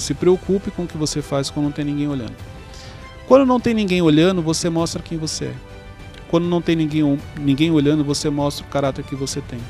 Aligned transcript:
Se 0.00 0.14
preocupe 0.14 0.70
com 0.70 0.84
o 0.84 0.86
que 0.86 0.96
você 0.96 1.22
faz 1.22 1.50
quando 1.50 1.66
não 1.66 1.72
tem 1.72 1.84
ninguém 1.84 2.08
olhando. 2.08 2.34
Quando 3.28 3.46
não 3.46 3.60
tem 3.60 3.74
ninguém 3.74 4.02
olhando, 4.02 4.42
você 4.42 4.68
mostra 4.68 5.02
quem 5.02 5.16
você 5.16 5.46
é. 5.46 5.54
Quando 6.28 6.48
não 6.48 6.62
tem 6.62 6.74
ninguém, 6.74 7.20
ninguém 7.38 7.70
olhando, 7.70 8.04
você 8.04 8.30
mostra 8.30 8.64
o 8.64 8.68
caráter 8.68 9.04
que 9.04 9.14
você 9.14 9.40
tem. 9.40 9.60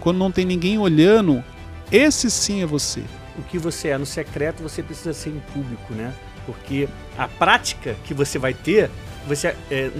Quando 0.00 0.18
não 0.18 0.30
tem 0.30 0.44
ninguém 0.44 0.78
olhando, 0.78 1.42
esse 1.90 2.30
sim 2.30 2.62
é 2.62 2.66
você. 2.66 3.02
O 3.36 3.42
que 3.42 3.58
você 3.58 3.88
é 3.88 3.98
no 3.98 4.06
secreto, 4.06 4.62
você 4.62 4.82
precisa 4.82 5.12
ser 5.12 5.30
em 5.30 5.40
público, 5.52 5.94
né? 5.94 6.12
Porque 6.44 6.88
a 7.16 7.28
prática 7.28 7.96
que 8.04 8.12
você 8.12 8.38
vai 8.38 8.52
ter, 8.52 8.90
você 9.26 9.54
é, 9.70 9.90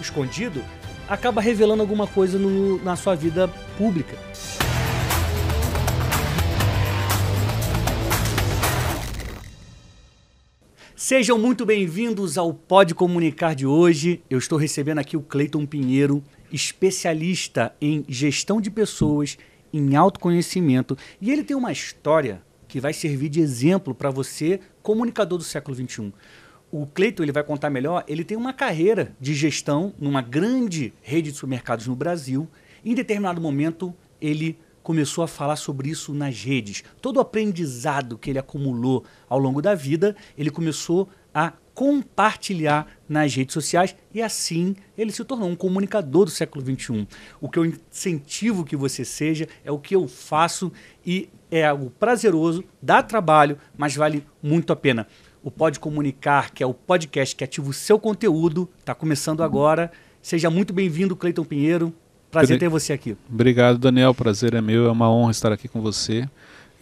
escondido, 0.00 0.62
acaba 1.08 1.40
revelando 1.40 1.82
alguma 1.82 2.06
coisa 2.06 2.38
no, 2.38 2.82
na 2.82 2.96
sua 2.96 3.14
vida 3.14 3.48
pública. 3.76 4.16
Sejam 10.96 11.36
muito 11.36 11.66
bem-vindos 11.66 12.38
ao 12.38 12.54
Pode 12.54 12.94
Comunicar 12.94 13.52
de 13.56 13.66
hoje. 13.66 14.22
Eu 14.30 14.38
estou 14.38 14.56
recebendo 14.56 15.00
aqui 15.00 15.16
o 15.16 15.22
Cleiton 15.22 15.66
Pinheiro, 15.66 16.22
especialista 16.52 17.74
em 17.80 18.04
gestão 18.08 18.60
de 18.60 18.70
pessoas, 18.70 19.36
em 19.72 19.96
autoconhecimento, 19.96 20.96
e 21.20 21.32
ele 21.32 21.42
tem 21.42 21.56
uma 21.56 21.72
história 21.72 22.40
que 22.68 22.78
vai 22.78 22.92
servir 22.92 23.28
de 23.28 23.40
exemplo 23.40 23.92
para 23.92 24.08
você, 24.08 24.60
comunicador 24.84 25.36
do 25.36 25.42
século 25.42 25.76
XXI. 25.76 26.12
O 26.70 26.86
Cleiton 26.86 27.24
ele 27.24 27.32
vai 27.32 27.42
contar 27.42 27.70
melhor. 27.70 28.04
Ele 28.06 28.22
tem 28.22 28.36
uma 28.36 28.52
carreira 28.52 29.16
de 29.20 29.34
gestão 29.34 29.92
numa 29.98 30.22
grande 30.22 30.92
rede 31.02 31.32
de 31.32 31.36
supermercados 31.36 31.88
no 31.88 31.96
Brasil. 31.96 32.48
Em 32.84 32.94
determinado 32.94 33.40
momento, 33.40 33.92
ele 34.20 34.56
começou 34.84 35.24
a 35.24 35.26
falar 35.26 35.56
sobre 35.56 35.88
isso 35.88 36.12
nas 36.12 36.44
redes. 36.44 36.84
Todo 37.00 37.16
o 37.16 37.20
aprendizado 37.20 38.18
que 38.18 38.30
ele 38.30 38.38
acumulou 38.38 39.02
ao 39.28 39.38
longo 39.38 39.60
da 39.60 39.74
vida, 39.74 40.14
ele 40.38 40.50
começou 40.50 41.08
a 41.34 41.54
compartilhar 41.74 42.86
nas 43.08 43.34
redes 43.34 43.54
sociais 43.54 43.96
e 44.12 44.22
assim 44.22 44.76
ele 44.96 45.10
se 45.10 45.24
tornou 45.24 45.48
um 45.48 45.56
comunicador 45.56 46.26
do 46.26 46.30
século 46.30 46.64
XXI. 46.64 47.08
O 47.40 47.48
que 47.48 47.58
eu 47.58 47.64
incentivo 47.64 48.64
que 48.64 48.76
você 48.76 49.04
seja 49.04 49.48
é 49.64 49.72
o 49.72 49.78
que 49.78 49.96
eu 49.96 50.06
faço 50.06 50.70
e 51.04 51.28
é 51.50 51.64
algo 51.64 51.90
prazeroso, 51.90 52.62
dá 52.80 53.02
trabalho, 53.02 53.58
mas 53.76 53.96
vale 53.96 54.24
muito 54.42 54.72
a 54.72 54.76
pena. 54.76 55.08
O 55.42 55.50
Pode 55.50 55.80
Comunicar, 55.80 56.52
que 56.52 56.62
é 56.62 56.66
o 56.66 56.74
podcast 56.74 57.34
que 57.34 57.42
ativa 57.42 57.68
o 57.68 57.72
seu 57.72 57.98
conteúdo, 57.98 58.68
está 58.78 58.94
começando 58.94 59.42
agora. 59.42 59.90
Seja 60.22 60.50
muito 60.50 60.72
bem-vindo, 60.72 61.16
Cleiton 61.16 61.44
Pinheiro. 61.44 61.92
Prazer 62.34 62.58
ter 62.58 62.68
você 62.68 62.92
aqui. 62.92 63.16
Obrigado, 63.28 63.78
Daniel. 63.78 64.14
Prazer 64.14 64.54
é 64.54 64.60
meu. 64.60 64.86
É 64.86 64.90
uma 64.90 65.10
honra 65.10 65.30
estar 65.30 65.52
aqui 65.52 65.68
com 65.68 65.80
você. 65.80 66.28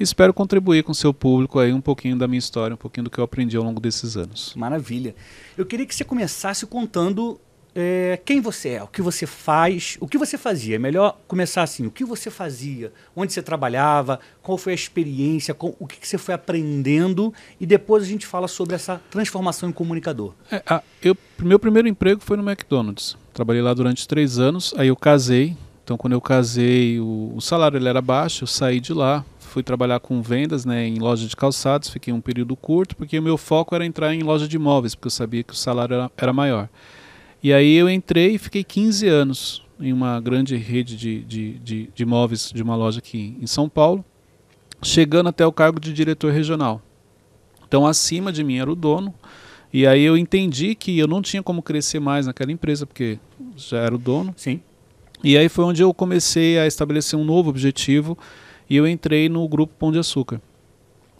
Espero 0.01 0.35
contribuir 0.35 0.83
com 0.83 0.93
o 0.93 0.95
seu 0.95 1.13
público 1.15 1.59
aí 1.59 1.73
um 1.73 1.81
pouquinho 1.81 2.17
da 2.17 2.27
minha 2.27 2.39
história, 2.39 2.75
um 2.75 2.79
pouquinho 2.79 3.05
do 3.05 3.11
que 3.11 3.19
eu 3.19 3.25
aprendi 3.25 3.57
ao 3.57 3.63
longo 3.63 3.81
desses 3.81 4.17
anos. 4.17 4.55
Maravilha. 4.57 5.15
Eu 5.57 5.65
queria 5.65 5.87
que 5.87 5.95
você 5.95 6.05
começasse 6.05 6.67
contando 6.67 7.39
é, 7.75 8.21
quem 8.25 8.41
você 8.41 8.71
é, 8.71 8.83
o 8.83 8.87
que 8.87 9.01
você 9.01 9.27
faz, 9.27 9.97
o 10.01 10.07
que 10.07 10.19
você 10.19 10.37
fazia. 10.37 10.77
É 10.77 10.79
melhor 10.79 11.19
começar 11.27 11.63
assim: 11.63 11.87
o 11.87 11.91
que 11.91 12.05
você 12.05 12.31
fazia, 12.31 12.93
onde 13.17 13.33
você 13.33 13.43
trabalhava, 13.43 14.21
qual 14.43 14.59
foi 14.59 14.73
a 14.73 14.75
experiência, 14.75 15.57
o 15.59 15.87
que, 15.87 15.99
que, 15.99 16.07
você 16.07 16.19
foi 16.19 16.35
aprendendo 16.35 17.33
e 17.61 17.67
depois 17.67 18.03
a 18.03 18.07
gente 18.07 18.27
fala 18.27 18.49
sobre 18.49 18.75
essa 18.75 19.01
transformação 19.11 19.69
em 19.69 19.73
comunicador. 19.73 20.35
É, 20.51 20.63
a, 20.67 20.83
eu, 21.03 21.17
meu 21.39 21.59
primeiro 21.59 21.89
emprego 21.89 22.21
foi 22.23 22.37
no 22.37 22.49
McDonald's. 22.49 23.17
Trabalhei 23.33 23.63
lá 23.63 23.73
durante 23.73 24.07
três 24.07 24.39
anos, 24.39 24.75
aí 24.77 24.89
eu 24.89 24.97
casei. 24.97 25.57
Então, 25.85 25.97
quando 25.97 26.13
eu 26.13 26.21
casei, 26.21 27.01
o, 27.01 27.33
o 27.35 27.41
salário 27.41 27.77
ele 27.77 27.89
era 27.89 28.01
baixo, 28.01 28.45
eu 28.45 28.47
saí 28.47 28.79
de 28.79 28.95
lá, 28.95 29.25
fui 29.41 29.63
trabalhar 29.63 29.99
com 29.99 30.23
vendas 30.23 30.65
né, 30.65 30.87
em 30.87 30.99
loja 30.99 31.27
de 31.27 31.35
calçados, 31.35 31.91
fiquei 31.91 32.13
um 32.13 32.21
período 32.21 32.55
curto, 32.55 32.97
porque 32.97 33.19
o 33.19 33.23
meu 33.23 33.37
foco 33.37 33.75
era 33.75 33.85
entrar 33.85 34.15
em 34.15 34.23
loja 34.23 34.47
de 34.47 34.57
imóveis, 34.57 34.95
porque 34.95 35.09
eu 35.09 35.11
sabia 35.11 35.43
que 35.43 35.53
o 35.53 35.57
salário 35.57 35.95
era, 35.95 36.11
era 36.17 36.33
maior. 36.33 36.69
E 37.43 37.53
aí 37.53 37.75
eu 37.75 37.91
entrei 37.91 38.35
e 38.35 38.39
fiquei 38.39 38.63
15 38.63 39.09
anos 39.09 39.63
em 39.81 39.93
uma 39.93 40.21
grande 40.21 40.57
rede 40.57 40.97
de, 40.97 41.25
de, 41.25 41.53
de, 41.55 41.91
de 41.93 42.03
imóveis 42.03 42.53
de 42.55 42.63
uma 42.63 42.77
loja 42.77 43.01
aqui 43.01 43.37
em 43.41 43.47
São 43.49 43.69
Paulo, 43.69 44.05
chegando 44.81 45.29
até 45.29 45.45
o 45.45 45.53
cargo 45.53 45.81
de 45.81 45.93
diretor 45.93 46.33
regional. 46.33 46.81
Então, 47.67 47.87
acima 47.87 48.33
de 48.33 48.45
mim 48.45 48.59
era 48.59 48.71
o 48.71 48.77
dono, 48.77 49.13
e 49.73 49.87
aí 49.87 50.03
eu 50.03 50.17
entendi 50.17 50.75
que 50.75 50.97
eu 50.99 51.09
não 51.09 51.21
tinha 51.21 51.43
como 51.43 51.63
crescer 51.63 51.99
mais 51.99 52.27
naquela 52.27 52.53
empresa, 52.53 52.87
porque 52.87 53.19
já 53.57 53.79
era 53.79 53.95
o 53.95 53.99
dono. 53.99 54.33
Sim. 54.37 54.61
E 55.25 55.37
aí 55.37 55.49
foi 55.49 55.65
onde 55.65 55.83
eu 55.83 55.93
comecei 55.95 56.59
a 56.59 56.67
estabelecer 56.67 57.19
um 57.19 57.25
novo 57.25 57.49
objetivo 57.49 58.19
e 58.69 58.77
eu 58.77 58.87
entrei 58.87 59.29
no 59.29 59.49
grupo 59.49 59.75
Pão 59.79 59.91
de 59.91 59.99
Açúcar. 59.99 60.41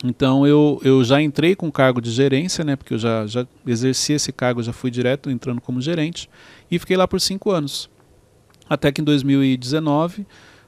Então 0.03 0.47
eu, 0.47 0.81
eu 0.83 1.05
já 1.05 1.23
entrei 1.23 1.55
com 1.55 1.71
cargo 1.71 2.01
de 2.01 2.11
gerência, 2.11 2.65
né? 2.65 2.75
Porque 2.75 2.95
eu 2.95 2.99
já, 2.99 3.27
já 3.27 3.47
exerci 3.67 4.15
esse 4.15 4.33
cargo, 4.33 4.63
já 4.63 4.73
fui 4.73 4.91
direto 4.91 5.31
entrando 5.31 5.61
como 5.61 5.81
gerente 5.81 6.29
e 6.71 6.79
fiquei 6.79 6.97
lá 6.97 7.07
por 7.07 7.21
cinco 7.21 7.51
anos. 7.51 7.89
Até 8.69 8.91
que 8.91 9.01
em 9.01 9.05
2019 9.05 10.27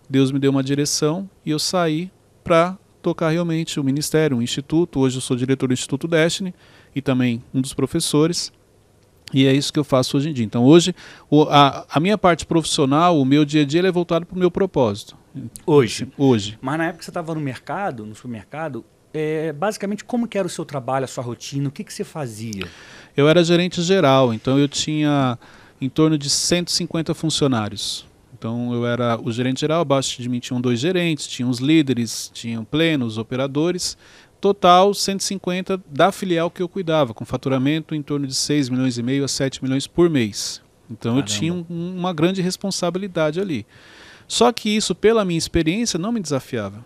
Deus 0.09 0.31
me 0.31 0.39
deu 0.39 0.51
uma 0.51 0.63
direção 0.63 1.29
e 1.45 1.51
eu 1.51 1.59
saí 1.59 2.11
para 2.45 2.79
tocar 3.03 3.31
realmente 3.31 3.81
o 3.81 3.85
ministério, 3.85 4.37
o 4.39 4.43
instituto. 4.43 5.01
Hoje 5.01 5.17
eu 5.17 5.21
sou 5.21 5.37
diretor 5.37 5.67
do 5.67 5.75
Instituto 5.75 6.07
Destiny 6.07 6.55
e 6.95 7.03
também 7.03 7.43
um 7.53 7.61
dos 7.61 7.75
professores. 7.75 8.53
E 9.33 9.47
é 9.47 9.53
isso 9.53 9.73
que 9.73 9.79
eu 9.79 9.85
faço 9.85 10.17
hoje 10.17 10.31
em 10.31 10.33
dia. 10.33 10.45
Então, 10.45 10.65
hoje, 10.65 10.95
a, 11.51 11.87
a, 11.91 11.99
minha 11.99 12.17
parte 12.17 12.47
profissional, 12.47 13.19
o 13.19 13.25
meu 13.25 13.45
dia 13.45 13.63
a 13.63 13.65
dia, 13.65 13.81
é 13.81 13.91
voltado 13.91 14.25
para 14.25 14.37
o 14.37 14.39
meu 14.39 14.51
propósito. 14.51 15.17
Hoje? 15.67 16.07
Hoje. 16.17 16.59
Mas 16.63 16.79
na 16.79 16.85
época 16.85 16.99
que 16.99 17.05
você 17.05 17.11
estava 17.11 17.35
no 17.35 17.41
mercado, 17.41 18.07
no 18.07 18.15
supermercado, 18.15 18.85
é, 19.15 19.53
basicamente, 19.53 20.05
como 20.05 20.27
que 20.27 20.37
era 20.37 20.47
o 20.47 20.51
seu 20.51 20.65
trabalho, 20.65 21.05
a 21.05 21.09
sua 21.09 21.23
rotina? 21.23 21.69
O 21.69 21.73
que, 21.73 21.85
que 21.85 21.95
você 21.95 22.03
fazia? 22.03 22.67
Eu 23.17 23.29
era 23.29 23.45
gerente 23.45 23.81
geral, 23.81 24.35
então 24.35 24.59
eu 24.59 24.69
tinha 24.69 25.39
em 25.81 25.89
torno 25.89 26.19
de 26.19 26.29
150 26.29 27.15
funcionários. 27.15 28.07
Então 28.37 28.75
eu 28.75 28.85
era 28.85 29.19
o 29.23 29.31
gerente 29.31 29.61
geral, 29.61 29.81
abaixo 29.81 30.21
de 30.21 30.29
mim 30.29 30.41
tinham 30.41 30.61
dois 30.61 30.81
gerentes, 30.81 31.29
tinham 31.29 31.49
os 31.49 31.61
líderes, 31.61 32.31
tinham 32.35 32.65
plenos, 32.65 33.17
operadores 33.17 33.97
total 34.41 34.93
150 34.93 35.81
da 35.87 36.13
filial 36.13 36.51
que 36.51 36.61
eu 36.61 36.69
cuidava, 36.69 37.15
com 37.15 37.25
faturamento 37.25 37.95
em 37.95 38.03
torno 38.03 38.27
de 38.27 38.35
6 38.35 38.69
milhões 38.69 38.99
e 38.99 39.03
meio 39.03 39.25
a 39.25 39.29
7 39.29 39.65
milhões 39.65 39.87
por 39.87 40.11
mês. 40.11 40.61
Então 40.91 41.13
Caramba. 41.15 41.21
eu 41.21 41.35
tinha 41.35 41.55
um, 41.55 41.65
uma 41.71 42.13
grande 42.13 42.43
responsabilidade 42.43 43.41
ali. 43.41 43.65
Só 44.29 44.53
que 44.53 44.69
isso, 44.69 44.95
pela 44.95 45.25
minha 45.25 45.39
experiência, 45.39 45.99
não 45.99 46.13
me 46.13 46.21
desafiava. 46.21 46.85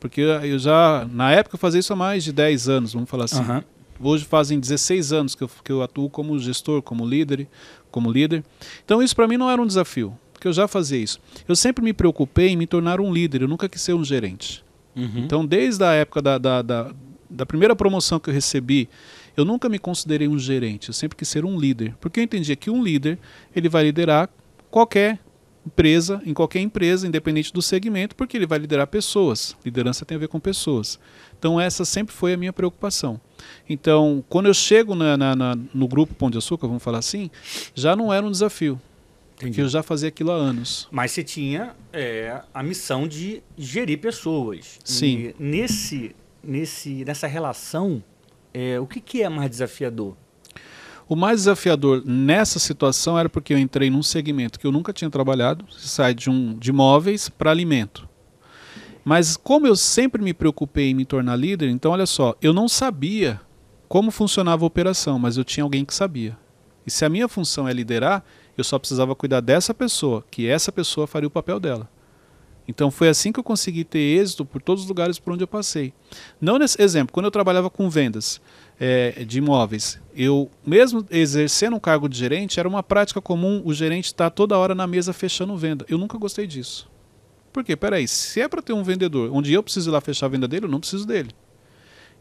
Porque 0.00 0.22
eu 0.22 0.58
já, 0.58 1.06
na 1.12 1.30
época, 1.30 1.54
eu 1.54 1.58
fazia 1.58 1.78
isso 1.78 1.92
há 1.92 1.96
mais 1.96 2.24
de 2.24 2.32
10 2.32 2.68
anos, 2.68 2.94
vamos 2.94 3.08
falar 3.08 3.24
assim. 3.24 3.42
Uhum. 3.42 3.62
Hoje 4.02 4.24
fazem 4.24 4.58
16 4.58 5.12
anos 5.12 5.34
que 5.34 5.44
eu, 5.44 5.50
que 5.62 5.70
eu 5.70 5.82
atuo 5.82 6.08
como 6.08 6.36
gestor, 6.38 6.80
como 6.80 7.06
líder, 7.06 7.46
como 7.90 8.10
líder. 8.10 8.42
Então 8.82 9.02
isso 9.02 9.14
para 9.14 9.28
mim 9.28 9.36
não 9.36 9.50
era 9.50 9.60
um 9.60 9.66
desafio, 9.66 10.16
porque 10.32 10.48
eu 10.48 10.52
já 10.54 10.66
fazia 10.66 10.98
isso. 10.98 11.20
Eu 11.46 11.54
sempre 11.54 11.84
me 11.84 11.92
preocupei 11.92 12.48
em 12.48 12.56
me 12.56 12.66
tornar 12.66 12.98
um 12.98 13.12
líder, 13.12 13.42
eu 13.42 13.48
nunca 13.48 13.68
quis 13.68 13.82
ser 13.82 13.92
um 13.92 14.02
gerente. 14.02 14.64
Uhum. 14.96 15.18
Então, 15.18 15.44
desde 15.44 15.84
a 15.84 15.92
época 15.92 16.22
da, 16.22 16.38
da, 16.38 16.62
da, 16.62 16.92
da, 17.28 17.46
primeira 17.46 17.76
promoção 17.76 18.18
que 18.18 18.28
eu 18.28 18.34
recebi, 18.34 18.88
eu 19.36 19.44
nunca 19.44 19.68
me 19.68 19.78
considerei 19.78 20.26
um 20.26 20.38
gerente, 20.38 20.88
eu 20.88 20.94
sempre 20.94 21.16
quis 21.16 21.28
ser 21.28 21.44
um 21.44 21.58
líder. 21.58 21.94
Porque 22.00 22.20
eu 22.20 22.24
entendia 22.24 22.56
que 22.56 22.70
um 22.70 22.82
líder 22.82 23.18
ele 23.54 23.68
vai 23.68 23.84
liderar 23.84 24.28
qualquer 24.70 25.18
empresa, 25.66 26.22
em 26.24 26.32
qualquer 26.32 26.60
empresa, 26.60 27.06
independente 27.06 27.52
do 27.52 27.60
segmento, 27.60 28.14
porque 28.16 28.36
ele 28.36 28.46
vai 28.46 28.58
liderar 28.58 28.86
pessoas. 28.86 29.56
Liderança 29.64 30.04
tem 30.04 30.16
a 30.16 30.18
ver 30.18 30.28
com 30.28 30.40
pessoas. 30.40 30.98
Então, 31.38 31.60
essa 31.60 31.84
sempre 31.84 32.14
foi 32.14 32.32
a 32.32 32.36
minha 32.36 32.52
preocupação. 32.52 33.20
Então, 33.68 34.24
quando 34.28 34.46
eu 34.46 34.54
chego 34.54 34.94
na, 34.94 35.16
na, 35.16 35.36
na, 35.36 35.58
no 35.72 35.88
grupo 35.88 36.14
Pão 36.14 36.30
de 36.30 36.38
Açúcar, 36.38 36.66
vamos 36.66 36.82
falar 36.82 36.98
assim, 36.98 37.30
já 37.74 37.94
não 37.94 38.12
era 38.12 38.24
um 38.24 38.30
desafio. 38.30 38.80
Entendi. 39.36 39.54
que 39.54 39.62
eu 39.62 39.68
já 39.70 39.82
fazia 39.82 40.08
aquilo 40.08 40.30
há 40.30 40.34
anos. 40.34 40.86
Mas 40.90 41.12
você 41.12 41.24
tinha 41.24 41.74
é, 41.94 42.42
a 42.52 42.62
missão 42.62 43.08
de 43.08 43.42
gerir 43.56 43.98
pessoas. 43.98 44.78
Sim. 44.84 45.32
E 45.38 45.42
nesse, 45.42 46.14
nesse, 46.44 47.06
nessa 47.06 47.26
relação, 47.26 48.04
é, 48.52 48.78
o 48.78 48.86
que, 48.86 49.00
que 49.00 49.22
é 49.22 49.28
mais 49.30 49.48
desafiador? 49.48 50.14
O 51.10 51.16
mais 51.16 51.40
desafiador 51.40 52.04
nessa 52.06 52.60
situação 52.60 53.18
era 53.18 53.28
porque 53.28 53.52
eu 53.52 53.58
entrei 53.58 53.90
num 53.90 54.00
segmento 54.00 54.60
que 54.60 54.64
eu 54.64 54.70
nunca 54.70 54.92
tinha 54.92 55.10
trabalhado, 55.10 55.64
sai 55.76 56.14
de 56.14 56.30
um 56.30 56.56
de 56.56 56.70
móveis 56.70 57.28
para 57.28 57.50
alimento. 57.50 58.08
Mas 59.04 59.36
como 59.36 59.66
eu 59.66 59.74
sempre 59.74 60.22
me 60.22 60.32
preocupei 60.32 60.90
em 60.90 60.94
me 60.94 61.04
tornar 61.04 61.34
líder, 61.34 61.68
então 61.68 61.90
olha 61.90 62.06
só, 62.06 62.36
eu 62.40 62.52
não 62.52 62.68
sabia 62.68 63.40
como 63.88 64.12
funcionava 64.12 64.64
a 64.64 64.68
operação, 64.68 65.18
mas 65.18 65.36
eu 65.36 65.42
tinha 65.42 65.64
alguém 65.64 65.84
que 65.84 65.92
sabia. 65.92 66.38
E 66.86 66.92
se 66.92 67.04
a 67.04 67.08
minha 67.08 67.26
função 67.26 67.66
é 67.66 67.72
liderar, 67.72 68.24
eu 68.56 68.62
só 68.62 68.78
precisava 68.78 69.12
cuidar 69.16 69.40
dessa 69.40 69.74
pessoa, 69.74 70.24
que 70.30 70.46
essa 70.46 70.70
pessoa 70.70 71.08
faria 71.08 71.26
o 71.26 71.30
papel 71.30 71.58
dela. 71.58 71.90
Então 72.70 72.88
foi 72.88 73.08
assim 73.08 73.32
que 73.32 73.40
eu 73.40 73.42
consegui 73.42 73.82
ter 73.82 73.98
êxito 73.98 74.44
por 74.44 74.62
todos 74.62 74.84
os 74.84 74.88
lugares 74.88 75.18
por 75.18 75.32
onde 75.32 75.42
eu 75.42 75.48
passei. 75.48 75.92
Não 76.40 76.56
nesse 76.56 76.80
exemplo, 76.80 77.12
quando 77.12 77.26
eu 77.26 77.30
trabalhava 77.30 77.68
com 77.68 77.90
vendas 77.90 78.40
é, 78.78 79.24
de 79.24 79.38
imóveis, 79.38 80.00
eu 80.14 80.48
mesmo 80.64 81.04
exercendo 81.10 81.74
um 81.74 81.80
cargo 81.80 82.08
de 82.08 82.16
gerente, 82.16 82.60
era 82.60 82.68
uma 82.68 82.80
prática 82.80 83.20
comum 83.20 83.60
o 83.64 83.74
gerente 83.74 84.04
estar 84.04 84.30
toda 84.30 84.56
hora 84.56 84.72
na 84.72 84.86
mesa 84.86 85.12
fechando 85.12 85.56
venda. 85.56 85.84
Eu 85.88 85.98
nunca 85.98 86.16
gostei 86.16 86.46
disso. 86.46 86.88
Por 87.52 87.64
quê? 87.64 87.74
Peraí, 87.74 88.06
se 88.06 88.40
é 88.40 88.46
para 88.46 88.62
ter 88.62 88.72
um 88.72 88.84
vendedor 88.84 89.30
onde 89.32 89.52
eu 89.52 89.64
preciso 89.64 89.90
ir 89.90 89.92
lá 89.92 90.00
fechar 90.00 90.26
a 90.26 90.28
venda 90.28 90.46
dele, 90.46 90.66
eu 90.66 90.70
não 90.70 90.78
preciso 90.78 91.04
dele. 91.04 91.30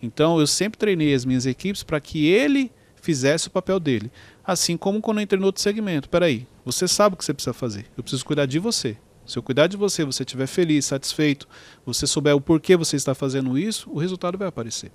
Então 0.02 0.40
eu 0.40 0.48
sempre 0.48 0.80
treinei 0.80 1.14
as 1.14 1.26
minhas 1.26 1.46
equipes 1.46 1.84
para 1.84 2.00
que 2.00 2.26
ele 2.26 2.72
fizesse 3.00 3.50
o 3.50 3.52
papel 3.52 3.80
dele. 3.80 4.12
Assim 4.44 4.76
como 4.76 5.00
quando 5.00 5.20
eu 5.20 5.24
entrei 5.24 5.40
no 5.40 5.46
outro 5.46 5.62
segmento. 5.62 6.10
Peraí, 6.10 6.48
você 6.66 6.88
sabe 6.88 7.14
o 7.14 7.18
que 7.18 7.24
você 7.24 7.36
precisa 7.36 7.54
fazer. 7.54 7.86
Eu 7.96 8.02
preciso 8.02 8.26
cuidar 8.26 8.48
de 8.48 8.58
você. 8.58 8.98
Se 9.30 9.38
eu 9.38 9.44
cuidar 9.44 9.68
de 9.68 9.78
você, 9.78 10.04
você 10.04 10.24
estiver 10.24 10.48
feliz, 10.48 10.86
satisfeito, 10.86 11.48
você 11.86 12.08
souber 12.08 12.36
o 12.36 12.42
porquê 12.42 12.76
você 12.76 12.96
está 12.96 13.14
fazendo 13.14 13.60
isso, 13.60 13.88
o 13.92 14.00
resultado 14.00 14.40
vai 14.40 14.48
aparecer. 14.48 14.92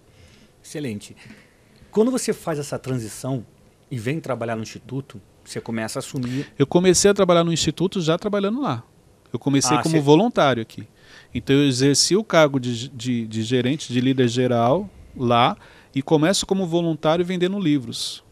Excelente. 0.60 1.16
Quando 1.88 2.10
você 2.10 2.32
faz 2.32 2.58
essa 2.58 2.76
transição 2.76 3.46
e 3.88 3.96
vem 3.96 4.19
trabalhar 4.19 4.56
no 4.56 4.62
instituto, 4.62 5.22
você 5.44 5.60
começa 5.60 5.98
a 5.98 6.00
assumir. 6.00 6.52
Eu 6.58 6.66
comecei 6.66 7.08
a 7.08 7.14
trabalhar 7.14 7.44
no 7.44 7.52
instituto 7.52 8.00
já 8.00 8.19
trabalhando 8.19 8.60
lá. 8.60 8.82
Eu 9.32 9.38
comecei 9.38 9.76
ah, 9.76 9.81
como 9.81 9.94
você... 9.94 10.00
voluntário 10.00 10.60
aqui. 10.60 10.88
Então 11.32 11.54
eu 11.54 11.69
exerci 11.69 12.16
o 12.16 12.25
cargo 12.25 12.58
de, 12.58 12.88
de, 12.88 13.28
de 13.28 13.42
gerente, 13.44 13.92
de 13.92 14.00
líder 14.00 14.26
geral 14.26 14.90
lá 15.16 15.56
e 15.94 16.02
começo 16.02 16.44
como 16.44 16.66
voluntário 16.66 17.25
vendendo 17.25 17.56
livros. 17.60 18.25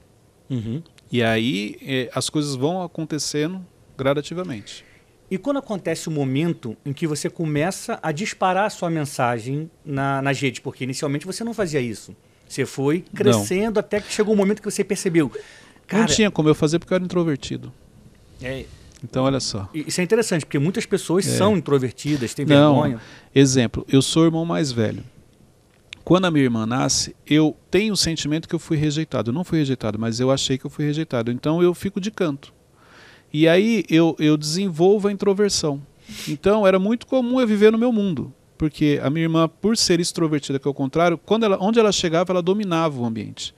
Uhum. 0.50 0.82
E 1.12 1.22
aí 1.22 1.76
eh, 1.80 2.10
as 2.12 2.28
coisas 2.28 2.56
vão 2.56 2.82
acontecendo 2.82 3.64
gradativamente. 3.96 4.84
E 5.32 5.38
quando 5.38 5.56
acontece 5.56 6.08
o 6.08 6.10
momento 6.10 6.76
em 6.84 6.92
que 6.92 7.06
você 7.06 7.30
começa 7.30 7.98
a 8.02 8.12
disparar 8.12 8.66
a 8.66 8.68
sua 8.68 8.90
mensagem 8.90 9.70
na, 9.82 10.20
nas 10.20 10.38
redes, 10.38 10.60
porque 10.60 10.84
inicialmente 10.84 11.24
você 11.24 11.42
não 11.42 11.54
fazia 11.54 11.80
isso. 11.80 12.14
Você 12.46 12.66
foi 12.66 13.02
crescendo 13.14 13.76
não. 13.76 13.80
até 13.80 13.98
que 13.98 14.12
chegou 14.12 14.34
um 14.34 14.36
momento 14.36 14.60
que 14.60 14.70
você 14.70 14.84
percebeu. 14.84 15.32
Cara, 15.86 16.02
não 16.02 16.06
tinha 16.06 16.30
como 16.30 16.50
eu 16.50 16.54
fazer 16.54 16.78
porque 16.78 16.92
eu 16.92 16.96
era 16.96 17.04
introvertido. 17.06 17.72
É, 18.42 18.66
então, 19.02 19.24
olha 19.24 19.40
só. 19.40 19.70
Isso 19.72 20.02
é 20.02 20.04
interessante, 20.04 20.44
porque 20.44 20.58
muitas 20.58 20.84
pessoas 20.84 21.26
é. 21.26 21.30
são 21.34 21.56
introvertidas, 21.56 22.34
têm 22.34 22.44
não, 22.44 22.74
vergonha. 22.74 23.00
Exemplo, 23.34 23.86
eu 23.88 24.02
sou 24.02 24.24
o 24.24 24.26
irmão 24.26 24.44
mais 24.44 24.70
velho. 24.70 25.02
Quando 26.04 26.26
a 26.26 26.30
minha 26.30 26.44
irmã 26.44 26.66
nasce, 26.66 27.16
eu 27.26 27.56
tenho 27.70 27.94
o 27.94 27.96
sentimento 27.96 28.46
que 28.46 28.54
eu 28.54 28.58
fui 28.58 28.76
rejeitado. 28.76 29.30
Eu 29.30 29.34
não 29.34 29.44
fui 29.44 29.60
rejeitado, 29.60 29.98
mas 29.98 30.20
eu 30.20 30.30
achei 30.30 30.58
que 30.58 30.66
eu 30.66 30.70
fui 30.70 30.84
rejeitado. 30.84 31.32
Então 31.32 31.62
eu 31.62 31.72
fico 31.72 31.98
de 31.98 32.10
canto. 32.10 32.52
E 33.32 33.48
aí 33.48 33.84
eu, 33.88 34.14
eu 34.18 34.36
desenvolvo 34.36 35.08
a 35.08 35.12
introversão. 35.12 35.80
Então 36.28 36.66
era 36.66 36.78
muito 36.78 37.06
comum 37.06 37.40
eu 37.40 37.46
viver 37.46 37.72
no 37.72 37.78
meu 37.78 37.92
mundo. 37.92 38.32
Porque 38.58 39.00
a 39.02 39.10
minha 39.10 39.24
irmã, 39.24 39.48
por 39.48 39.76
ser 39.76 39.98
extrovertida, 39.98 40.58
que 40.58 40.68
é 40.68 40.70
o 40.70 40.74
contrário, 40.74 41.18
quando 41.18 41.44
ela, 41.44 41.58
onde 41.60 41.80
ela 41.80 41.90
chegava, 41.90 42.32
ela 42.32 42.42
dominava 42.42 43.00
o 43.00 43.04
ambiente. 43.04 43.54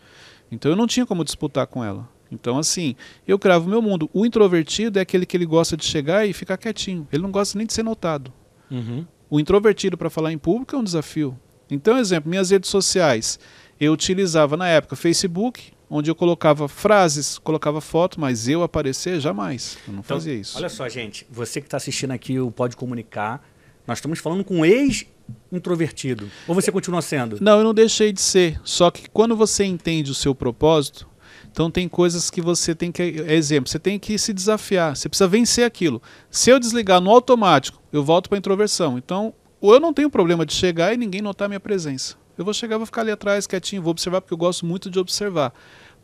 Então 0.50 0.70
eu 0.70 0.76
não 0.76 0.86
tinha 0.86 1.04
como 1.04 1.24
disputar 1.24 1.66
com 1.66 1.84
ela. 1.84 2.08
Então, 2.30 2.58
assim, 2.58 2.96
eu 3.26 3.38
cravo 3.38 3.68
meu 3.68 3.82
mundo. 3.82 4.08
O 4.12 4.24
introvertido 4.24 4.98
é 4.98 5.02
aquele 5.02 5.26
que 5.26 5.36
ele 5.36 5.46
gosta 5.46 5.76
de 5.76 5.84
chegar 5.84 6.26
e 6.26 6.32
ficar 6.32 6.56
quietinho. 6.56 7.06
Ele 7.12 7.22
não 7.22 7.30
gosta 7.30 7.56
nem 7.56 7.66
de 7.66 7.72
ser 7.72 7.82
notado. 7.82 8.32
Uhum. 8.70 9.06
O 9.30 9.38
introvertido, 9.38 9.96
para 9.96 10.10
falar 10.10 10.32
em 10.32 10.38
público, 10.38 10.74
é 10.74 10.78
um 10.78 10.84
desafio. 10.84 11.38
Então, 11.70 11.96
exemplo, 11.96 12.30
minhas 12.30 12.50
redes 12.50 12.70
sociais. 12.70 13.38
Eu 13.78 13.92
utilizava 13.92 14.56
na 14.56 14.68
época 14.68 14.96
Facebook, 14.96 15.72
onde 15.88 16.10
eu 16.10 16.14
colocava 16.14 16.68
frases, 16.68 17.38
colocava 17.38 17.80
foto, 17.80 18.20
mas 18.20 18.48
eu 18.48 18.62
aparecer 18.62 19.20
jamais. 19.20 19.78
Eu 19.86 19.92
não 19.92 20.00
então, 20.00 20.16
fazia 20.16 20.34
isso. 20.34 20.56
Olha 20.56 20.68
só, 20.68 20.88
gente, 20.88 21.26
você 21.30 21.60
que 21.60 21.66
está 21.66 21.76
assistindo 21.76 22.10
aqui 22.10 22.38
o 22.38 22.50
Pode 22.50 22.76
Comunicar, 22.76 23.42
nós 23.86 23.98
estamos 23.98 24.18
falando 24.18 24.44
com 24.44 24.58
um 24.58 24.64
ex-introvertido. 24.64 26.30
Ou 26.48 26.54
você 26.54 26.72
continua 26.72 27.02
sendo? 27.02 27.38
Não, 27.40 27.58
eu 27.58 27.64
não 27.64 27.74
deixei 27.74 28.12
de 28.12 28.20
ser. 28.20 28.60
Só 28.64 28.90
que 28.90 29.08
quando 29.10 29.36
você 29.36 29.64
entende 29.64 30.10
o 30.10 30.14
seu 30.14 30.34
propósito, 30.34 31.06
então 31.50 31.70
tem 31.70 31.88
coisas 31.88 32.30
que 32.30 32.40
você 32.40 32.74
tem 32.74 32.90
que. 32.90 33.02
Exemplo, 33.28 33.70
você 33.70 33.78
tem 33.78 33.98
que 33.98 34.18
se 34.18 34.32
desafiar, 34.32 34.96
você 34.96 35.08
precisa 35.08 35.28
vencer 35.28 35.64
aquilo. 35.64 36.02
Se 36.30 36.50
eu 36.50 36.58
desligar 36.58 37.00
no 37.00 37.10
automático, 37.10 37.80
eu 37.92 38.02
volto 38.02 38.28
para 38.28 38.36
a 38.36 38.40
introversão. 38.40 38.98
Então, 38.98 39.32
ou 39.60 39.72
eu 39.72 39.80
não 39.80 39.92
tenho 39.94 40.10
problema 40.10 40.44
de 40.44 40.52
chegar 40.52 40.92
e 40.92 40.96
ninguém 40.96 41.22
notar 41.22 41.48
minha 41.48 41.60
presença. 41.60 42.16
Eu 42.36 42.44
vou 42.44 42.54
chegar, 42.54 42.76
vou 42.76 42.86
ficar 42.86 43.02
ali 43.02 43.10
atrás, 43.10 43.46
quietinho, 43.46 43.82
vou 43.82 43.90
observar, 43.90 44.20
porque 44.20 44.34
eu 44.34 44.38
gosto 44.38 44.66
muito 44.66 44.90
de 44.90 44.98
observar. 44.98 45.52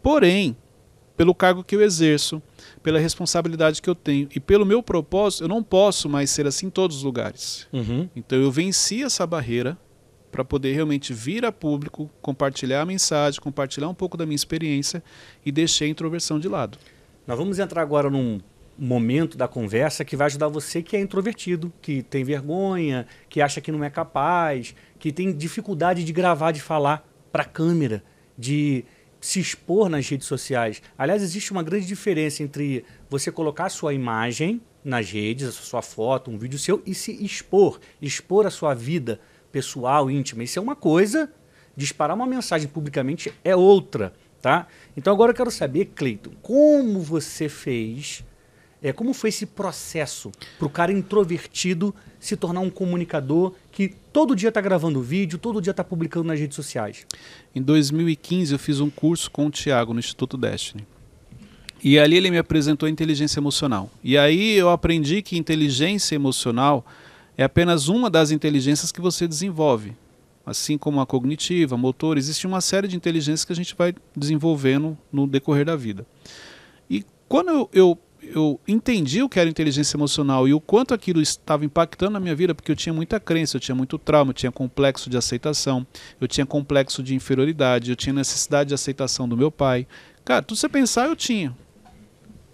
Porém, 0.03 0.57
pelo 1.17 1.35
cargo 1.35 1.63
que 1.63 1.77
eu 1.77 1.83
exerço, 1.83 2.43
pela 2.83 2.99
responsabilidade 2.99 3.83
que 3.83 3.91
eu 3.91 3.95
tenho 3.95 4.29
e 4.35 4.41
pelo 4.41 4.65
meu 4.65 4.83
propósito, 4.83 5.45
eu 5.45 5.49
não 5.49 5.63
posso 5.63 6.09
mais 6.09 6.31
ser 6.31 6.47
assim 6.47 6.67
em 6.67 6.71
todos 6.71 6.99
os 6.99 7.03
lugares. 7.03 7.69
Uhum. 7.73 8.09
Então 8.17 8.39
eu 8.39 8.51
venci 8.51 9.03
essa 9.03 9.27
barreira 9.27 9.77
para 10.33 10.45
poder 10.45 10.73
realmente 10.73 11.13
vir 11.13 11.45
a 11.45 11.53
público, 11.53 12.09
compartilhar 12.23 12.81
a 12.81 12.87
mensagem, 12.87 13.41
compartilhar 13.41 13.89
um 13.89 13.95
pouco 13.95 14.17
da 14.17 14.25
minha 14.25 14.37
experiência 14.37 15.03
e 15.45 15.53
deixei 15.53 15.89
a 15.89 15.91
introversão 15.91 16.39
de 16.39 16.49
lado. 16.49 16.79
Nós 17.27 17.37
vamos 17.37 17.59
entrar 17.59 17.83
agora 17.83 18.09
num 18.09 18.41
momento 18.81 19.37
da 19.37 19.47
conversa 19.47 20.05
que 20.05 20.17
vai 20.17 20.27
ajudar 20.27 20.49
você 20.49 20.83
que 20.83 20.97
é 20.97 21.01
introvertido, 21.01 21.71
que 21.83 22.03
tem 22.03 22.25
vergonha, 22.25 23.07
que 23.29 23.43
acha 23.43 23.61
que 23.61 23.71
não 23.71 23.85
é 23.85 23.91
capaz, 23.91 24.75
que 24.99 25.13
tem 25.13 25.33
dificuldade 25.33 26.03
de 26.03 26.13
gravar, 26.13 26.51
de 26.53 26.63
falar 26.63 27.07
para 27.31 27.43
a 27.43 27.47
câmera, 27.47 28.03
de 28.39 28.85
se 29.21 29.39
expor 29.39 29.91
nas 29.91 30.09
redes 30.09 30.27
sociais. 30.27 30.81
Aliás, 30.97 31.23
existe 31.23 31.53
uma 31.53 31.63
grande 31.63 31.87
diferença 31.87 32.43
entre 32.43 32.83
você 33.11 33.31
colocar 33.31 33.67
a 33.67 33.69
sua 33.71 33.93
imagem 33.93 34.63
nas 34.83 35.11
redes, 35.11 35.47
a 35.49 35.53
sua 35.53 35.83
foto, 35.83 36.31
um 36.31 36.39
vídeo 36.39 36.59
seu 36.59 36.83
e 36.87 36.95
se 36.95 37.23
expor, 37.23 37.79
expor 38.01 38.47
a 38.47 38.51
sua 38.51 38.73
vida 38.73 39.21
pessoal, 39.53 40.11
íntima. 40.11 40.43
Isso 40.43 40.59
é 40.59 40.63
uma 40.63 40.75
coisa, 40.75 41.31
disparar 41.77 42.17
uma 42.17 42.27
mensagem 42.27 42.67
publicamente 42.67 43.31
é 43.45 43.55
outra, 43.55 44.15
tá? 44.41 44.67
Então 44.97 45.13
agora 45.13 45.33
eu 45.33 45.37
quero 45.37 45.51
saber, 45.51 45.87
Cleiton, 45.95 46.33
como 46.41 47.01
você 47.01 47.47
fez 47.47 48.25
é, 48.83 48.93
como 48.93 49.13
foi 49.13 49.29
esse 49.29 49.45
processo 49.45 50.33
para 50.59 50.67
o 50.67 50.71
cara 50.71 50.91
introvertido 50.91 51.95
se 52.19 52.37
tornar 52.37 52.61
um 52.61 52.71
comunicador 52.71 53.53
que 53.71 53.89
todo 54.13 54.35
dia 54.35 54.49
está 54.49 54.61
gravando 54.61 55.03
vídeo, 55.03 55.39
todo 55.39 55.61
dia 55.61 55.73
está 55.73 55.85
publicando 55.85 56.29
nas 56.29 56.41
redes 56.41 56.57
sociais? 56.57 57.07
Em 57.55 57.61
2015 57.61 58.53
eu 58.53 58.59
fiz 58.59 58.81
um 58.81 58.89
curso 58.89 59.31
com 59.31 59.47
o 59.47 59.51
Tiago 59.51 59.93
no 59.93 60.01
Instituto 60.01 60.37
Destiny. 60.37 60.87
E 61.83 61.99
ali 61.99 62.17
ele 62.17 62.31
me 62.31 62.39
apresentou 62.39 62.87
a 62.87 62.91
inteligência 62.91 63.39
emocional. 63.39 63.91
E 64.05 64.17
aí 64.17 64.53
eu 64.53 64.71
aprendi 64.71 65.23
que 65.23 65.39
inteligência 65.39 66.15
emocional 66.15 66.85
é 67.37 67.45
apenas 67.45 67.89
uma 67.89 68.11
das 68.11 68.31
inteligências 68.31 68.93
que 68.93 69.01
você 69.01 69.27
desenvolve. 69.27 69.95
Assim 70.45 70.77
como 70.77 71.01
a 71.01 71.07
cognitiva, 71.07 71.75
a 71.75 71.79
motor, 71.79 72.19
existe 72.19 72.47
uma 72.47 72.61
série 72.61 72.89
de 72.89 72.97
inteligências 72.97 73.45
que 73.45 73.53
a 73.53 73.57
gente 73.57 73.75
vai 73.75 73.95
desenvolvendo 74.17 74.97
no 75.13 75.27
decorrer 75.27 75.65
da 75.65 75.77
vida. 75.77 76.07
E 76.89 77.05
quando 77.29 77.51
eu, 77.51 77.71
eu 77.73 77.99
eu 78.35 78.61
entendi 78.67 79.23
o 79.23 79.29
que 79.29 79.39
era 79.39 79.49
inteligência 79.49 79.97
emocional 79.97 80.47
e 80.49 80.55
o 80.55 80.61
quanto 80.61 80.95
aquilo 80.95 81.21
estava 81.21 81.65
impactando 81.65 82.13
na 82.13 82.21
minha 82.21 82.35
vida, 82.35 82.55
porque 82.55 82.71
eu 82.71 82.77
tinha 82.77 82.93
muita 82.93 83.21
crença, 83.21 83.57
eu 83.57 83.61
tinha 83.61 83.75
muito 83.75 83.99
trauma, 83.99 84.31
eu 84.31 84.35
tinha 84.35 84.53
complexo 84.53 85.11
de 85.11 85.17
aceitação, 85.17 85.87
eu 86.21 86.27
tinha 86.27 86.47
complexo 86.47 87.03
de 87.03 87.15
inferioridade, 87.15 87.91
eu 87.91 87.97
tinha 87.97 88.13
necessidade 88.13 88.69
de 88.69 88.75
aceitação 88.75 89.29
do 89.29 89.37
meu 89.37 89.51
pai. 89.51 89.87
Cara, 90.25 90.43
tudo 90.43 90.59
você 90.59 90.69
pensar, 90.69 91.07
eu 91.07 91.17
tinha. 91.17 91.57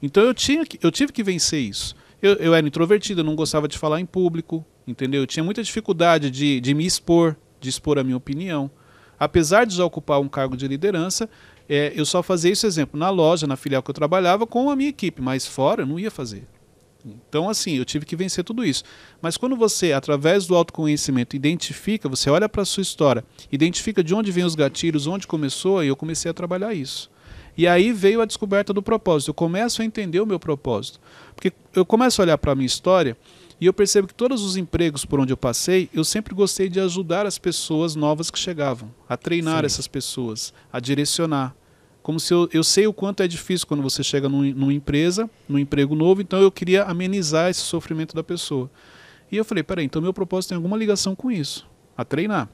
Então 0.02 0.22
eu, 0.22 0.34
tinha 0.34 0.64
que, 0.64 0.78
eu 0.82 0.90
tive 0.90 1.12
que 1.12 1.22
vencer 1.22 1.60
isso. 1.60 1.96
Eu, 2.20 2.34
eu 2.34 2.54
era 2.54 2.66
introvertido, 2.66 3.20
eu 3.20 3.24
não 3.24 3.36
gostava 3.36 3.68
de 3.68 3.78
falar 3.78 4.00
em 4.00 4.06
público, 4.06 4.64
entendeu? 4.86 5.22
Eu 5.22 5.26
tinha 5.26 5.44
muita 5.44 5.62
dificuldade 5.62 6.30
de, 6.30 6.60
de 6.60 6.74
me 6.74 6.86
expor, 6.86 7.36
de 7.60 7.68
expor 7.68 7.98
a 7.98 8.04
minha 8.04 8.16
opinião. 8.16 8.70
Apesar 9.18 9.64
de 9.64 9.76
já 9.76 9.84
ocupar 9.84 10.20
um 10.20 10.28
cargo 10.28 10.56
de 10.56 10.68
liderança, 10.68 11.28
é, 11.68 11.92
eu 11.94 12.06
só 12.06 12.22
fazia 12.22 12.52
isso, 12.52 12.66
exemplo, 12.66 12.98
na 12.98 13.10
loja, 13.10 13.46
na 13.46 13.56
filial 13.56 13.82
que 13.82 13.90
eu 13.90 13.94
trabalhava, 13.94 14.46
com 14.46 14.70
a 14.70 14.76
minha 14.76 14.90
equipe, 14.90 15.20
mas 15.20 15.46
fora 15.46 15.82
eu 15.82 15.86
não 15.86 15.98
ia 15.98 16.10
fazer. 16.10 16.46
Então, 17.04 17.48
assim, 17.48 17.76
eu 17.76 17.84
tive 17.84 18.04
que 18.04 18.16
vencer 18.16 18.42
tudo 18.42 18.64
isso. 18.64 18.82
Mas 19.22 19.36
quando 19.36 19.54
você, 19.54 19.92
através 19.92 20.46
do 20.46 20.56
autoconhecimento, 20.56 21.36
identifica, 21.36 22.08
você 22.08 22.28
olha 22.28 22.48
para 22.48 22.62
a 22.62 22.64
sua 22.64 22.82
história, 22.82 23.24
identifica 23.50 24.02
de 24.02 24.12
onde 24.14 24.32
vêm 24.32 24.44
os 24.44 24.56
gatilhos, 24.56 25.06
onde 25.06 25.26
começou, 25.26 25.84
e 25.84 25.88
eu 25.88 25.96
comecei 25.96 26.30
a 26.30 26.34
trabalhar 26.34 26.74
isso. 26.74 27.10
E 27.56 27.66
aí 27.66 27.92
veio 27.92 28.20
a 28.20 28.26
descoberta 28.26 28.72
do 28.72 28.82
propósito. 28.82 29.30
Eu 29.30 29.34
começo 29.34 29.80
a 29.80 29.84
entender 29.84 30.20
o 30.20 30.26
meu 30.26 30.38
propósito. 30.38 31.00
Porque 31.34 31.52
eu 31.74 31.86
começo 31.86 32.20
a 32.20 32.24
olhar 32.24 32.38
para 32.38 32.52
a 32.52 32.54
minha 32.54 32.66
história 32.66 33.16
e 33.60 33.66
eu 33.66 33.72
percebo 33.72 34.06
que 34.06 34.14
todos 34.14 34.42
os 34.42 34.56
empregos 34.56 35.04
por 35.04 35.18
onde 35.18 35.32
eu 35.32 35.36
passei, 35.36 35.88
eu 35.92 36.04
sempre 36.04 36.34
gostei 36.34 36.68
de 36.68 36.78
ajudar 36.78 37.24
as 37.24 37.38
pessoas 37.38 37.96
novas 37.96 38.30
que 38.30 38.38
chegavam, 38.38 38.90
a 39.08 39.16
treinar 39.16 39.60
Sim. 39.60 39.66
essas 39.66 39.88
pessoas, 39.88 40.52
a 40.70 40.78
direcionar. 40.78 41.54
Como 42.02 42.20
se 42.20 42.32
eu, 42.32 42.48
eu 42.52 42.62
sei 42.62 42.86
o 42.86 42.92
quanto 42.92 43.22
é 43.22 43.28
difícil 43.28 43.66
quando 43.66 43.82
você 43.82 44.02
chega 44.04 44.28
num, 44.28 44.42
numa 44.52 44.72
empresa, 44.72 45.28
num 45.48 45.58
emprego 45.58 45.94
novo, 45.94 46.20
então 46.20 46.38
eu 46.38 46.52
queria 46.52 46.84
amenizar 46.84 47.50
esse 47.50 47.60
sofrimento 47.60 48.14
da 48.14 48.22
pessoa. 48.22 48.70
E 49.32 49.36
eu 49.36 49.44
falei, 49.44 49.64
peraí, 49.64 49.86
então 49.86 50.00
meu 50.02 50.12
propósito 50.12 50.50
tem 50.50 50.56
alguma 50.56 50.76
ligação 50.76 51.16
com 51.16 51.32
isso, 51.32 51.66
a 51.96 52.04
treinar. 52.04 52.48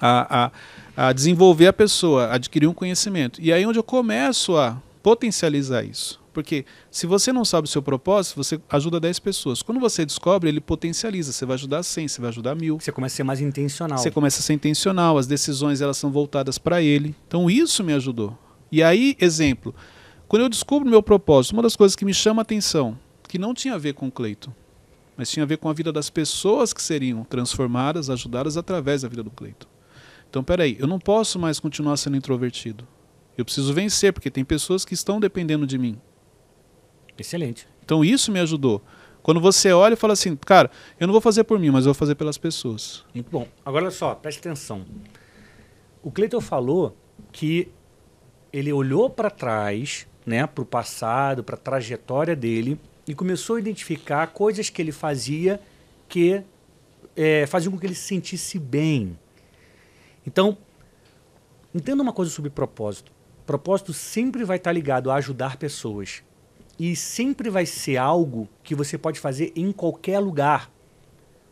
A, 0.00 0.52
a, 0.96 1.08
a 1.08 1.12
desenvolver 1.12 1.66
a 1.66 1.72
pessoa, 1.72 2.30
adquirir 2.32 2.68
um 2.68 2.74
conhecimento. 2.74 3.40
E 3.42 3.52
aí 3.52 3.66
onde 3.66 3.80
eu 3.80 3.82
começo 3.82 4.56
a 4.56 4.80
potencializar 5.02 5.82
isso. 5.82 6.20
Porque 6.32 6.64
se 6.90 7.06
você 7.06 7.32
não 7.32 7.44
sabe 7.44 7.66
o 7.66 7.70
seu 7.70 7.82
propósito, 7.82 8.36
você 8.36 8.60
ajuda 8.70 9.00
10 9.00 9.18
pessoas. 9.18 9.60
Quando 9.60 9.80
você 9.80 10.06
descobre, 10.06 10.48
ele 10.48 10.60
potencializa. 10.60 11.32
Você 11.32 11.44
vai 11.44 11.54
ajudar 11.54 11.82
100, 11.82 12.06
você 12.06 12.20
vai 12.20 12.28
ajudar 12.28 12.54
mil. 12.54 12.78
Você 12.78 12.92
começa 12.92 13.14
a 13.14 13.16
ser 13.16 13.24
mais 13.24 13.40
intencional. 13.40 13.98
Você 13.98 14.10
começa 14.10 14.38
a 14.38 14.42
ser 14.42 14.52
intencional, 14.52 15.18
as 15.18 15.26
decisões 15.26 15.80
elas 15.80 15.96
são 15.96 16.12
voltadas 16.12 16.56
para 16.56 16.80
ele. 16.80 17.16
Então 17.26 17.50
isso 17.50 17.82
me 17.82 17.92
ajudou. 17.92 18.38
E 18.70 18.82
aí, 18.82 19.16
exemplo, 19.18 19.74
quando 20.28 20.42
eu 20.42 20.48
descubro 20.48 20.88
meu 20.88 21.02
propósito, 21.02 21.54
uma 21.54 21.62
das 21.62 21.74
coisas 21.74 21.96
que 21.96 22.04
me 22.04 22.14
chama 22.14 22.40
a 22.40 22.44
atenção, 22.44 22.96
que 23.26 23.38
não 23.38 23.52
tinha 23.52 23.74
a 23.74 23.78
ver 23.78 23.94
com 23.94 24.06
o 24.06 24.12
Cleito, 24.12 24.54
mas 25.16 25.30
tinha 25.30 25.42
a 25.42 25.46
ver 25.46 25.56
com 25.56 25.68
a 25.68 25.72
vida 25.72 25.90
das 25.90 26.08
pessoas 26.08 26.72
que 26.72 26.80
seriam 26.80 27.24
transformadas, 27.24 28.10
ajudadas 28.10 28.56
através 28.56 29.02
da 29.02 29.08
vida 29.08 29.22
do 29.24 29.30
Cleito. 29.30 29.66
Então, 30.30 30.44
peraí, 30.44 30.76
eu 30.78 30.86
não 30.86 31.00
posso 31.00 31.38
mais 31.38 31.58
continuar 31.58 31.96
sendo 31.96 32.16
introvertido. 32.16 32.86
Eu 33.38 33.44
preciso 33.44 33.72
vencer, 33.72 34.12
porque 34.12 34.32
tem 34.32 34.44
pessoas 34.44 34.84
que 34.84 34.94
estão 34.94 35.20
dependendo 35.20 35.64
de 35.64 35.78
mim. 35.78 35.96
Excelente. 37.16 37.68
Então, 37.84 38.04
isso 38.04 38.32
me 38.32 38.40
ajudou. 38.40 38.82
Quando 39.22 39.40
você 39.40 39.72
olha 39.72 39.94
e 39.94 39.96
fala 39.96 40.14
assim, 40.14 40.34
cara, 40.34 40.70
eu 40.98 41.06
não 41.06 41.12
vou 41.12 41.20
fazer 41.20 41.44
por 41.44 41.56
mim, 41.56 41.70
mas 41.70 41.86
eu 41.86 41.92
vou 41.92 41.94
fazer 41.94 42.16
pelas 42.16 42.36
pessoas. 42.36 43.04
Muito 43.14 43.30
bom. 43.30 43.46
Agora, 43.64 43.84
olha 43.84 43.92
só, 43.92 44.12
preste 44.14 44.40
atenção. 44.40 44.84
O 46.02 46.10
Cleiton 46.10 46.40
falou 46.40 46.96
que 47.30 47.70
ele 48.52 48.72
olhou 48.72 49.08
para 49.08 49.30
trás, 49.30 50.08
né, 50.26 50.44
para 50.46 50.62
o 50.62 50.66
passado, 50.66 51.44
para 51.44 51.54
a 51.54 51.58
trajetória 51.58 52.34
dele 52.34 52.80
e 53.06 53.14
começou 53.14 53.56
a 53.56 53.60
identificar 53.60 54.26
coisas 54.28 54.68
que 54.68 54.82
ele 54.82 54.92
fazia 54.92 55.60
que 56.08 56.42
é, 57.14 57.46
faziam 57.46 57.70
com 57.72 57.78
que 57.78 57.86
ele 57.86 57.94
se 57.94 58.08
sentisse 58.08 58.58
bem. 58.58 59.18
Então, 60.26 60.58
entenda 61.74 62.02
uma 62.02 62.12
coisa 62.12 62.30
sobre 62.30 62.50
propósito. 62.50 63.17
Propósito 63.48 63.94
sempre 63.94 64.44
vai 64.44 64.58
estar 64.58 64.72
ligado 64.72 65.10
a 65.10 65.14
ajudar 65.14 65.56
pessoas. 65.56 66.22
E 66.78 66.94
sempre 66.94 67.48
vai 67.48 67.64
ser 67.64 67.96
algo 67.96 68.46
que 68.62 68.74
você 68.74 68.98
pode 68.98 69.18
fazer 69.18 69.54
em 69.56 69.72
qualquer 69.72 70.18
lugar. 70.18 70.70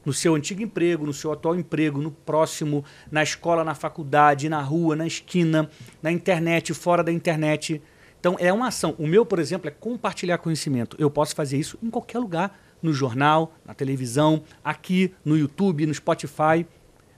No 0.04 0.12
seu 0.12 0.34
antigo 0.34 0.60
emprego, 0.60 1.06
no 1.06 1.14
seu 1.14 1.32
atual 1.32 1.56
emprego, 1.56 2.02
no 2.02 2.10
próximo, 2.10 2.84
na 3.10 3.22
escola, 3.22 3.64
na 3.64 3.74
faculdade, 3.74 4.46
na 4.46 4.60
rua, 4.60 4.94
na 4.94 5.06
esquina, 5.06 5.70
na 6.02 6.12
internet, 6.12 6.74
fora 6.74 7.02
da 7.02 7.10
internet. 7.10 7.80
Então 8.20 8.36
é 8.38 8.52
uma 8.52 8.68
ação. 8.68 8.94
O 8.98 9.06
meu, 9.06 9.24
por 9.24 9.38
exemplo, 9.38 9.66
é 9.66 9.70
compartilhar 9.70 10.36
conhecimento. 10.36 10.98
Eu 11.00 11.10
posso 11.10 11.34
fazer 11.34 11.56
isso 11.56 11.78
em 11.82 11.88
qualquer 11.88 12.18
lugar, 12.18 12.60
no 12.82 12.92
jornal, 12.92 13.54
na 13.64 13.72
televisão, 13.72 14.42
aqui 14.62 15.14
no 15.24 15.34
YouTube, 15.34 15.86
no 15.86 15.94
Spotify, 15.94 16.66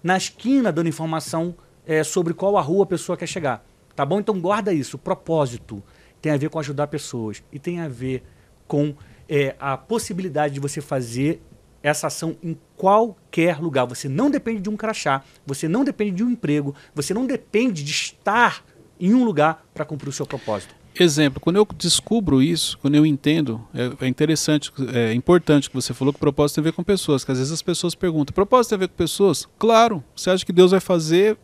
na 0.05 0.17
esquina 0.17 0.71
dando 0.71 0.89
informação 0.89 1.57
é, 1.85 2.05
sobre 2.05 2.33
qual 2.33 2.57
a 2.57 2.63
rua 2.63 2.85
a 2.85 2.87
pessoa 2.87 3.19
quer 3.19 3.27
chegar. 3.27 3.68
Tá 3.99 4.07
bom? 4.07 4.21
Então 4.21 4.39
guarda 4.39 4.73
isso. 4.73 4.95
O 4.95 4.99
propósito 5.01 5.83
tem 6.23 6.31
a 6.31 6.37
ver 6.37 6.51
com 6.51 6.61
ajudar 6.61 6.87
pessoas 6.87 7.43
e 7.53 7.59
tem 7.59 7.81
a 7.81 7.89
ver 7.89 8.23
com 8.65 8.95
é, 9.29 9.57
a 9.59 9.77
possibilidade 9.77 10.55
de 10.55 10.61
você 10.61 10.81
fazer 10.81 11.43
essa 11.83 12.07
ação 12.07 12.37
em 12.41 12.57
qualquer 12.77 13.61
lugar. 13.61 13.87
Você 13.87 14.09
não 14.09 14.31
depende 14.31 14.61
de 14.61 14.71
um 14.71 14.77
crachá, 14.77 15.25
você 15.45 15.67
não 15.67 15.83
depende 15.83 16.13
de 16.13 16.23
um 16.23 16.31
emprego, 16.31 16.77
você 16.95 17.13
não 17.13 17.27
depende 17.27 17.83
de 17.83 17.91
estar 17.91 18.65
em 19.01 19.13
um 19.15 19.25
lugar 19.25 19.67
para 19.75 19.85
cumprir 19.85 20.11
o 20.11 20.13
seu 20.13 20.25
propósito. 20.25 20.73
Exemplo, 20.95 21.41
quando 21.41 21.57
eu 21.57 21.67
descubro 21.77 22.41
isso, 22.41 22.79
quando 22.79 22.95
eu 22.95 23.05
entendo, 23.05 23.67
é, 23.75 24.05
é, 24.05 24.07
interessante, 24.07 24.73
é 24.95 25.13
importante 25.13 25.69
que 25.69 25.75
você 25.75 25.93
falou 25.93 26.15
que 26.15 26.19
o 26.19 26.21
propósito 26.21 26.55
tem 26.55 26.63
a 26.63 26.67
ver 26.67 26.73
com 26.73 26.85
pessoas, 26.85 27.25
que 27.25 27.33
às 27.33 27.39
vezes 27.39 27.53
as 27.53 27.63
pessoas 27.63 27.97
perguntam, 27.97 28.33
propósito 28.33 28.71
tem 28.71 28.77
a 28.77 28.79
ver 28.79 28.89
com 28.91 28.95
pessoas? 28.95 29.49
Claro, 29.59 30.05
você 30.15 30.31
acha 30.31 30.47
que 30.47 30.53
Deus 30.53 30.71
vai 30.71 30.79
fazer 30.79 31.37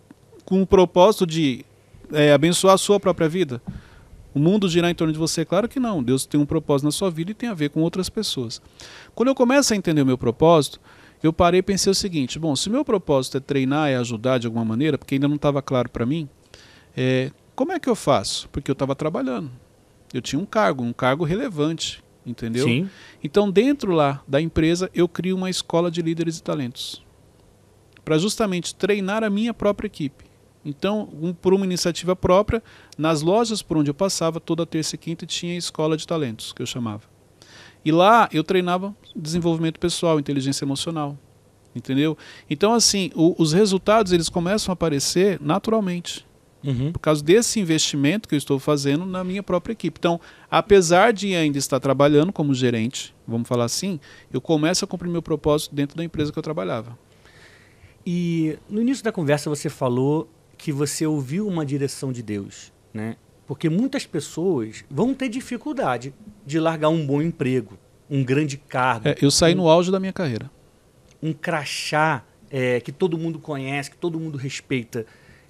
com 0.45 0.63
o 0.63 0.67
propósito 0.67 1.27
de 1.27 1.65
é, 2.13 2.33
abençoar 2.33 2.75
a 2.75 2.79
sua 2.79 2.99
própria 2.99 3.29
vida? 3.29 3.61
O 4.35 4.39
mundo 4.39 4.69
girar 4.69 4.91
em 4.91 4.95
torno 4.95 5.13
de 5.13 5.19
você? 5.19 5.45
Claro 5.45 5.69
que 5.69 5.79
não. 5.79 6.03
Deus 6.03 6.27
tem 6.27 6.41
um 6.41 6.47
propósito 6.47 6.87
na 6.87 6.91
sua 6.91 7.11
vida 7.11 7.31
e 7.31 7.35
tem 7.35 7.49
a 7.49 7.55
ver 7.55 7.71
com 7.71 7.81
outras 7.81 8.09
pessoas. 8.09 8.61
Quando 9.15 9.29
eu 9.29 9.35
começo 9.35 9.73
a 9.73 9.77
entender 9.77 10.03
o 10.03 10.07
meu 10.07 10.19
propósito, 10.19 10.81
eu 11.23 11.33
parei 11.33 11.61
e 11.61 11.63
pensei 11.63 11.91
o 11.91 11.95
seguinte: 11.95 12.39
bom, 12.39 12.57
se 12.57 12.69
o 12.69 12.73
meu 12.73 12.85
propósito 12.85 13.37
é 13.37 13.41
treinar 13.41 13.91
e 13.91 13.95
ajudar 13.95 14.39
de 14.39 14.47
alguma 14.47 14.65
maneira, 14.65 14.99
porque 14.99 15.15
ainda 15.15 15.29
não 15.29 15.37
estava 15.37 15.63
claro 15.63 15.89
para 15.89 16.05
mim, 16.05 16.29
é, 16.97 17.31
como 17.55 17.73
é 17.73 17.79
que 17.79 17.89
eu 17.89 17.95
faço? 17.95 18.49
Porque 18.51 18.71
eu 18.71 18.75
estava 18.75 18.95
trabalhando. 18.97 19.51
Eu 20.13 20.21
tinha 20.21 20.41
um 20.41 20.47
cargo, 20.47 20.83
um 20.83 20.93
cargo 20.93 21.25
relevante, 21.25 22.03
entendeu? 22.27 22.67
Sim. 22.67 22.91
Então, 23.23 23.51
dentro 23.51 23.93
lá 23.93 24.23
da 24.27 24.41
empresa, 24.41 24.91
eu 24.95 25.09
crio 25.09 25.37
uma 25.37 25.51
escola 25.51 25.91
de 25.91 26.03
líderes 26.03 26.39
e 26.39 26.43
talentos 26.43 27.05
para 28.05 28.19
justamente 28.19 28.75
treinar 28.75 29.25
a 29.25 29.31
minha 29.31 29.55
própria 29.55 29.87
equipe. 29.87 30.25
Então, 30.65 31.09
um, 31.21 31.33
por 31.33 31.53
uma 31.53 31.65
iniciativa 31.65 32.17
própria, 32.17 32.63
nas 32.97 33.21
lojas 33.21 33.63
por 33.63 33.77
onde 33.77 33.91
eu 33.91 33.95
passava, 33.95 34.41
toda 34.41 34.65
terça 34.65 34.95
e 34.95 34.99
quinta 34.99 35.27
tinha 35.27 35.57
escola 35.57 35.97
de 35.97 36.07
talentos, 36.07 36.53
que 36.53 36.63
eu 36.63 36.67
chamava. 36.67 37.03
E 37.85 37.93
lá 37.93 38.29
eu 38.33 38.43
treinava 38.43 38.97
desenvolvimento 39.15 39.79
pessoal, 39.79 40.19
inteligência 40.19 40.65
emocional, 40.65 41.19
entendeu? 41.77 42.17
Então, 42.49 42.73
assim, 42.73 43.11
o, 43.15 43.35
os 43.39 43.53
resultados 43.53 44.11
eles 44.11 44.29
começam 44.29 44.73
a 44.73 44.75
aparecer 44.75 45.39
naturalmente. 45.41 46.27
Uhum. 46.65 46.93
Por 46.93 46.99
causa 46.99 47.23
desse 47.23 47.61
investimento 47.61 48.27
que 48.27 48.35
eu 48.35 48.39
estou 48.39 48.59
fazendo 48.59 49.05
na 49.05 49.23
minha 49.23 49.43
própria 49.43 49.75
equipe. 49.75 49.99
Então, 49.99 50.19
apesar 50.51 51.13
de 51.13 51.35
ainda 51.35 51.59
estar 51.59 51.79
trabalhando 51.79 52.33
como 52.33 52.55
gerente, 52.55 53.15
vamos 53.29 53.47
falar 53.47 53.67
assim, 53.67 54.01
eu 54.33 54.41
começo 54.41 54.83
a 54.83 54.89
cumprir 54.89 55.11
meu 55.11 55.21
propósito 55.21 55.75
dentro 55.75 55.95
da 55.95 56.03
empresa 56.03 56.33
que 56.33 56.39
eu 56.39 56.43
trabalhava. 56.43 56.99
E 58.07 58.59
no 58.69 58.81
início 58.81 59.05
da 59.05 59.13
conversa 59.13 59.51
você 59.51 59.69
falou 59.69 60.27
que 60.57 60.73
você 60.73 61.07
ouviu 61.07 61.47
uma 61.47 61.65
direção 61.65 62.13
de 62.13 62.23
Deus, 62.23 62.73
né? 62.93 63.17
Porque 63.47 63.69
muitas 63.69 64.07
pessoas 64.07 64.85
vão 64.91 65.13
ter 65.13 65.29
dificuldade 65.29 66.15
de 66.47 66.59
largar 66.59 66.89
um 66.89 67.07
bom 67.07 67.21
emprego, 67.21 67.79
um 68.11 68.25
grande 68.25 68.57
cargo. 68.57 69.09
É, 69.09 69.17
eu 69.21 69.31
saí 69.31 69.55
um, 69.55 69.59
no 69.59 69.69
auge 69.69 69.91
da 69.91 70.01
minha 70.01 70.13
carreira. 70.13 70.51
Um 71.23 71.33
crachá 71.33 72.25
é, 72.51 72.81
que 72.81 72.93
todo 72.93 73.19
mundo 73.19 73.39
conhece, 73.39 73.91
que 73.91 73.97
todo 73.97 74.19
mundo 74.19 74.39
respeita. 74.39 75.05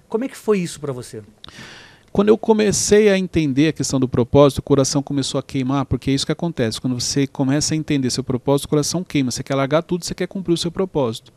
Como 0.09 0.23
é 0.23 0.27
que 0.27 0.35
foi 0.35 0.59
isso 0.59 0.79
para 0.79 0.91
você? 0.91 1.23
Quando 2.11 2.29
eu 2.29 2.37
comecei 2.37 3.09
a 3.09 3.17
entender 3.17 3.67
a 3.67 3.73
questão 3.73 3.99
do 3.99 4.07
propósito, 4.07 4.59
o 4.59 4.63
coração 4.63 5.03
começou 5.03 5.37
a 5.37 5.43
queimar, 5.43 5.85
porque 5.85 6.09
é 6.09 6.13
isso 6.13 6.25
que 6.25 6.31
acontece. 6.31 6.79
Quando 6.79 6.97
você 6.97 7.27
começa 7.27 7.73
a 7.73 7.77
entender 7.77 8.09
seu 8.09 8.23
propósito, 8.23 8.67
o 8.67 8.69
coração 8.69 9.03
queima. 9.03 9.31
Você 9.31 9.43
quer 9.43 9.55
largar 9.55 9.83
tudo, 9.83 10.05
você 10.05 10.15
quer 10.15 10.25
cumprir 10.25 10.53
o 10.53 10.57
seu 10.57 10.71
propósito. 10.71 11.33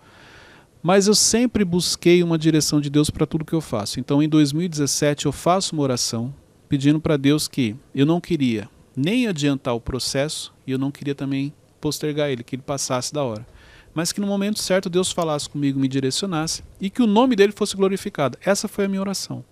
Mas 0.83 1.07
eu 1.07 1.15
sempre 1.15 1.65
busquei 1.65 2.23
uma 2.23 2.39
direção 2.39 2.81
de 2.81 2.89
Deus 2.89 3.11
para 3.11 3.27
tudo 3.27 3.45
que 3.45 3.55
eu 3.55 3.61
faço. 3.61 3.99
Então, 3.99 4.23
em 4.23 4.29
2017, 4.29 5.27
eu 5.27 5.33
faço 5.33 5.75
uma 5.75 5.83
oração 5.83 6.33
pedindo 6.69 7.01
para 7.01 7.17
Deus 7.17 7.49
que 7.49 7.75
eu 7.95 8.07
não 8.07 8.21
queria 8.21 8.69
nem 8.95 9.27
adiantar 9.27 9.75
o 9.75 9.81
processo 9.81 10.53
e 10.67 10.73
eu 10.73 10.79
não 10.79 10.91
queria 10.91 11.15
também 11.15 11.53
postergar 11.81 12.31
ele, 12.31 12.43
que 12.43 12.57
ele 12.57 12.63
passasse 12.63 13.13
da 13.13 13.23
hora. 13.23 13.47
Mas 13.95 14.13
que 14.13 14.21
no 14.21 14.27
momento 14.27 14.59
certo 14.59 14.91
Deus 14.91 15.11
falasse 15.11 15.49
comigo, 15.49 15.81
me 15.81 15.89
direcionasse 15.89 16.63
e 16.81 16.91
que 16.91 17.03
o 17.03 17.07
nome 17.07 17.35
dele 17.35 17.53
fosse 17.53 17.77
glorificado. 17.77 18.39
Essa 18.45 18.69
foi 18.69 18.85
a 18.85 18.89
minha 18.89 19.01
oração. 19.01 19.45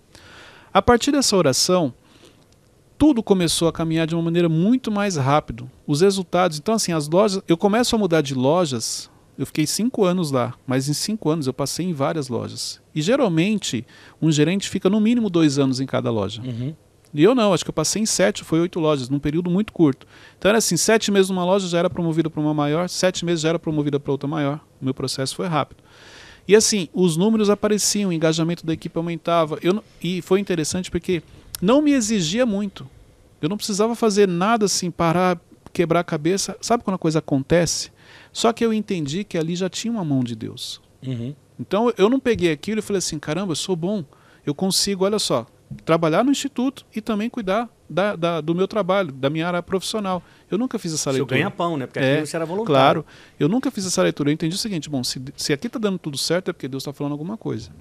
A 0.73 0.81
partir 0.81 1.11
dessa 1.11 1.35
oração, 1.35 1.93
tudo 2.97 3.23
começou 3.23 3.67
a 3.67 3.73
caminhar 3.73 4.07
de 4.07 4.15
uma 4.15 4.23
maneira 4.23 4.49
muito 4.49 4.91
mais 4.91 5.15
rápido. 5.15 5.69
Os 5.85 6.01
resultados, 6.01 6.57
então 6.57 6.75
assim, 6.75 6.91
as 6.91 7.07
lojas, 7.07 7.41
eu 7.47 7.57
começo 7.57 7.95
a 7.95 7.99
mudar 7.99 8.21
de 8.21 8.33
lojas 8.33 9.09
eu 9.37 9.45
fiquei 9.45 9.67
cinco 9.67 10.03
anos 10.03 10.31
lá, 10.31 10.53
mas 10.65 10.89
em 10.89 10.93
cinco 10.93 11.29
anos 11.29 11.47
eu 11.47 11.53
passei 11.53 11.85
em 11.85 11.93
várias 11.93 12.27
lojas. 12.27 12.81
E 12.93 13.01
geralmente, 13.01 13.85
um 14.21 14.31
gerente 14.31 14.67
fica 14.67 14.89
no 14.89 14.99
mínimo 14.99 15.29
dois 15.29 15.59
anos 15.59 15.79
em 15.79 15.85
cada 15.85 16.09
loja. 16.09 16.41
Uhum. 16.41 16.73
E 17.13 17.23
eu 17.23 17.33
não, 17.33 17.53
acho 17.53 17.63
que 17.63 17.69
eu 17.69 17.73
passei 17.73 18.01
em 18.01 18.05
sete, 18.05 18.43
foi 18.43 18.59
oito 18.59 18.79
lojas, 18.79 19.09
num 19.09 19.19
período 19.19 19.49
muito 19.49 19.71
curto. 19.71 20.05
Então 20.37 20.49
era 20.49 20.57
assim, 20.57 20.75
sete 20.75 21.11
meses 21.11 21.29
numa 21.29 21.45
loja 21.45 21.67
já 21.67 21.79
era 21.79 21.89
promovida 21.89 22.29
para 22.29 22.41
uma 22.41 22.53
maior, 22.53 22.89
sete 22.89 23.23
meses 23.23 23.41
já 23.41 23.49
era 23.49 23.59
promovida 23.59 23.99
para 23.99 24.11
outra 24.11 24.27
maior. 24.27 24.59
O 24.81 24.85
meu 24.85 24.93
processo 24.93 25.35
foi 25.35 25.47
rápido. 25.47 25.83
E 26.47 26.55
assim, 26.55 26.87
os 26.93 27.17
números 27.17 27.49
apareciam, 27.49 28.09
o 28.09 28.13
engajamento 28.13 28.65
da 28.65 28.73
equipe 28.73 28.97
aumentava. 28.97 29.59
Eu, 29.61 29.83
e 30.01 30.21
foi 30.21 30.39
interessante 30.39 30.89
porque 30.89 31.21
não 31.61 31.81
me 31.81 31.91
exigia 31.91 32.45
muito. 32.45 32.87
Eu 33.41 33.49
não 33.49 33.57
precisava 33.57 33.95
fazer 33.95 34.27
nada 34.27 34.65
assim, 34.65 34.89
parar, 34.89 35.39
quebrar 35.69 36.01
a 36.01 36.03
cabeça. 36.03 36.57
Sabe 36.61 36.83
quando 36.83 36.95
a 36.95 36.99
coisa 36.99 37.19
acontece? 37.19 37.91
Só 38.31 38.53
que 38.53 38.63
eu 38.63 38.73
entendi 38.73 39.23
que 39.23 39.37
ali 39.37 39.55
já 39.55 39.69
tinha 39.69 39.91
uma 39.91 40.05
mão 40.05 40.23
de 40.23 40.35
Deus. 40.35 40.81
Uhum. 41.05 41.35
Então 41.59 41.91
eu 41.97 42.09
não 42.09 42.19
peguei 42.19 42.51
aquilo 42.51 42.79
e 42.79 42.81
falei 42.81 42.99
assim: 42.99 43.17
caramba, 43.17 43.51
eu 43.51 43.55
sou 43.55 43.75
bom, 43.75 44.03
eu 44.45 44.53
consigo, 44.53 45.05
olha 45.05 45.19
só, 45.19 45.45
trabalhar 45.83 46.23
no 46.23 46.31
instituto 46.31 46.85
e 46.95 47.01
também 47.01 47.29
cuidar 47.29 47.69
da, 47.89 48.15
da, 48.15 48.41
do 48.41 48.53
meu 48.53 48.67
trabalho, 48.67 49.11
da 49.11 49.29
minha 49.29 49.47
área 49.47 49.63
profissional. 49.63 50.21
Eu 50.49 50.57
nunca 50.57 50.77
fiz 50.77 50.93
essa 50.93 51.03
Seu 51.03 51.13
leitura. 51.13 51.35
ganha 51.35 51.49
pão, 51.49 51.77
né? 51.77 51.87
Porque 51.87 51.99
é, 51.99 52.17
aqui 52.17 52.27
você 52.27 52.35
era 52.35 52.45
voluntário. 52.45 53.03
Claro, 53.03 53.05
eu 53.39 53.49
nunca 53.49 53.71
fiz 53.71 53.85
essa 53.85 54.01
leitura. 54.03 54.29
Eu 54.29 54.33
entendi 54.33 54.55
o 54.55 54.59
seguinte: 54.59 54.89
bom, 54.89 55.03
se, 55.03 55.21
se 55.35 55.53
aqui 55.53 55.67
está 55.67 55.79
dando 55.79 55.97
tudo 55.97 56.17
certo 56.17 56.49
é 56.49 56.53
porque 56.53 56.67
Deus 56.67 56.83
está 56.83 56.93
falando 56.93 57.13
alguma 57.13 57.37
coisa. 57.37 57.71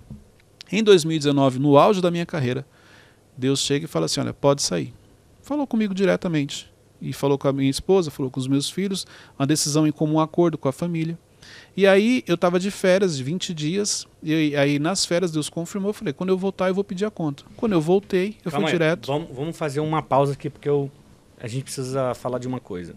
Em 0.71 0.83
2019, 0.83 1.59
no 1.59 1.77
auge 1.77 2.01
da 2.01 2.11
minha 2.11 2.27
carreira, 2.27 2.67
Deus 3.37 3.61
chega 3.61 3.85
e 3.85 3.89
fala 3.89 4.07
assim: 4.07 4.21
olha, 4.21 4.33
pode 4.33 4.63
sair. 4.63 4.93
Falou 5.43 5.67
comigo 5.67 5.95
diretamente 5.95 6.75
e 7.01 7.13
falou 7.13 7.39
com 7.39 7.49
a 7.49 7.53
minha 7.53 7.71
esposa, 7.71 8.11
falou 8.11 8.31
com 8.31 8.41
os 8.41 8.49
meus 8.49 8.71
filhos, 8.71 9.07
uma 9.39 9.47
decisão 9.47 9.87
em 9.87 9.93
comum 9.93 10.21
acordo 10.21 10.57
com 10.57 10.69
a 10.69 10.73
família. 10.73 11.19
E 11.77 11.87
aí 11.87 12.25
eu 12.27 12.35
estava 12.35 12.59
de 12.59 12.71
férias 12.71 13.17
de 13.17 13.23
20 13.23 13.53
dias, 13.53 14.07
e 14.23 14.57
aí 14.57 14.79
nas 14.79 15.05
férias 15.05 15.31
Deus 15.31 15.49
confirmou, 15.49 15.91
eu 15.91 15.95
falei, 15.95 16.13
quando 16.13 16.31
eu 16.31 16.39
voltar 16.39 16.69
eu 16.69 16.75
vou 16.75 16.83
pedir 16.85 17.05
a 17.05 17.11
conta. 17.11 17.45
Quando 17.57 17.73
eu 17.73 17.81
voltei, 17.81 18.37
eu 18.45 18.51
Calma 18.51 18.67
fui 18.67 18.73
aí. 18.73 18.79
direto. 18.79 19.07
Vamos, 19.07 19.29
vamos 19.35 19.57
fazer 19.57 19.81
uma 19.81 20.03
pausa 20.03 20.33
aqui, 20.33 20.49
porque 20.49 20.69
eu, 20.69 20.91
a 21.39 21.47
gente 21.47 21.65
precisa 21.65 22.15
falar 22.15 22.39
de 22.39 22.49
uma 22.49 22.61
coisa. 22.61 22.95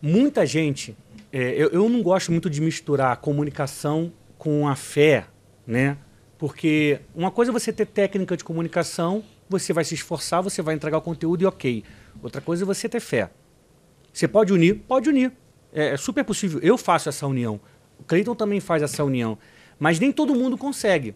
Muita 0.00 0.44
gente, 0.44 0.96
é, 1.32 1.52
eu, 1.52 1.68
eu 1.70 1.88
não 1.88 2.02
gosto 2.02 2.30
muito 2.30 2.50
de 2.50 2.60
misturar 2.60 3.12
a 3.12 3.16
comunicação 3.16 4.12
com 4.36 4.68
a 4.68 4.74
fé, 4.76 5.26
né? 5.66 5.96
Porque 6.36 7.00
uma 7.14 7.30
coisa 7.30 7.50
é 7.50 7.52
você 7.52 7.72
ter 7.72 7.86
técnica 7.86 8.36
de 8.36 8.42
comunicação, 8.42 9.22
você 9.48 9.72
vai 9.72 9.84
se 9.84 9.94
esforçar, 9.94 10.42
você 10.42 10.60
vai 10.60 10.74
entregar 10.74 10.98
o 10.98 11.00
conteúdo 11.02 11.42
e 11.42 11.46
ok. 11.46 11.84
Outra 12.22 12.40
coisa 12.40 12.64
é 12.64 12.66
você 12.66 12.88
ter 12.88 13.00
fé. 13.00 13.30
Você 14.12 14.26
pode 14.26 14.52
unir? 14.52 14.76
Pode 14.86 15.08
unir. 15.08 15.32
É, 15.72 15.90
é 15.90 15.96
super 15.96 16.24
possível. 16.24 16.60
Eu 16.62 16.76
faço 16.76 17.08
essa 17.08 17.26
união. 17.26 17.60
O 17.98 18.04
Cleiton 18.04 18.34
também 18.34 18.60
faz 18.60 18.82
essa 18.82 19.02
união. 19.04 19.38
Mas 19.78 19.98
nem 19.98 20.12
todo 20.12 20.34
mundo 20.34 20.58
consegue. 20.58 21.14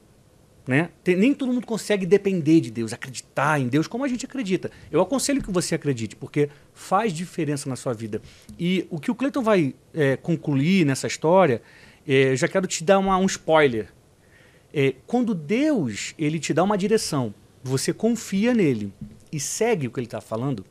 Né? 0.66 0.90
Tem, 1.04 1.14
nem 1.14 1.32
todo 1.32 1.52
mundo 1.52 1.64
consegue 1.64 2.04
depender 2.04 2.60
de 2.60 2.72
Deus, 2.72 2.92
acreditar 2.92 3.60
em 3.60 3.68
Deus 3.68 3.86
como 3.86 4.04
a 4.04 4.08
gente 4.08 4.26
acredita. 4.26 4.70
Eu 4.90 5.00
aconselho 5.00 5.40
que 5.40 5.50
você 5.50 5.76
acredite, 5.76 6.16
porque 6.16 6.48
faz 6.74 7.12
diferença 7.12 7.68
na 7.68 7.76
sua 7.76 7.92
vida. 7.92 8.20
E 8.58 8.84
o 8.90 8.98
que 8.98 9.10
o 9.10 9.14
Cleiton 9.14 9.42
vai 9.42 9.74
é, 9.94 10.16
concluir 10.16 10.84
nessa 10.84 11.06
história, 11.06 11.62
é, 12.06 12.32
eu 12.32 12.36
já 12.36 12.48
quero 12.48 12.66
te 12.66 12.82
dar 12.82 12.98
uma, 12.98 13.16
um 13.16 13.26
spoiler. 13.26 13.92
É, 14.74 14.94
quando 15.06 15.34
Deus 15.34 16.14
ele 16.18 16.40
te 16.40 16.52
dá 16.52 16.64
uma 16.64 16.76
direção, 16.76 17.32
você 17.62 17.92
confia 17.92 18.52
nele 18.52 18.92
e 19.30 19.38
segue 19.38 19.86
o 19.86 19.90
que 19.90 20.00
ele 20.00 20.06
está 20.06 20.20
falando, 20.20 20.64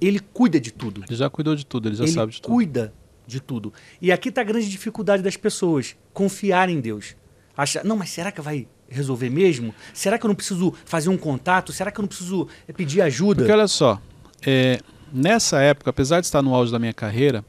ele 0.00 0.20
cuida 0.20 0.60
de 0.60 0.72
tudo. 0.72 1.04
Ele 1.06 1.16
já 1.16 1.28
cuidou 1.30 1.54
de 1.54 1.64
tudo, 1.64 1.88
ele 1.88 1.96
já 1.96 2.04
ele 2.04 2.12
sabe 2.12 2.32
de 2.32 2.40
tudo. 2.40 2.52
cuida 2.52 2.92
de 3.26 3.40
tudo. 3.40 3.72
E 4.00 4.12
aqui 4.12 4.28
está 4.28 4.40
a 4.40 4.44
grande 4.44 4.68
dificuldade 4.68 5.22
das 5.22 5.36
pessoas, 5.36 5.96
confiar 6.12 6.68
em 6.68 6.80
Deus. 6.80 7.16
Achar, 7.56 7.84
não, 7.84 7.96
mas 7.96 8.10
será 8.10 8.30
que 8.30 8.40
vai 8.40 8.68
resolver 8.88 9.30
mesmo? 9.30 9.74
Será 9.92 10.18
que 10.18 10.24
eu 10.24 10.28
não 10.28 10.34
preciso 10.34 10.72
fazer 10.84 11.08
um 11.08 11.16
contato? 11.16 11.72
Será 11.72 11.90
que 11.90 11.98
eu 11.98 12.02
não 12.02 12.08
preciso 12.08 12.48
é, 12.68 12.72
pedir 12.72 13.00
ajuda? 13.00 13.40
Porque 13.40 13.52
olha 13.52 13.66
só, 13.66 14.00
é, 14.46 14.80
nessa 15.12 15.60
época, 15.60 15.90
apesar 15.90 16.20
de 16.20 16.26
estar 16.26 16.42
no 16.42 16.54
auge 16.54 16.70
da 16.70 16.78
minha 16.78 16.92
carreira, 16.92 17.44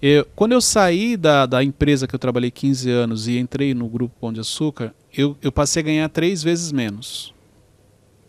eu, 0.00 0.26
quando 0.36 0.52
eu 0.52 0.60
saí 0.60 1.16
da, 1.16 1.46
da 1.46 1.64
empresa 1.64 2.06
que 2.06 2.14
eu 2.14 2.18
trabalhei 2.18 2.50
15 2.50 2.90
anos 2.90 3.26
e 3.26 3.38
entrei 3.38 3.74
no 3.74 3.88
grupo 3.88 4.14
Pão 4.20 4.32
de 4.32 4.40
Açúcar, 4.40 4.94
eu, 5.12 5.36
eu 5.40 5.50
passei 5.50 5.82
a 5.82 5.84
ganhar 5.84 6.08
três 6.08 6.42
vezes 6.42 6.72
menos. 6.72 7.34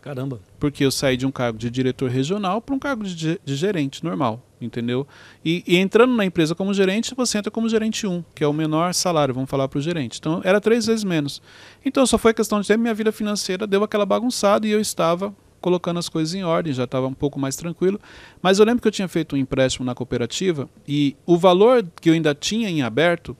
Caramba. 0.06 0.38
Porque 0.60 0.84
eu 0.84 0.90
saí 0.92 1.16
de 1.16 1.26
um 1.26 1.32
cargo 1.32 1.58
de 1.58 1.68
diretor 1.68 2.08
regional 2.08 2.62
para 2.62 2.72
um 2.72 2.78
cargo 2.78 3.02
de, 3.02 3.40
de, 3.44 3.56
gerente 3.56 4.04
normal, 4.04 4.40
entendeu? 4.60 5.04
E, 5.44 5.64
e, 5.66 5.76
entrando 5.78 6.14
na 6.14 6.24
empresa 6.24 6.54
como 6.54 6.72
gerente, 6.72 7.12
você 7.12 7.38
entra 7.38 7.50
como 7.50 7.68
gerente 7.68 8.06
1, 8.06 8.22
que 8.32 8.44
é 8.44 8.46
o 8.46 8.52
menor 8.52 8.94
salário, 8.94 9.34
vamos 9.34 9.50
falar 9.50 9.66
para 9.66 9.80
o 9.80 9.82
gerente. 9.82 10.20
Então 10.20 10.40
era 10.44 10.60
três 10.60 10.86
vezes 10.86 11.02
menos. 11.02 11.42
Então 11.84 12.06
só 12.06 12.16
foi 12.16 12.32
questão 12.32 12.60
de 12.60 12.68
tempo, 12.68 12.82
minha 12.82 12.94
vida 12.94 13.10
financeira 13.10 13.66
deu 13.66 13.82
aquela 13.82 14.06
bagunçada 14.06 14.64
e 14.64 14.70
eu 14.70 14.80
estava 14.80 15.34
colocando 15.60 15.98
as 15.98 16.08
coisas 16.08 16.32
em 16.34 16.44
ordem, 16.44 16.72
já 16.72 16.84
estava 16.84 17.08
um 17.08 17.12
pouco 17.12 17.40
mais 17.40 17.56
tranquilo. 17.56 17.98
Mas 18.40 18.60
eu 18.60 18.64
lembro 18.64 18.80
que 18.80 18.86
eu 18.86 18.92
tinha 18.92 19.08
feito 19.08 19.34
um 19.34 19.38
empréstimo 19.38 19.84
na 19.84 19.92
cooperativa 19.92 20.68
e 20.86 21.16
o 21.26 21.36
valor 21.36 21.84
que 22.00 22.10
eu 22.10 22.14
ainda 22.14 22.32
tinha 22.32 22.70
em 22.70 22.80
aberto 22.80 23.36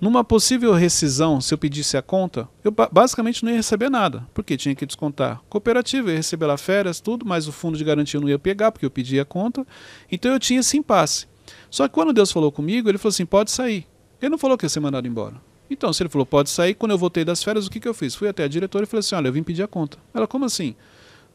numa 0.00 0.24
possível 0.24 0.72
rescisão, 0.74 1.40
se 1.40 1.54
eu 1.54 1.58
pedisse 1.58 1.96
a 1.96 2.02
conta, 2.02 2.48
eu 2.62 2.74
basicamente 2.92 3.44
não 3.44 3.50
ia 3.50 3.56
receber 3.56 3.88
nada, 3.88 4.26
porque 4.34 4.56
tinha 4.56 4.74
que 4.74 4.84
descontar 4.84 5.40
cooperativa, 5.48 6.10
ia 6.10 6.16
receber 6.16 6.46
lá 6.46 6.56
férias, 6.56 7.00
tudo, 7.00 7.24
mas 7.24 7.46
o 7.48 7.52
fundo 7.52 7.78
de 7.78 7.84
garantia 7.84 8.18
eu 8.18 8.22
não 8.22 8.28
ia 8.28 8.38
pegar, 8.38 8.72
porque 8.72 8.84
eu 8.84 8.90
pedi 8.90 9.18
a 9.18 9.24
conta. 9.24 9.66
Então 10.10 10.32
eu 10.32 10.40
tinha 10.40 10.60
esse 10.60 10.76
impasse. 10.76 11.26
Só 11.70 11.88
que 11.88 11.94
quando 11.94 12.12
Deus 12.12 12.30
falou 12.30 12.50
comigo, 12.50 12.88
ele 12.88 12.98
falou 12.98 13.10
assim: 13.10 13.26
pode 13.26 13.50
sair. 13.50 13.86
Ele 14.20 14.30
não 14.30 14.38
falou 14.38 14.56
que 14.56 14.64
ia 14.64 14.68
ser 14.68 14.80
mandado 14.80 15.06
embora. 15.06 15.36
Então, 15.70 15.92
se 15.92 16.02
ele 16.02 16.10
falou 16.10 16.26
pode 16.26 16.50
sair, 16.50 16.74
quando 16.74 16.92
eu 16.92 16.98
voltei 16.98 17.24
das 17.24 17.42
férias, 17.42 17.66
o 17.66 17.70
que, 17.70 17.80
que 17.80 17.88
eu 17.88 17.94
fiz? 17.94 18.14
Fui 18.14 18.28
até 18.28 18.44
a 18.44 18.48
diretora 18.48 18.84
e 18.84 18.86
falei 18.86 19.00
assim: 19.00 19.14
olha, 19.14 19.28
eu 19.28 19.32
vim 19.32 19.42
pedir 19.42 19.62
a 19.62 19.68
conta. 19.68 19.98
Ela, 20.12 20.26
como 20.26 20.44
assim? 20.44 20.74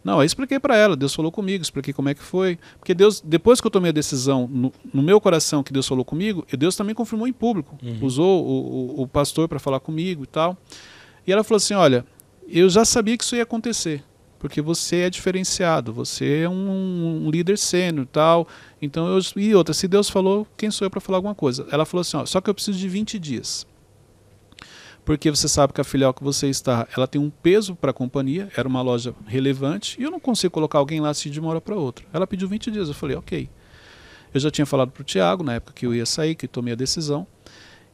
Não, 0.04 0.20
aí 0.20 0.26
expliquei 0.26 0.60
para 0.60 0.76
ela, 0.78 0.96
Deus 0.96 1.14
falou 1.14 1.32
comigo, 1.32 1.62
expliquei 1.62 1.94
como 1.94 2.10
é 2.10 2.14
que 2.14 2.24
foi. 2.24 2.58
Porque 2.78 2.94
Deus, 2.94 3.22
depois 3.22 3.60
que 3.60 3.68
eu 3.68 3.72
tomei 3.72 3.90
a 3.90 3.94
decisão 3.94 4.48
no, 4.48 4.72
no 4.94 5.02
meu 5.02 5.20
coração 5.20 5.62
que 5.62 5.74
Deus 5.74 5.88
falou 5.88 6.06
comigo, 6.06 6.46
Deus 6.58 6.76
também 6.76 6.96
confirmou 6.96 7.28
em 7.28 7.34
público. 7.34 7.78
Uhum. 7.84 8.00
Usou 8.02 8.46
o, 8.46 9.00
o, 9.00 9.02
o 9.04 9.08
pastor 9.08 9.48
para 9.48 9.60
falar 9.60 9.80
comigo 9.80 10.24
e 10.24 10.28
tal. 10.28 10.58
E 11.28 11.32
ela 11.32 11.44
falou 11.44 11.58
assim: 11.58 11.74
Olha, 11.74 12.06
eu 12.48 12.70
já 12.70 12.86
sabia 12.86 13.18
que 13.18 13.24
isso 13.24 13.36
ia 13.36 13.44
acontecer, 13.44 14.04
porque 14.40 14.62
você 14.62 15.02
é 15.02 15.10
diferenciado, 15.10 15.92
você 15.92 16.44
é 16.44 16.50
um, 16.50 17.26
um 17.26 17.30
líder 17.30 17.58
sênior 17.58 18.06
e 18.06 18.10
tal. 18.10 18.48
Então 18.82 19.08
eu. 19.08 19.20
E 19.36 19.54
outra, 19.54 19.74
se 19.74 19.88
Deus 19.88 20.10
falou, 20.10 20.48
quem 20.56 20.72
sou 20.72 20.86
eu 20.86 20.90
para 20.90 21.02
falar 21.02 21.18
alguma 21.18 21.36
coisa? 21.36 21.68
Ela 21.72 21.86
falou 21.86 22.02
assim: 22.02 22.18
ó, 22.18 22.26
Só 22.26 22.40
que 22.40 22.50
eu 22.50 22.54
preciso 22.54 22.80
de 22.80 22.88
20 22.88 23.20
dias 23.20 23.68
porque 25.06 25.30
você 25.30 25.48
sabe 25.48 25.74
que 25.74 25.82
a 25.82 25.84
filial 25.84 26.14
que 26.14 26.24
você 26.24 26.48
está, 26.48 26.88
ela 26.96 27.08
tem 27.08 27.20
um 27.20 27.30
peso 27.30 27.76
para 27.76 27.92
a 27.92 27.94
companhia, 27.94 28.50
era 28.56 28.68
uma 28.68 28.82
loja 28.82 29.14
relevante, 29.26 30.00
e 30.00 30.04
eu 30.04 30.12
não 30.12 30.20
consigo 30.20 30.54
colocar 30.54 30.80
alguém 30.80 31.00
lá 31.00 31.10
assim 31.10 31.30
de 31.30 31.40
uma 31.40 31.50
hora 31.50 31.62
para 31.62 31.76
outra. 31.76 32.06
Ela 32.14 32.28
pediu 32.28 32.48
20 32.48 32.72
dias, 32.72 32.88
eu 32.88 32.94
falei, 32.94 33.16
ok. 33.16 33.50
Eu 34.34 34.40
já 34.40 34.52
tinha 34.52 34.66
falado 34.66 34.92
para 34.92 35.02
o 35.02 35.04
Tiago, 35.04 35.44
na 35.44 35.56
época 35.56 35.74
que 35.74 35.86
eu 35.86 35.94
ia 35.94 36.06
sair, 36.06 36.36
que 36.36 36.48
tomei 36.48 36.74
a 36.74 36.76
decisão. 36.76 37.26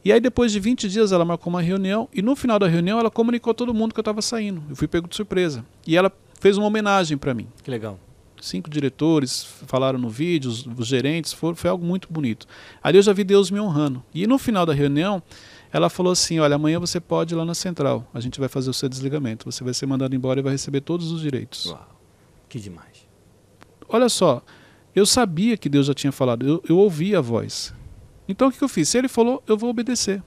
E 0.04 0.12
aí 0.12 0.20
depois 0.20 0.52
de 0.52 0.60
20 0.60 0.88
dias 0.88 1.10
ela 1.10 1.24
marcou 1.24 1.52
uma 1.52 1.62
reunião, 1.62 2.08
e 2.12 2.20
no 2.20 2.36
final 2.36 2.58
da 2.58 2.68
reunião 2.68 2.98
ela 2.98 3.10
comunicou 3.10 3.50
a 3.50 3.54
todo 3.54 3.72
mundo 3.72 3.94
que 3.94 3.98
eu 3.98 4.02
estava 4.02 4.20
saindo. 4.20 4.62
Eu 4.68 4.76
fui 4.76 4.86
pego 4.86 5.08
de 5.08 5.16
surpresa. 5.16 5.64
E 5.86 5.96
ela 5.96 6.12
fez 6.40 6.58
uma 6.58 6.66
homenagem 6.66 7.16
para 7.16 7.32
mim. 7.34 7.48
Que 7.62 7.70
legal 7.70 7.98
cinco 8.40 8.70
diretores 8.70 9.44
falaram 9.66 9.98
no 9.98 10.08
vídeo, 10.08 10.50
os, 10.50 10.66
os 10.66 10.86
gerentes, 10.86 11.32
foi, 11.32 11.54
foi, 11.54 11.70
algo 11.70 11.84
muito 11.84 12.08
bonito. 12.10 12.46
Ali 12.82 12.98
eu 12.98 13.02
já 13.02 13.12
vi 13.12 13.24
Deus 13.24 13.50
me 13.50 13.60
honrando. 13.60 14.02
E 14.14 14.26
no 14.26 14.38
final 14.38 14.66
da 14.66 14.72
reunião, 14.72 15.22
ela 15.76 15.90
falou 15.90 16.12
assim: 16.12 16.38
Olha, 16.38 16.56
amanhã 16.56 16.80
você 16.80 16.98
pode 16.98 17.34
ir 17.34 17.36
lá 17.36 17.44
na 17.44 17.54
central. 17.54 18.08
A 18.14 18.18
gente 18.18 18.40
vai 18.40 18.48
fazer 18.48 18.70
o 18.70 18.72
seu 18.72 18.88
desligamento. 18.88 19.44
Você 19.44 19.62
vai 19.62 19.74
ser 19.74 19.84
mandado 19.84 20.16
embora 20.16 20.40
e 20.40 20.42
vai 20.42 20.52
receber 20.52 20.80
todos 20.80 21.12
os 21.12 21.20
direitos. 21.20 21.66
Uau, 21.66 21.86
que 22.48 22.58
demais. 22.58 23.06
Olha 23.86 24.08
só, 24.08 24.42
eu 24.94 25.04
sabia 25.04 25.54
que 25.54 25.68
Deus 25.68 25.86
já 25.86 25.92
tinha 25.92 26.10
falado, 26.10 26.48
eu, 26.48 26.62
eu 26.66 26.78
ouvi 26.78 27.14
a 27.14 27.20
voz. 27.20 27.74
Então 28.26 28.48
o 28.48 28.52
que 28.52 28.64
eu 28.64 28.70
fiz? 28.70 28.88
Se 28.88 28.96
ele 28.96 29.06
falou, 29.06 29.42
eu 29.46 29.54
vou 29.58 29.68
obedecer. 29.68 30.22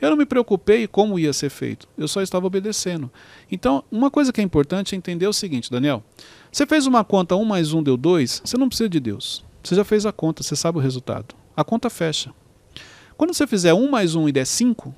Eu 0.00 0.08
não 0.08 0.16
me 0.16 0.24
preocupei 0.24 0.86
como 0.86 1.18
ia 1.18 1.32
ser 1.32 1.50
feito, 1.50 1.88
eu 1.98 2.06
só 2.06 2.22
estava 2.22 2.46
obedecendo. 2.46 3.10
Então, 3.50 3.82
uma 3.90 4.10
coisa 4.10 4.32
que 4.32 4.40
é 4.40 4.44
importante 4.44 4.94
é 4.94 4.98
entender 4.98 5.26
o 5.26 5.32
seguinte, 5.32 5.70
Daniel: 5.70 6.02
você 6.50 6.64
fez 6.64 6.86
uma 6.86 7.04
conta 7.04 7.34
1 7.34 7.44
mais 7.44 7.72
1 7.72 7.82
deu 7.82 7.96
2, 7.96 8.42
você 8.44 8.56
não 8.56 8.68
precisa 8.68 8.88
de 8.88 9.00
Deus. 9.00 9.44
Você 9.64 9.74
já 9.74 9.84
fez 9.84 10.06
a 10.06 10.12
conta, 10.12 10.44
você 10.44 10.54
sabe 10.54 10.78
o 10.78 10.80
resultado. 10.80 11.34
A 11.56 11.64
conta 11.64 11.90
fecha. 11.90 12.32
Quando 13.16 13.32
você 13.32 13.46
fizer 13.46 13.72
1 13.72 13.90
mais 13.90 14.14
1 14.14 14.28
e 14.28 14.32
der 14.32 14.46
5, 14.46 14.94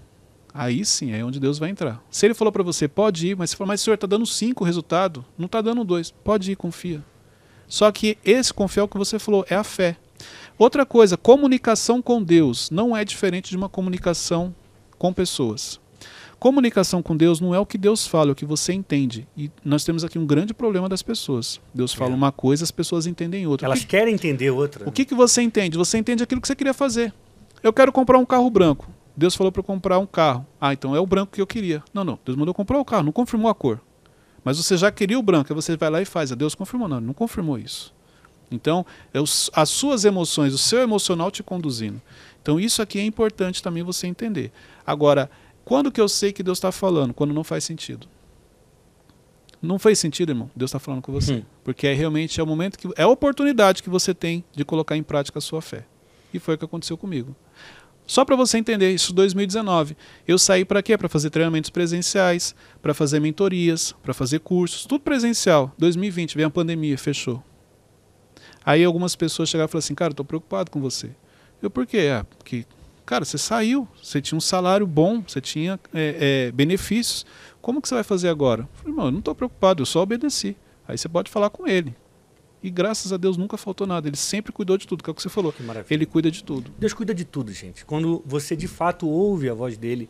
aí 0.53 0.85
sim 0.85 1.13
é 1.13 1.25
onde 1.25 1.39
Deus 1.39 1.59
vai 1.59 1.71
entrar. 1.71 2.03
Se 2.11 2.27
ele 2.27 2.35
falou 2.35 2.51
para 2.51 2.63
você, 2.63 2.89
pode 2.89 3.29
ir, 3.29 3.37
mas 3.37 3.51
você 3.51 3.57
falou, 3.57 3.69
mas 3.69 3.81
senhor, 3.81 3.95
está 3.95 4.07
dando 4.07 4.27
5 4.27 4.63
o 4.63 4.67
resultado, 4.67 5.25
não 5.37 5.47
está 5.47 5.61
dando 5.61 5.85
2. 5.85 6.11
Pode 6.11 6.51
ir, 6.51 6.57
confia. 6.57 7.05
Só 7.69 7.93
que 7.93 8.19
esse 8.25 8.53
confiar 8.53 8.83
é 8.83 8.85
o 8.85 8.89
que 8.89 8.99
você 8.99 9.19
falou, 9.19 9.45
é 9.49 9.55
a 9.55 9.63
fé. 9.63 9.97
Outra 10.59 10.85
coisa, 10.85 11.17
comunicação 11.17 12.03
com 12.03 12.21
Deus 12.23 12.71
não 12.71 12.97
é 12.97 13.05
diferente 13.05 13.51
de 13.51 13.57
uma 13.57 13.69
comunicação 13.69 14.55
com 14.99 15.13
pessoas. 15.13 15.79
Comunicação 16.39 17.03
com 17.03 17.17
Deus 17.17 17.41
não 17.41 17.55
é 17.55 17.59
o 17.59 17.67
que 17.67 17.77
Deus 17.77 18.07
fala, 18.07 18.31
é 18.31 18.33
o 18.33 18.35
que 18.35 18.45
você 18.45 18.73
entende. 18.73 19.27
E 19.37 19.51
nós 19.65 19.85
temos 19.85 20.03
aqui 20.03 20.19
um 20.19 20.27
grande 20.27 20.55
problema 20.55 20.89
das 20.89 21.03
pessoas. 21.03 21.61
Deus 21.75 21.93
fala 21.93 22.13
é. 22.13 22.15
uma 22.15 22.33
coisa, 22.33 22.65
as 22.65 22.71
pessoas 22.71 23.07
entendem 23.07 23.47
outra. 23.47 23.67
Elas 23.67 23.81
que, 23.81 23.87
querem 23.87 24.15
entender 24.15 24.51
outra. 24.51 24.89
O 24.89 24.93
que, 24.93 25.05
que 25.05 25.15
você 25.15 25.43
entende? 25.43 25.77
Você 25.77 25.99
entende 25.99 26.23
aquilo 26.23 26.41
que 26.41 26.49
você 26.49 26.57
queria 26.57 26.75
fazer. 26.75 27.13
Eu 27.63 27.73
quero 27.73 27.93
comprar 27.93 28.19
um 28.19 28.27
carro 28.27 28.49
branco. 28.51 28.89
Deus 29.17 29.35
falou 29.35 29.51
para 29.51 29.61
eu 29.61 29.65
comprar 29.65 29.99
um 29.99 30.07
carro. 30.07 30.47
Ah, 30.61 30.73
então 30.73 30.95
é 30.95 31.01
o 31.01 31.07
branco 31.07 31.33
que 31.33 31.41
eu 31.41 31.47
queria. 31.47 31.83
Não, 31.93 32.05
não. 32.05 32.19
Deus 32.25 32.37
mandou 32.37 32.55
comprar 32.55 32.79
o 32.79 32.85
carro, 32.85 33.03
não 33.03 33.13
confirmou 33.13 33.51
a 33.51 33.55
cor. 33.55 33.81
Mas 34.45 34.57
você 34.59 34.77
já 34.77 34.93
queria 34.93 35.19
o 35.19 35.23
branco, 35.23 35.53
aí 35.53 35.55
você 35.55 35.77
vai 35.77 35.91
lá 35.91 36.01
e 36.01 36.05
faz. 36.05 36.31
Deus 36.31 36.55
confirmou. 36.55 36.89
Não, 36.89 37.01
não 37.01 37.13
confirmou 37.13 37.59
isso. 37.59 37.93
Então, 38.51 38.87
as 39.53 39.69
suas 39.69 40.05
emoções, 40.05 40.55
o 40.55 40.59
seu 40.59 40.81
emocional 40.81 41.31
te 41.31 41.43
conduzindo. 41.43 42.01
Então, 42.41 42.59
isso 42.59 42.81
aqui 42.81 42.99
é 42.99 43.05
importante 43.05 43.63
também 43.63 43.83
você 43.83 44.07
entender. 44.07 44.53
Agora, 44.87 45.31
quando 45.65 45.93
que 45.93 46.01
eu 46.01 46.09
sei 46.09 46.33
que 46.33 46.43
Deus 46.43 46.59
está 46.59 46.73
falando? 46.73 47.13
Quando 47.13 47.35
não 47.35 47.45
faz 47.45 47.65
sentido. 47.65 48.07
Não 49.61 49.79
fez 49.79 49.99
sentido, 49.99 50.31
irmão. 50.31 50.51
Deus 50.55 50.71
está 50.71 50.79
falando 50.79 51.03
com 51.03 51.13
você. 51.13 51.35
Hum. 51.35 51.43
Porque 51.65 51.87
é 51.87 51.93
realmente 51.93 52.41
é 52.41 52.43
o 52.43 52.47
momento 52.47 52.79
que. 52.79 52.89
É 52.97 53.03
a 53.03 53.09
oportunidade 53.09 53.83
que 53.83 53.91
você 53.91 54.15
tem 54.15 54.45
de 54.55 54.65
colocar 54.65 54.97
em 54.97 55.03
prática 55.03 55.39
a 55.39 55.43
sua 55.43 55.61
fé. 55.61 55.85
E 56.33 56.39
foi 56.39 56.55
o 56.55 56.59
que 56.59 56.65
aconteceu 56.65 56.97
comigo. 56.97 57.35
Só 58.09 58.25
para 58.25 58.35
você 58.35 58.57
entender, 58.57 58.91
isso 58.91 59.13
2019. 59.13 59.95
Eu 60.27 60.39
saí 60.39 60.65
para 60.65 60.83
quê? 60.83 60.97
Para 60.97 61.11
fazer 61.11 61.29
treinamentos 61.29 61.69
presenciais, 61.69 62.55
para 62.81 62.95
fazer 62.95 63.21
mentorias, 63.21 63.95
para 64.03 64.15
fazer 64.15 64.41
cursos, 64.41 64.87
tudo 64.87 65.03
presencial. 65.03 65.75
2020 65.77 66.35
veio 66.35 66.49
a 66.49 66.51
pandemia, 66.51 66.97
fechou. 66.97 67.45
Aí 68.65 68.83
algumas 68.83 69.15
pessoas 69.15 69.51
chegaram 69.51 69.69
e 69.69 69.71
falaram 69.71 69.85
assim: 69.85 69.95
"Cara, 69.95 70.13
estou 70.13 70.25
preocupado 70.25 70.71
com 70.71 70.81
você". 70.81 71.11
Eu 71.61 71.69
por 71.69 71.87
quê? 71.87 72.09
Ah, 72.11 72.25
porque 72.25 72.65
cara, 73.05 73.27
você 73.27 73.37
saiu, 73.37 73.87
você 74.03 74.23
tinha 74.23 74.39
um 74.39 74.41
salário 74.41 74.87
bom, 74.87 75.23
você 75.27 75.41
tinha 75.43 75.79
é, 75.93 76.47
é, 76.49 76.53
benefícios. 76.53 77.27
Como 77.61 77.83
que 77.83 77.89
você 77.89 77.95
vai 77.95 78.05
fazer 78.05 78.31
agora? 78.31 78.63
Eu 78.63 78.69
falei, 78.73 78.93
irmão, 78.93 79.07
eu 79.07 79.13
não 79.13 79.19
estou 79.19 79.35
preocupado, 79.35 79.83
eu 79.83 79.87
só 79.87 80.01
obedeci. 80.01 80.57
Aí 80.87 80.97
você 80.97 81.11
pode 81.11 81.31
falar 81.31 81.51
com 81.51 81.69
ele. 81.69 81.95
E 82.63 82.71
graças 82.71 83.13
a 83.13 83.17
Deus 83.17 83.37
nunca 83.37 83.57
faltou 83.57 83.87
nada. 83.87 84.09
Ele 84.09 84.17
sempre 84.17 84.53
cuidou 84.53 84.77
de 84.77 84.87
tudo, 84.87 85.03
que 85.03 85.09
é 85.09 85.13
o 85.13 85.15
que 85.15 85.23
você 85.23 85.29
falou. 85.29 85.53
Que 85.53 85.95
ele 85.95 86.05
cuida 86.05 86.31
de 86.31 86.43
tudo. 86.43 86.73
Deus 86.79 86.93
cuida 86.93 87.15
de 87.15 87.25
tudo, 87.25 87.53
gente. 87.53 87.85
Quando 87.85 88.23
você 88.27 88.57
de 88.57 88.67
fato 88.67 89.09
ouve 89.09 89.49
a 89.49 89.55
voz 89.55 89.77
dele 89.77 90.09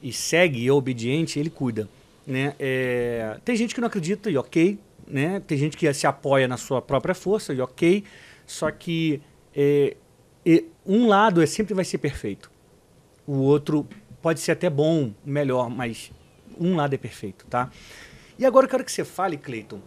e 0.00 0.12
segue 0.12 0.60
e 0.60 0.68
é 0.68 0.72
obediente, 0.72 1.38
ele 1.38 1.50
cuida. 1.50 1.88
Né? 2.26 2.54
É... 2.58 3.38
Tem 3.44 3.56
gente 3.56 3.74
que 3.74 3.80
não 3.80 3.88
acredita 3.88 4.30
e 4.30 4.36
ok. 4.36 4.78
Né? 5.06 5.40
Tem 5.40 5.58
gente 5.58 5.76
que 5.76 5.92
se 5.92 6.06
apoia 6.06 6.46
na 6.46 6.56
sua 6.56 6.80
própria 6.80 7.14
força 7.14 7.52
e 7.52 7.60
ok. 7.60 8.04
Só 8.46 8.70
que 8.70 9.20
é... 9.54 9.96
um 10.86 11.08
lado 11.08 11.42
é 11.42 11.46
sempre 11.46 11.74
vai 11.74 11.84
ser 11.84 11.98
perfeito. 11.98 12.50
O 13.26 13.38
outro 13.38 13.86
pode 14.22 14.40
ser 14.40 14.52
até 14.52 14.70
bom, 14.70 15.12
melhor, 15.24 15.68
mas 15.68 16.12
um 16.58 16.76
lado 16.76 16.94
é 16.94 16.98
perfeito, 16.98 17.44
tá? 17.46 17.70
E 18.38 18.46
agora 18.46 18.66
eu 18.66 18.70
quero 18.70 18.84
que 18.84 18.92
você 18.92 19.04
fale, 19.04 19.36
Cleiton, 19.36 19.80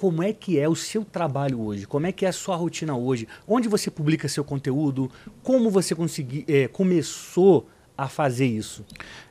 como 0.00 0.22
é 0.22 0.32
que 0.32 0.58
é 0.58 0.66
o 0.66 0.74
seu 0.74 1.04
trabalho 1.04 1.60
hoje, 1.60 1.86
como 1.86 2.06
é 2.06 2.12
que 2.12 2.24
é 2.24 2.30
a 2.30 2.32
sua 2.32 2.56
rotina 2.56 2.96
hoje, 2.96 3.28
onde 3.46 3.68
você 3.68 3.90
publica 3.90 4.26
seu 4.28 4.42
conteúdo, 4.42 5.10
como 5.42 5.68
você 5.68 5.94
consegui, 5.94 6.42
é, 6.48 6.66
começou 6.66 7.68
a 7.98 8.08
fazer 8.08 8.46
isso? 8.46 8.82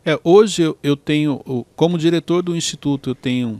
É, 0.05 0.19
hoje 0.23 0.61
eu, 0.61 0.77
eu 0.83 0.95
tenho, 0.95 1.65
como 1.75 1.97
diretor 1.97 2.43
do 2.43 2.55
instituto, 2.55 3.09
eu 3.09 3.15
tenho 3.15 3.59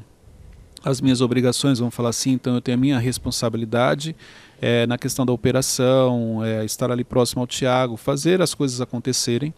as 0.84 1.02
minhas 1.02 1.20
obrigações, 1.20 1.80
vamos 1.80 1.96
falar 1.96 2.10
assim, 2.10 2.34
então 2.34 2.54
eu 2.54 2.62
tenho 2.62 2.78
a 2.78 2.80
minha 2.80 3.00
responsabilidade 3.00 4.16
é, 4.62 4.86
na 4.88 4.98
questão 4.98 5.26
da 5.26 5.32
operação, 5.32 6.44
é, 6.44 6.66
estar 6.66 6.92
ali 6.92 7.04
próximo 7.04 7.42
ao 7.42 7.48
Tiago, 7.48 7.96
fazer 7.98 8.42
as 8.42 8.54
coisas 8.54 8.82
acontecerem. 8.82 9.54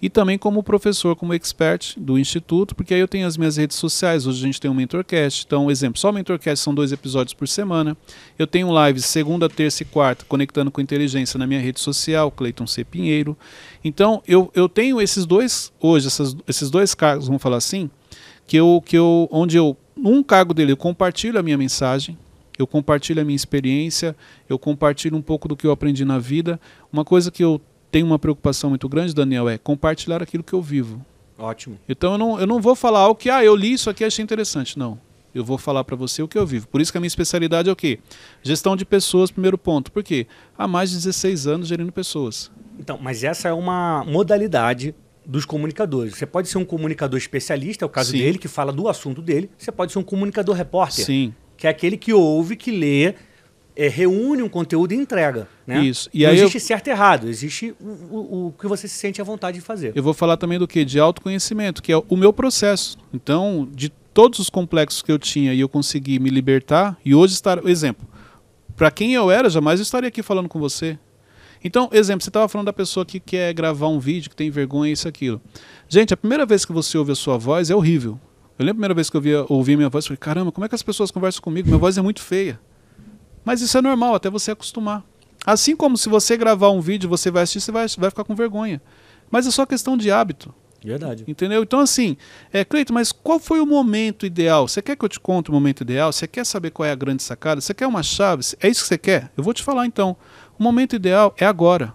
E 0.00 0.10
também 0.10 0.36
como 0.36 0.62
professor, 0.62 1.16
como 1.16 1.32
expert 1.32 1.94
do 1.96 2.18
Instituto, 2.18 2.74
porque 2.74 2.92
aí 2.92 3.00
eu 3.00 3.08
tenho 3.08 3.26
as 3.26 3.36
minhas 3.36 3.56
redes 3.56 3.76
sociais. 3.76 4.26
Hoje 4.26 4.38
a 4.42 4.46
gente 4.46 4.60
tem 4.60 4.70
um 4.70 4.74
Mentorcast. 4.74 5.44
Então, 5.46 5.70
exemplo, 5.70 5.98
só 5.98 6.10
o 6.10 6.12
Mentorcast 6.12 6.62
são 6.62 6.74
dois 6.74 6.92
episódios 6.92 7.32
por 7.32 7.48
semana. 7.48 7.96
Eu 8.38 8.46
tenho 8.46 8.68
lives 8.86 9.06
segunda, 9.06 9.48
terça 9.48 9.82
e 9.82 9.86
quarta, 9.86 10.24
conectando 10.28 10.70
com 10.70 10.80
inteligência 10.80 11.38
na 11.38 11.46
minha 11.46 11.60
rede 11.60 11.80
social, 11.80 12.30
Cleiton 12.30 12.66
C. 12.66 12.84
Pinheiro. 12.84 13.36
Então, 13.82 14.22
eu, 14.28 14.50
eu 14.54 14.68
tenho 14.68 15.00
esses 15.00 15.24
dois, 15.24 15.72
hoje, 15.80 16.06
essas, 16.06 16.36
esses 16.46 16.68
dois 16.70 16.94
cargos, 16.94 17.26
vamos 17.26 17.42
falar 17.42 17.56
assim, 17.56 17.88
que 18.46 18.56
eu, 18.56 18.82
que 18.84 18.96
eu, 18.96 19.26
onde 19.32 19.56
eu, 19.56 19.76
num 19.96 20.22
cargo 20.22 20.52
dele, 20.52 20.72
eu 20.72 20.76
compartilho 20.76 21.38
a 21.38 21.42
minha 21.42 21.56
mensagem, 21.56 22.18
eu 22.58 22.66
compartilho 22.66 23.20
a 23.20 23.24
minha 23.24 23.36
experiência, 23.36 24.14
eu 24.48 24.58
compartilho 24.58 25.16
um 25.16 25.22
pouco 25.22 25.48
do 25.48 25.56
que 25.56 25.66
eu 25.66 25.70
aprendi 25.70 26.04
na 26.04 26.18
vida. 26.18 26.60
Uma 26.92 27.04
coisa 27.04 27.30
que 27.30 27.42
eu 27.42 27.60
tenho 27.90 28.06
uma 28.06 28.18
preocupação 28.18 28.70
muito 28.70 28.88
grande, 28.88 29.14
Daniel, 29.14 29.48
é 29.48 29.58
compartilhar 29.58 30.22
aquilo 30.22 30.42
que 30.42 30.52
eu 30.52 30.62
vivo. 30.62 31.04
Ótimo. 31.38 31.78
Então 31.88 32.12
eu 32.12 32.18
não, 32.18 32.40
eu 32.40 32.46
não 32.46 32.60
vou 32.60 32.74
falar 32.74 33.00
algo 33.00 33.16
que, 33.16 33.28
ah, 33.28 33.44
eu 33.44 33.56
li 33.56 33.72
isso 33.72 33.90
aqui 33.90 34.04
e 34.04 34.06
achei 34.06 34.22
interessante. 34.22 34.78
Não. 34.78 34.98
Eu 35.34 35.44
vou 35.44 35.58
falar 35.58 35.82
para 35.82 35.96
você 35.96 36.22
o 36.22 36.28
que 36.28 36.38
eu 36.38 36.46
vivo. 36.46 36.68
Por 36.68 36.80
isso 36.80 36.92
que 36.92 36.98
a 36.98 37.00
minha 37.00 37.08
especialidade 37.08 37.68
é 37.68 37.72
o 37.72 37.76
quê? 37.76 37.98
Gestão 38.40 38.76
de 38.76 38.84
pessoas, 38.84 39.32
primeiro 39.32 39.58
ponto. 39.58 39.90
Por 39.90 40.04
quê? 40.04 40.28
Há 40.56 40.68
mais 40.68 40.90
de 40.90 40.96
16 40.96 41.48
anos 41.48 41.66
gerindo 41.66 41.90
pessoas. 41.90 42.52
Então, 42.78 42.98
mas 43.02 43.24
essa 43.24 43.48
é 43.48 43.52
uma 43.52 44.04
modalidade 44.04 44.94
dos 45.26 45.44
comunicadores. 45.44 46.14
Você 46.16 46.26
pode 46.26 46.48
ser 46.48 46.58
um 46.58 46.64
comunicador 46.64 47.18
especialista, 47.18 47.84
é 47.84 47.86
o 47.86 47.88
caso 47.88 48.12
Sim. 48.12 48.18
dele, 48.18 48.38
que 48.38 48.46
fala 48.46 48.72
do 48.72 48.88
assunto 48.88 49.20
dele. 49.20 49.50
Você 49.58 49.72
pode 49.72 49.90
ser 49.90 49.98
um 49.98 50.04
comunicador 50.04 50.54
repórter. 50.54 51.04
Sim 51.04 51.34
que 51.64 51.68
é 51.68 51.70
aquele 51.70 51.96
que 51.96 52.12
ouve, 52.12 52.56
que 52.56 52.70
lê, 52.70 53.14
é, 53.74 53.88
reúne 53.88 54.42
um 54.42 54.50
conteúdo 54.50 54.92
e 54.92 54.96
entrega. 54.96 55.48
Né? 55.66 55.82
Isso. 55.82 56.10
E 56.12 56.22
Não 56.22 56.30
existe 56.34 56.56
eu... 56.56 56.60
certo 56.60 56.88
e 56.88 56.90
errado, 56.90 57.26
existe 57.26 57.74
o, 57.80 57.86
o, 57.86 58.46
o, 58.48 58.52
que 58.52 58.68
você 58.68 58.86
se 58.86 58.96
sente 58.96 59.18
à 59.18 59.24
vontade 59.24 59.60
de 59.60 59.64
fazer. 59.64 59.90
Eu 59.94 60.02
vou 60.02 60.12
falar 60.12 60.36
também 60.36 60.58
do 60.58 60.68
que? 60.68 60.84
De 60.84 61.00
autoconhecimento, 61.00 61.82
que 61.82 61.90
é 61.90 61.96
o 61.96 62.16
meu 62.18 62.34
processo. 62.34 62.98
Então, 63.14 63.66
de 63.72 63.88
todos 64.12 64.40
os 64.40 64.50
complexos 64.50 65.00
que 65.00 65.10
eu 65.10 65.18
tinha 65.18 65.54
e 65.54 65.60
eu 65.60 65.66
consegui 65.66 66.18
me 66.18 66.28
libertar, 66.28 66.98
e 67.02 67.14
hoje 67.14 67.32
estar. 67.32 67.66
Exemplo, 67.66 68.06
para 68.76 68.90
quem 68.90 69.14
eu 69.14 69.30
era, 69.30 69.48
jamais 69.48 69.80
eu 69.80 69.84
estaria 69.84 70.08
aqui 70.08 70.22
falando 70.22 70.50
com 70.50 70.60
você. 70.60 70.98
Então, 71.64 71.88
exemplo, 71.92 72.22
você 72.22 72.28
estava 72.28 72.46
falando 72.46 72.66
da 72.66 72.74
pessoa 72.74 73.06
que 73.06 73.18
quer 73.18 73.54
gravar 73.54 73.88
um 73.88 73.98
vídeo, 73.98 74.28
que 74.28 74.36
tem 74.36 74.50
vergonha, 74.50 74.92
isso, 74.92 75.08
aquilo. 75.08 75.40
Gente, 75.88 76.12
a 76.12 76.16
primeira 76.16 76.44
vez 76.44 76.66
que 76.66 76.74
você 76.74 76.98
ouve 76.98 77.12
a 77.12 77.14
sua 77.14 77.38
voz 77.38 77.70
é 77.70 77.74
horrível. 77.74 78.20
Eu 78.58 78.64
lembro 78.64 78.70
a 78.70 78.74
primeira 78.74 78.94
vez 78.94 79.10
que 79.10 79.16
eu 79.16 79.20
via, 79.20 79.44
ouvi 79.48 79.76
minha 79.76 79.88
voz, 79.88 80.06
falei, 80.06 80.18
caramba, 80.18 80.52
como 80.52 80.64
é 80.64 80.68
que 80.68 80.74
as 80.74 80.82
pessoas 80.82 81.10
conversam 81.10 81.42
comigo? 81.42 81.68
Minha 81.68 81.78
voz 81.78 81.98
é 81.98 82.02
muito 82.02 82.20
feia. 82.20 82.60
Mas 83.44 83.60
isso 83.60 83.76
é 83.76 83.82
normal, 83.82 84.14
até 84.14 84.30
você 84.30 84.52
acostumar. 84.52 85.04
Assim 85.44 85.76
como 85.76 85.98
se 85.98 86.08
você 86.08 86.36
gravar 86.36 86.70
um 86.70 86.80
vídeo, 86.80 87.08
você 87.08 87.30
vai 87.30 87.42
assistir, 87.42 87.60
você 87.60 87.72
vai, 87.72 87.86
vai 87.98 88.10
ficar 88.10 88.24
com 88.24 88.34
vergonha. 88.34 88.80
Mas 89.30 89.46
é 89.46 89.50
só 89.50 89.66
questão 89.66 89.96
de 89.96 90.10
hábito. 90.10 90.54
Verdade. 90.82 91.24
Entendeu? 91.26 91.62
Então, 91.62 91.80
assim, 91.80 92.16
é, 92.52 92.64
Cleiton, 92.64 92.92
mas 92.92 93.10
qual 93.10 93.38
foi 93.38 93.58
o 93.58 93.66
momento 93.66 94.26
ideal? 94.26 94.68
Você 94.68 94.82
quer 94.82 94.96
que 94.96 95.04
eu 95.04 95.08
te 95.08 95.18
conte 95.18 95.50
o 95.50 95.52
momento 95.52 95.80
ideal? 95.80 96.12
Você 96.12 96.26
quer 96.26 96.44
saber 96.44 96.70
qual 96.70 96.86
é 96.86 96.92
a 96.92 96.94
grande 96.94 97.22
sacada? 97.22 97.60
Você 97.60 97.72
quer 97.72 97.86
uma 97.86 98.02
chave? 98.02 98.44
É 98.60 98.68
isso 98.68 98.82
que 98.82 98.88
você 98.88 98.98
quer? 98.98 99.30
Eu 99.36 99.42
vou 99.42 99.54
te 99.54 99.62
falar 99.62 99.86
então. 99.86 100.14
O 100.58 100.62
momento 100.62 100.94
ideal 100.94 101.34
é 101.38 101.46
agora. 101.46 101.94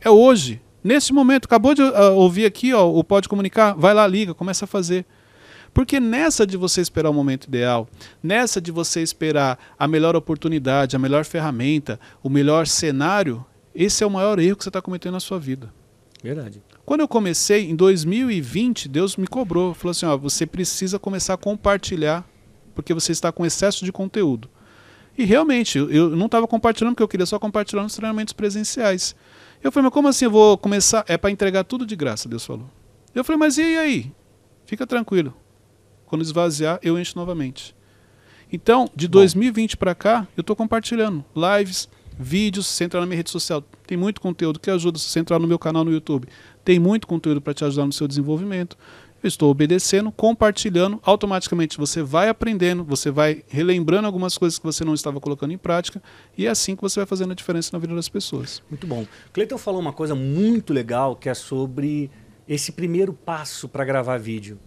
É 0.00 0.10
hoje. 0.10 0.60
Nesse 0.82 1.12
momento. 1.12 1.44
Acabou 1.44 1.72
de 1.72 1.82
uh, 1.82 2.14
ouvir 2.14 2.46
aqui 2.46 2.74
ó, 2.74 2.88
o 2.88 3.02
Pode 3.04 3.28
Comunicar? 3.28 3.74
Vai 3.74 3.94
lá, 3.94 4.06
liga, 4.06 4.34
começa 4.34 4.64
a 4.64 4.68
fazer. 4.68 5.06
Porque 5.72 6.00
nessa 6.00 6.46
de 6.46 6.56
você 6.56 6.80
esperar 6.80 7.10
o 7.10 7.14
momento 7.14 7.44
ideal, 7.44 7.88
nessa 8.22 8.60
de 8.60 8.72
você 8.72 9.02
esperar 9.02 9.58
a 9.78 9.86
melhor 9.86 10.16
oportunidade, 10.16 10.96
a 10.96 10.98
melhor 10.98 11.24
ferramenta, 11.24 11.98
o 12.22 12.28
melhor 12.28 12.66
cenário, 12.66 13.44
esse 13.74 14.02
é 14.02 14.06
o 14.06 14.10
maior 14.10 14.38
erro 14.38 14.56
que 14.56 14.64
você 14.64 14.70
está 14.70 14.82
cometendo 14.82 15.12
na 15.12 15.20
sua 15.20 15.38
vida. 15.38 15.72
Verdade. 16.22 16.62
Quando 16.84 17.00
eu 17.00 17.08
comecei, 17.08 17.70
em 17.70 17.76
2020, 17.76 18.88
Deus 18.88 19.16
me 19.16 19.26
cobrou. 19.26 19.72
Falou 19.74 19.90
assim: 19.92 20.06
ó, 20.06 20.16
você 20.16 20.46
precisa 20.46 20.98
começar 20.98 21.34
a 21.34 21.36
compartilhar, 21.36 22.28
porque 22.74 22.92
você 22.92 23.12
está 23.12 23.30
com 23.30 23.46
excesso 23.46 23.84
de 23.84 23.92
conteúdo. 23.92 24.48
E 25.16 25.24
realmente, 25.24 25.78
eu 25.78 26.10
não 26.10 26.26
estava 26.26 26.46
compartilhando 26.46 26.94
porque 26.94 27.02
eu 27.02 27.08
queria 27.08 27.26
só 27.26 27.38
compartilhar 27.38 27.82
nos 27.82 27.94
treinamentos 27.94 28.32
presenciais. 28.32 29.16
Eu 29.62 29.72
falei, 29.72 29.84
mas 29.84 29.92
como 29.92 30.06
assim 30.06 30.26
eu 30.26 30.30
vou 30.30 30.56
começar? 30.56 31.04
É 31.08 31.16
para 31.16 31.30
entregar 31.30 31.64
tudo 31.64 31.84
de 31.84 31.96
graça, 31.96 32.28
Deus 32.28 32.46
falou. 32.46 32.70
Eu 33.12 33.24
falei, 33.24 33.38
mas 33.38 33.58
e 33.58 33.62
aí? 33.62 34.12
Fica 34.64 34.86
tranquilo. 34.86 35.34
Quando 36.08 36.22
esvaziar, 36.22 36.78
eu 36.82 36.98
encho 36.98 37.16
novamente. 37.16 37.76
Então, 38.52 38.88
de 38.96 39.06
Bom. 39.06 39.18
2020 39.18 39.76
para 39.76 39.94
cá, 39.94 40.26
eu 40.36 40.40
estou 40.40 40.56
compartilhando 40.56 41.24
lives, 41.36 41.88
vídeos. 42.18 42.66
Se 42.66 42.82
entrar 42.82 43.00
na 43.00 43.06
minha 43.06 43.18
rede 43.18 43.30
social, 43.30 43.62
tem 43.86 43.96
muito 43.96 44.20
conteúdo 44.20 44.58
que 44.58 44.70
ajuda. 44.70 44.98
Se 44.98 45.04
você 45.04 45.20
entrar 45.20 45.38
no 45.38 45.46
meu 45.46 45.58
canal 45.58 45.84
no 45.84 45.92
YouTube, 45.92 46.26
tem 46.64 46.78
muito 46.78 47.06
conteúdo 47.06 47.40
para 47.40 47.52
te 47.52 47.64
ajudar 47.64 47.86
no 47.86 47.92
seu 47.92 48.08
desenvolvimento. 48.08 48.76
Eu 49.22 49.28
estou 49.28 49.50
obedecendo, 49.50 50.10
compartilhando. 50.12 51.00
Automaticamente 51.02 51.76
você 51.76 52.02
vai 52.02 52.28
aprendendo, 52.28 52.84
você 52.84 53.10
vai 53.10 53.42
relembrando 53.48 54.06
algumas 54.06 54.38
coisas 54.38 54.58
que 54.58 54.64
você 54.64 54.84
não 54.84 54.94
estava 54.94 55.20
colocando 55.20 55.52
em 55.52 55.58
prática. 55.58 56.00
E 56.36 56.46
é 56.46 56.48
assim 56.48 56.76
que 56.76 56.82
você 56.82 57.00
vai 57.00 57.06
fazendo 57.06 57.32
a 57.32 57.34
diferença 57.34 57.70
na 57.72 57.78
vida 57.78 57.94
das 57.94 58.08
pessoas. 58.08 58.62
Muito 58.70 58.86
bom. 58.86 59.04
Cleiton 59.32 59.58
falou 59.58 59.80
uma 59.80 59.92
coisa 59.92 60.14
muito 60.14 60.72
legal 60.72 61.16
que 61.16 61.28
é 61.28 61.34
sobre 61.34 62.10
esse 62.48 62.72
primeiro 62.72 63.12
passo 63.12 63.68
para 63.68 63.84
gravar 63.84 64.18
vídeo. 64.18 64.58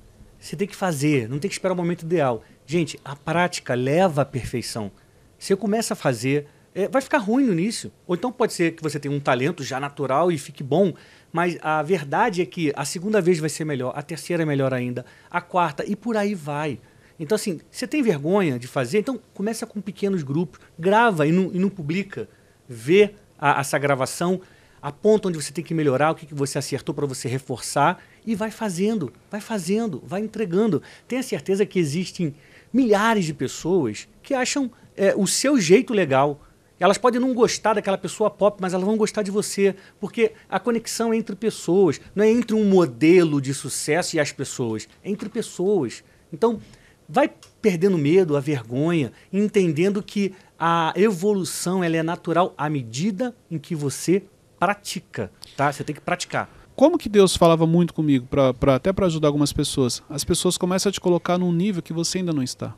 Você 0.42 0.56
tem 0.56 0.68
que 0.68 0.76
fazer, 0.76 1.30
não 1.30 1.38
tem 1.38 1.48
que 1.48 1.54
esperar 1.54 1.74
o 1.74 1.78
momento 1.78 2.02
ideal. 2.02 2.44
Gente, 2.66 3.00
a 3.06 3.16
prática 3.16 3.76
leva 3.76 4.24
à 4.24 4.26
perfeição. 4.26 4.92
Você 5.38 5.56
começa 5.56 5.94
a 5.94 5.96
fazer, 5.96 6.48
é, 6.74 6.88
vai 6.88 7.00
ficar 7.00 7.20
ruim 7.20 7.46
no 7.46 7.54
início. 7.54 7.92
Ou 8.08 8.16
então 8.16 8.32
pode 8.32 8.54
ser 8.54 8.72
que 8.72 8.82
você 8.82 9.00
tenha 9.00 9.14
um 9.14 9.20
talento 9.20 9.64
já 9.64 9.80
natural 9.80 10.32
e 10.32 10.40
fique 10.40 10.64
bom, 10.64 10.94
mas 11.32 11.60
a 11.62 11.84
verdade 11.84 12.42
é 12.42 12.46
que 12.48 12.74
a 12.76 12.84
segunda 12.84 13.22
vez 13.22 13.38
vai 13.38 13.50
ser 13.50 13.66
melhor, 13.66 13.94
a 13.96 14.02
terceira 14.02 14.42
é 14.42 14.46
melhor 14.46 14.74
ainda, 14.74 15.06
a 15.30 15.42
quarta 15.42 15.86
e 15.86 15.96
por 15.96 16.18
aí 16.18 16.34
vai. 16.34 16.80
Então, 17.20 17.36
assim, 17.36 17.62
você 17.70 17.86
tem 17.86 18.02
vergonha 18.02 18.58
de 18.58 18.66
fazer? 18.66 18.98
Então, 18.98 19.22
começa 19.36 19.68
com 19.68 19.80
pequenos 19.80 20.24
grupos, 20.24 20.60
grava 20.78 21.28
e 21.28 21.32
não, 21.32 21.52
e 21.54 21.60
não 21.60 21.70
publica. 21.70 22.28
Vê 22.68 23.14
a, 23.38 23.60
essa 23.60 23.78
gravação, 23.78 24.42
aponta 24.82 25.28
onde 25.28 25.40
você 25.40 25.54
tem 25.54 25.64
que 25.64 25.76
melhorar, 25.76 26.10
o 26.10 26.16
que, 26.16 26.26
que 26.26 26.34
você 26.34 26.58
acertou 26.58 26.96
para 26.96 27.06
você 27.06 27.30
reforçar 27.30 28.02
e 28.26 28.36
vai 28.36 28.52
fazendo, 28.52 29.12
vai 29.30 29.42
fazendo, 29.42 30.02
vai 30.06 30.22
entregando. 30.22 30.82
Tenha 31.08 31.24
certeza 31.24 31.66
que 31.66 31.80
existem 31.80 32.36
milhares 32.72 33.26
de 33.26 33.34
pessoas 33.34 34.08
que 34.22 34.34
acham 34.34 34.72
é, 34.96 35.14
o 35.16 35.28
seu 35.28 35.60
jeito 35.60 35.94
legal. 35.94 36.42
Elas 36.80 36.98
podem 36.98 37.22
não 37.22 37.34
gostar 37.34 37.76
daquela 37.76 37.98
pessoa 37.98 38.30
pop, 38.30 38.58
mas 38.60 38.74
elas 38.74 38.86
vão 38.86 38.98
gostar 38.98 39.22
de 39.22 39.30
você, 39.30 39.76
porque 40.00 40.32
a 40.50 40.60
conexão 40.60 41.14
é 41.14 41.18
entre 41.18 41.36
pessoas, 41.36 42.02
não 42.16 42.24
é 42.24 42.30
entre 42.30 42.56
um 42.56 42.66
modelo 42.66 43.40
de 43.40 43.54
sucesso 43.54 44.16
e 44.16 44.20
as 44.20 44.32
pessoas, 44.32 44.88
é 45.04 45.12
entre 45.12 45.30
pessoas. 45.30 46.04
Então, 46.34 46.60
vai 47.08 47.32
perdendo 47.62 47.98
medo, 48.00 48.36
a 48.36 48.40
vergonha, 48.40 49.12
entendendo 49.32 50.02
que 50.02 50.34
a 50.58 50.94
evolução 50.96 51.84
ela 51.84 51.98
é 51.98 52.04
natural 52.04 52.54
à 52.58 52.68
medida 52.68 53.36
em 53.50 53.60
que 53.60 53.76
você 53.76 54.24
pratica, 54.60 55.32
tá? 55.56 55.72
Você 55.72 55.84
tem 55.84 55.94
que 55.94 56.02
praticar 56.02 56.61
como 56.76 56.98
que 56.98 57.10
Deus 57.10 57.36
falava 57.36 57.66
muito 57.68 57.94
comigo, 57.94 58.28
pra 58.28 58.76
até 58.76 58.92
para 58.92 59.06
ajudar 59.06 59.28
algumas 59.28 59.54
pessoas? 59.54 60.02
As 60.10 60.24
pessoas 60.24 60.58
começam 60.58 60.90
a 60.90 60.94
te 60.94 61.00
colocar 61.00 61.38
num 61.38 61.52
nível 61.52 61.82
que 61.82 61.94
você 61.94 62.20
ainda 62.20 62.34
não 62.34 62.44
está. 62.44 62.74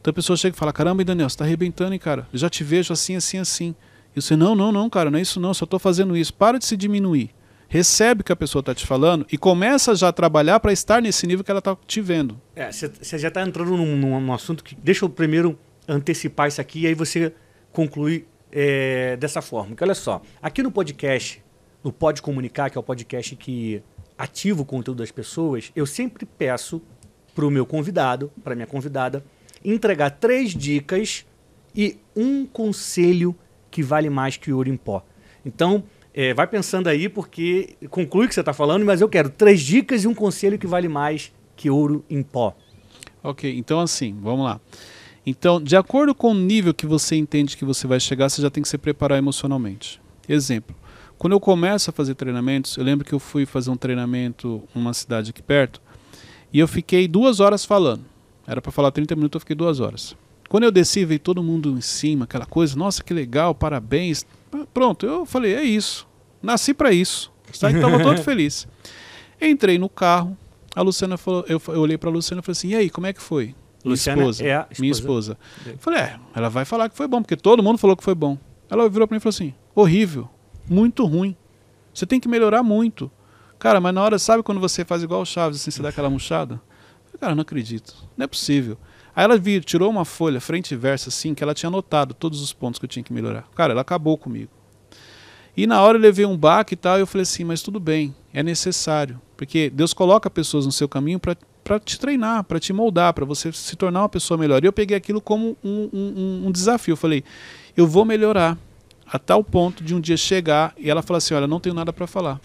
Então 0.00 0.10
a 0.10 0.14
pessoa 0.14 0.36
chega 0.36 0.54
e 0.56 0.58
fala: 0.58 0.72
Caramba, 0.72 1.04
Daniel, 1.04 1.28
você 1.28 1.34
está 1.34 1.44
arrebentando, 1.44 1.92
hein, 1.92 1.98
cara? 1.98 2.26
Eu 2.32 2.38
já 2.38 2.48
te 2.48 2.64
vejo 2.64 2.92
assim, 2.92 3.16
assim, 3.16 3.38
assim. 3.38 3.74
E 4.14 4.20
você: 4.20 4.36
Não, 4.36 4.54
não, 4.54 4.72
não, 4.72 4.88
cara, 4.88 5.10
não 5.10 5.18
é 5.18 5.22
isso, 5.22 5.40
não, 5.40 5.52
só 5.52 5.64
estou 5.64 5.78
fazendo 5.78 6.16
isso. 6.16 6.32
Para 6.32 6.58
de 6.58 6.64
se 6.64 6.76
diminuir. 6.76 7.30
Recebe 7.70 8.22
o 8.22 8.24
que 8.24 8.32
a 8.32 8.36
pessoa 8.36 8.60
está 8.60 8.74
te 8.74 8.86
falando 8.86 9.26
e 9.30 9.36
começa 9.36 9.94
já 9.94 10.08
a 10.08 10.12
trabalhar 10.12 10.58
para 10.58 10.72
estar 10.72 11.02
nesse 11.02 11.26
nível 11.26 11.44
que 11.44 11.50
ela 11.50 11.58
está 11.58 11.76
te 11.86 12.00
vendo. 12.00 12.40
Você 12.70 13.16
é, 13.16 13.18
já 13.18 13.28
está 13.28 13.42
entrando 13.42 13.76
num, 13.76 14.20
num, 14.20 14.32
assunto 14.32 14.64
que. 14.64 14.74
Deixa 14.74 15.04
eu 15.04 15.10
primeiro 15.10 15.58
antecipar 15.86 16.48
isso 16.48 16.60
aqui 16.60 16.80
e 16.80 16.86
aí 16.86 16.94
você 16.94 17.32
conclui 17.70 18.26
é, 18.50 19.16
dessa 19.18 19.42
forma. 19.42 19.76
Que 19.76 19.84
olha 19.84 19.94
só, 19.94 20.22
aqui 20.40 20.62
no 20.62 20.70
podcast 20.70 21.42
no 21.82 21.92
Pode 21.92 22.22
Comunicar, 22.22 22.70
que 22.70 22.78
é 22.78 22.80
o 22.80 22.84
podcast 22.84 23.34
que 23.36 23.82
ativa 24.16 24.62
o 24.62 24.64
conteúdo 24.64 24.98
das 24.98 25.12
pessoas, 25.12 25.70
eu 25.76 25.86
sempre 25.86 26.26
peço 26.26 26.82
para 27.34 27.46
o 27.46 27.50
meu 27.50 27.64
convidado, 27.64 28.32
para 28.42 28.54
minha 28.54 28.66
convidada, 28.66 29.24
entregar 29.64 30.10
três 30.10 30.52
dicas 30.52 31.24
e 31.74 31.96
um 32.16 32.44
conselho 32.44 33.36
que 33.70 33.82
vale 33.82 34.10
mais 34.10 34.36
que 34.36 34.52
ouro 34.52 34.68
em 34.68 34.76
pó. 34.76 35.04
Então, 35.46 35.84
é, 36.12 36.34
vai 36.34 36.48
pensando 36.48 36.88
aí, 36.88 37.08
porque 37.08 37.76
conclui 37.90 38.26
o 38.26 38.28
que 38.28 38.34
você 38.34 38.40
está 38.40 38.52
falando, 38.52 38.84
mas 38.84 39.00
eu 39.00 39.08
quero 39.08 39.30
três 39.30 39.60
dicas 39.60 40.02
e 40.02 40.08
um 40.08 40.14
conselho 40.14 40.58
que 40.58 40.66
vale 40.66 40.88
mais 40.88 41.32
que 41.54 41.70
ouro 41.70 42.04
em 42.10 42.22
pó. 42.22 42.56
Ok, 43.22 43.56
então 43.56 43.78
assim, 43.78 44.16
vamos 44.20 44.44
lá. 44.44 44.60
Então, 45.24 45.62
de 45.62 45.76
acordo 45.76 46.14
com 46.14 46.32
o 46.32 46.34
nível 46.34 46.72
que 46.72 46.86
você 46.86 47.14
entende 47.14 47.56
que 47.56 47.64
você 47.64 47.86
vai 47.86 48.00
chegar, 48.00 48.28
você 48.28 48.40
já 48.40 48.50
tem 48.50 48.62
que 48.62 48.68
se 48.68 48.78
preparar 48.78 49.18
emocionalmente. 49.18 50.00
Exemplo, 50.28 50.74
Quando 51.18 51.32
eu 51.32 51.40
começo 51.40 51.90
a 51.90 51.92
fazer 51.92 52.14
treinamentos, 52.14 52.76
eu 52.76 52.84
lembro 52.84 53.04
que 53.04 53.12
eu 53.12 53.18
fui 53.18 53.44
fazer 53.44 53.70
um 53.70 53.76
treinamento 53.76 54.62
numa 54.72 54.94
cidade 54.94 55.30
aqui 55.30 55.42
perto 55.42 55.82
e 56.52 56.60
eu 56.60 56.68
fiquei 56.68 57.08
duas 57.08 57.40
horas 57.40 57.64
falando. 57.64 58.04
Era 58.46 58.62
para 58.62 58.70
falar 58.70 58.92
30 58.92 59.16
minutos, 59.16 59.36
eu 59.36 59.40
fiquei 59.40 59.56
duas 59.56 59.80
horas. 59.80 60.16
Quando 60.48 60.64
eu 60.64 60.70
desci, 60.70 61.04
veio 61.04 61.20
todo 61.20 61.42
mundo 61.42 61.76
em 61.76 61.80
cima, 61.80 62.24
aquela 62.24 62.46
coisa, 62.46 62.76
nossa, 62.76 63.02
que 63.02 63.12
legal, 63.12 63.54
parabéns. 63.54 64.24
Pronto, 64.72 65.04
eu 65.04 65.26
falei, 65.26 65.54
é 65.54 65.62
isso. 65.62 66.06
Nasci 66.42 66.72
para 66.72 66.92
isso. 66.92 67.30
Estava 67.52 68.02
todo 68.02 68.22
feliz. 68.22 68.68
Entrei 69.40 69.76
no 69.76 69.88
carro, 69.88 70.36
a 70.74 70.82
Luciana 70.82 71.16
falou, 71.16 71.44
eu, 71.48 71.60
eu 71.68 71.80
olhei 71.80 71.98
para 71.98 72.08
a 72.08 72.12
Luciana 72.12 72.40
e 72.40 72.44
falei 72.44 72.52
assim: 72.52 72.68
"E 72.68 72.76
aí, 72.76 72.90
como 72.90 73.06
é 73.06 73.12
que 73.12 73.20
foi?" 73.20 73.54
Luciana 73.84 74.22
esposa, 74.22 74.44
é 74.44 74.52
esposa. 74.60 74.80
minha 74.80 74.92
esposa. 74.92 75.38
Eu 75.66 75.78
falei: 75.78 76.00
"É, 76.00 76.16
ela 76.34 76.48
vai 76.48 76.64
falar 76.64 76.88
que 76.88 76.96
foi 76.96 77.06
bom, 77.08 77.22
porque 77.22 77.36
todo 77.36 77.62
mundo 77.62 77.78
falou 77.78 77.96
que 77.96 78.04
foi 78.04 78.14
bom." 78.14 78.38
Ela 78.70 78.88
virou 78.88 79.06
para 79.06 79.14
mim 79.14 79.18
e 79.18 79.20
falou 79.20 79.30
assim: 79.30 79.54
"Horrível, 79.74 80.28
muito 80.68 81.04
ruim. 81.04 81.36
Você 81.92 82.06
tem 82.06 82.20
que 82.20 82.28
melhorar 82.28 82.62
muito." 82.62 83.10
Cara, 83.58 83.80
mas 83.80 83.92
na 83.92 84.02
hora, 84.02 84.18
sabe 84.18 84.42
quando 84.42 84.60
você 84.60 84.84
faz 84.84 85.02
igual 85.02 85.22
o 85.22 85.26
Chaves, 85.26 85.60
assim, 85.60 85.70
você 85.70 85.82
dá 85.82 85.88
aquela 85.88 86.08
murchada? 86.08 86.60
Cara, 87.20 87.34
não 87.34 87.42
acredito. 87.42 87.94
Não 88.16 88.24
é 88.24 88.26
possível. 88.28 88.78
Aí 89.14 89.24
ela 89.24 89.36
vir, 89.36 89.64
tirou 89.64 89.90
uma 89.90 90.04
folha 90.04 90.40
frente 90.40 90.72
e 90.72 90.76
verso 90.76 91.08
assim, 91.08 91.34
que 91.34 91.42
ela 91.42 91.52
tinha 91.52 91.68
anotado 91.68 92.14
todos 92.14 92.40
os 92.40 92.52
pontos 92.52 92.78
que 92.78 92.84
eu 92.84 92.88
tinha 92.88 93.02
que 93.02 93.12
melhorar. 93.12 93.48
Cara, 93.56 93.72
ela 93.72 93.80
acabou 93.80 94.16
comigo. 94.16 94.50
E 95.56 95.66
na 95.66 95.82
hora 95.82 95.98
eu 95.98 96.02
levei 96.02 96.24
um 96.24 96.36
baque 96.36 96.74
e 96.74 96.76
tal, 96.76 96.98
e 96.98 97.00
eu 97.00 97.06
falei 97.06 97.22
assim, 97.22 97.42
mas 97.42 97.60
tudo 97.60 97.80
bem, 97.80 98.14
é 98.32 98.44
necessário. 98.44 99.20
Porque 99.36 99.68
Deus 99.70 99.92
coloca 99.92 100.30
pessoas 100.30 100.64
no 100.64 100.70
seu 100.70 100.88
caminho 100.88 101.18
para 101.18 101.80
te 101.80 101.98
treinar, 101.98 102.44
para 102.44 102.60
te 102.60 102.72
moldar, 102.72 103.12
para 103.12 103.24
você 103.24 103.50
se 103.50 103.74
tornar 103.74 104.02
uma 104.02 104.08
pessoa 104.08 104.38
melhor. 104.38 104.62
E 104.62 104.68
eu 104.68 104.72
peguei 104.72 104.96
aquilo 104.96 105.20
como 105.20 105.56
um, 105.64 105.90
um, 105.92 106.42
um 106.46 106.52
desafio. 106.52 106.92
Eu 106.92 106.96
falei, 106.96 107.24
eu 107.76 107.88
vou 107.88 108.04
melhorar 108.04 108.56
a 109.10 109.18
tal 109.18 109.42
ponto 109.42 109.82
de 109.82 109.94
um 109.94 110.00
dia 110.00 110.16
chegar 110.16 110.74
e 110.76 110.90
ela 110.90 111.02
falar 111.02 111.18
assim, 111.18 111.34
olha, 111.34 111.46
não 111.46 111.60
tenho 111.60 111.74
nada 111.74 111.92
para 111.92 112.06
falar. 112.06 112.40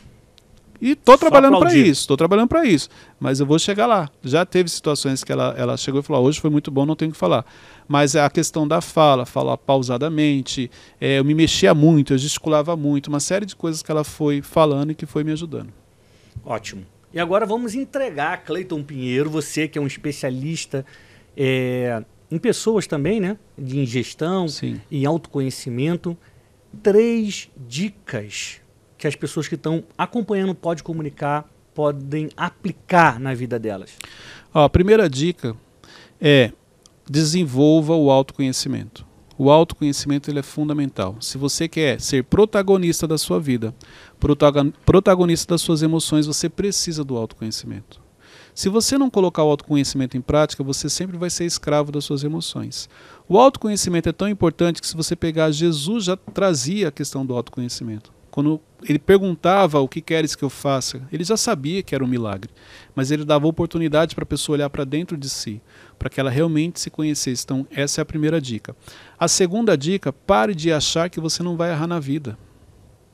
E 0.82 0.96
tô 0.96 1.18
trabalhando 1.18 1.60
para 1.60 1.74
isso, 1.74 2.06
tô 2.06 2.18
trabalhando 2.18 2.50
para 2.50 2.66
isso. 2.66 2.90
Mas 3.18 3.40
eu 3.40 3.46
vou 3.46 3.58
chegar 3.58 3.86
lá. 3.86 4.10
Já 4.22 4.46
teve 4.46 4.70
situações 4.70 5.24
que 5.24 5.32
ela, 5.32 5.56
ela 5.58 5.78
chegou 5.78 6.02
e 6.02 6.04
falou: 6.04 6.22
"Ah, 6.22 6.26
hoje 6.26 6.42
foi 6.42 6.50
muito 6.50 6.70
bom, 6.70 6.86
não 6.86 6.94
tenho 6.94 7.10
o 7.10 7.14
que 7.14 7.18
falar. 7.18 7.46
Mas 7.88 8.16
é 8.16 8.22
a 8.22 8.30
questão 8.30 8.68
da 8.68 8.82
fala, 8.82 9.26
falar 9.26 9.58
pausadamente, 9.58 10.70
é, 11.00 11.20
eu 11.20 11.24
me 11.24 11.34
mexia 11.34 11.74
muito, 11.74 12.14
eu 12.14 12.18
gesticulava 12.18 12.76
muito, 12.76 13.08
uma 13.08 13.22
série 13.22 13.46
de 13.46 13.56
coisas 13.56 13.82
que 13.82 13.90
ela 13.90 14.04
foi 14.04 14.42
falando 14.42 14.92
e 14.92 14.96
que 14.96 15.06
foi 15.06 15.24
me 15.24 15.32
ajudando. 15.32 15.72
Ótimo. 16.44 16.86
E 17.14 17.20
agora 17.20 17.46
vamos 17.46 17.76
entregar 17.76 18.34
a 18.34 18.38
Cleiton 18.38 18.84
Pinheiro, 18.84 19.30
você 19.30 19.70
que 19.70 19.78
é 19.78 19.82
um 19.82 19.88
especialista 19.88 20.86
é, 21.38 22.04
em 22.30 22.38
pessoas 22.38 22.88
também, 22.88 23.22
né? 23.22 23.38
De 23.58 23.80
ingestão, 23.80 24.50
Sim. 24.50 24.82
em 24.92 25.06
autoconhecimento. 25.06 26.18
Três 26.82 27.50
dicas 27.68 28.62
que 28.98 29.08
as 29.08 29.16
pessoas 29.16 29.48
que 29.48 29.56
estão 29.56 29.84
acompanhando 29.98 30.52
o 30.52 30.56
Pode 30.56 30.84
Comunicar 30.84 31.50
podem 31.74 32.30
aplicar 32.38 33.20
na 33.20 33.34
vida 33.34 33.58
delas. 33.60 33.92
Ó, 34.54 34.64
a 34.64 34.70
primeira 34.70 35.10
dica 35.10 35.56
é 36.22 36.52
desenvolva 37.10 37.96
o 37.96 38.12
autoconhecimento. 38.12 39.06
O 39.38 39.50
autoconhecimento 39.50 40.30
ele 40.30 40.40
é 40.40 40.44
fundamental. 40.44 41.18
Se 41.20 41.38
você 41.40 41.68
quer 41.68 42.00
ser 42.00 42.24
protagonista 42.24 43.08
da 43.08 43.18
sua 43.18 43.40
vida, 43.40 43.74
protagon- 44.20 44.72
protagonista 44.86 45.56
das 45.56 45.62
suas 45.62 45.82
emoções, 45.82 46.28
você 46.28 46.48
precisa 46.48 47.04
do 47.04 47.18
autoconhecimento. 47.18 48.03
Se 48.56 48.70
você 48.70 48.98
não 49.00 49.10
colocar 49.10 49.44
o 49.44 49.50
autoconhecimento 49.50 50.16
em 50.16 50.22
prática, 50.22 50.64
você 50.64 50.88
sempre 50.88 51.18
vai 51.18 51.30
ser 51.30 51.46
escravo 51.46 51.92
das 51.92 52.06
suas 52.06 52.24
emoções. 52.24 52.88
O 53.28 53.40
autoconhecimento 53.40 54.10
é 54.10 54.12
tão 54.12 54.30
importante 54.30 54.80
que 54.80 54.88
se 54.88 54.96
você 54.96 55.16
pegar 55.16 55.50
Jesus 55.50 56.04
já 56.04 56.16
trazia 56.16 56.90
a 56.90 56.92
questão 56.92 57.26
do 57.26 57.34
autoconhecimento. 57.34 58.14
Quando 58.30 58.60
ele 58.84 59.00
perguntava 59.00 59.80
o 59.80 59.88
que 59.88 60.02
queres 60.02 60.36
que 60.36 60.44
eu 60.44 60.50
faça, 60.50 61.02
ele 61.12 61.24
já 61.24 61.38
sabia 61.38 61.84
que 61.84 61.94
era 61.94 62.04
um 62.04 62.08
milagre, 62.08 62.52
mas 62.96 63.12
ele 63.12 63.24
dava 63.26 63.48
oportunidade 63.48 64.16
para 64.16 64.24
a 64.24 64.28
pessoa 64.28 64.56
olhar 64.56 64.70
para 64.70 64.84
dentro 64.84 65.16
de 65.18 65.30
si, 65.30 65.62
para 65.98 66.10
que 66.10 66.20
ela 66.20 66.30
realmente 66.30 66.80
se 66.80 66.90
conhecesse. 66.90 67.44
Então, 67.44 67.68
essa 67.72 68.02
é 68.02 68.04
a 68.04 68.06
primeira 68.06 68.42
dica. 68.42 68.76
A 69.20 69.28
segunda 69.28 69.78
dica, 69.78 70.12
pare 70.12 70.54
de 70.56 70.72
achar 70.72 71.10
que 71.10 71.20
você 71.20 71.42
não 71.44 71.56
vai 71.56 71.72
errar 71.72 71.88
na 71.88 72.00
vida. 72.00 72.38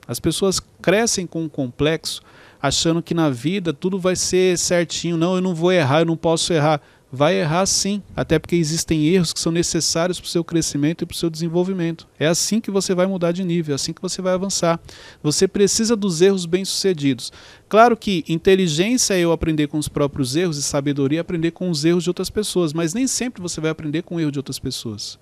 As 0.07 0.19
pessoas 0.19 0.59
crescem 0.81 1.27
com 1.27 1.43
um 1.43 1.49
complexo, 1.49 2.21
achando 2.61 3.01
que 3.01 3.13
na 3.13 3.29
vida 3.29 3.73
tudo 3.73 3.99
vai 3.99 4.15
ser 4.15 4.57
certinho. 4.57 5.17
Não, 5.17 5.35
eu 5.35 5.41
não 5.41 5.55
vou 5.55 5.71
errar, 5.71 6.01
eu 6.01 6.05
não 6.05 6.17
posso 6.17 6.53
errar. 6.53 6.81
Vai 7.11 7.39
errar 7.39 7.65
sim, 7.65 8.03
até 8.15 8.37
porque 8.37 8.55
existem 8.55 9.07
erros 9.07 9.33
que 9.33 9.39
são 9.39 9.51
necessários 9.51 10.19
para 10.19 10.27
o 10.27 10.29
seu 10.29 10.43
crescimento 10.43 11.01
e 11.01 11.07
para 11.07 11.15
o 11.15 11.17
seu 11.17 11.27
desenvolvimento. 11.27 12.07
É 12.19 12.27
assim 12.27 12.61
que 12.61 12.69
você 12.69 12.93
vai 12.93 13.07
mudar 13.07 13.31
de 13.31 13.43
nível, 13.43 13.73
é 13.73 13.75
assim 13.75 13.91
que 13.91 14.01
você 14.01 14.21
vai 14.21 14.33
avançar. 14.33 14.79
Você 15.23 15.47
precisa 15.47 15.95
dos 15.95 16.21
erros 16.21 16.45
bem-sucedidos. 16.45 17.33
Claro 17.67 17.97
que 17.97 18.23
inteligência 18.29 19.15
é 19.15 19.21
eu 19.21 19.31
aprender 19.31 19.65
com 19.65 19.79
os 19.79 19.87
próprios 19.87 20.35
erros 20.35 20.57
e 20.57 20.61
sabedoria 20.61 21.17
é 21.17 21.21
aprender 21.21 21.49
com 21.49 21.71
os 21.71 21.83
erros 21.83 22.03
de 22.03 22.11
outras 22.11 22.29
pessoas, 22.29 22.73
mas 22.73 22.93
nem 22.93 23.07
sempre 23.07 23.41
você 23.41 23.59
vai 23.59 23.71
aprender 23.71 24.03
com 24.03 24.17
o 24.17 24.19
erro 24.19 24.31
de 24.31 24.37
outras 24.37 24.59
pessoas. 24.59 25.17